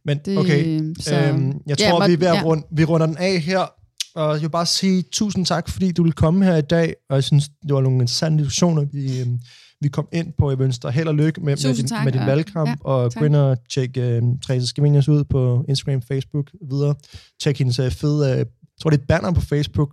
[0.05, 2.61] Men det, okay, så, øhm, jeg tror, ja, vi er ved at ja.
[2.71, 3.73] vi runder den af her,
[4.15, 7.15] og jeg vil bare sige tusind tak, fordi du vil komme her i dag, og
[7.15, 9.41] jeg synes, det var nogle interessante diskussioner, vi, øhm,
[9.83, 10.57] vi kom ind på.
[10.61, 13.25] Ønske dig held og lykke med, med, din, tak, med din valgkamp, ja, og gå
[13.25, 14.05] ind og tjek uh,
[14.45, 16.95] Therese Skavinius ud på Instagram, Facebook videre.
[17.43, 18.47] Tjek hendes uh, fede, uh, jeg
[18.83, 19.91] tror det er et banner på Facebook,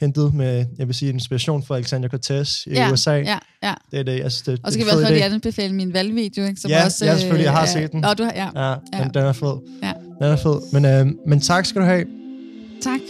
[0.00, 3.12] hentet med, jeg vil sige, inspiration fra Alexander Cortez i ja, USA.
[3.12, 3.74] Ja, ja.
[3.90, 6.60] Det er det, synes, det, Og så kan vi også lige anbefale min valgvideo, ikke?
[6.60, 8.04] Som ja, også, ja, selvfølgelig, jeg har øh, set den.
[8.04, 8.48] Og du har, ja.
[8.54, 9.04] ja, ja.
[9.04, 9.56] Den, den er fed.
[9.82, 9.92] Ja.
[10.22, 10.72] Den er fed.
[10.72, 12.04] Men, øh, men tak skal du have.
[12.82, 13.00] Tak.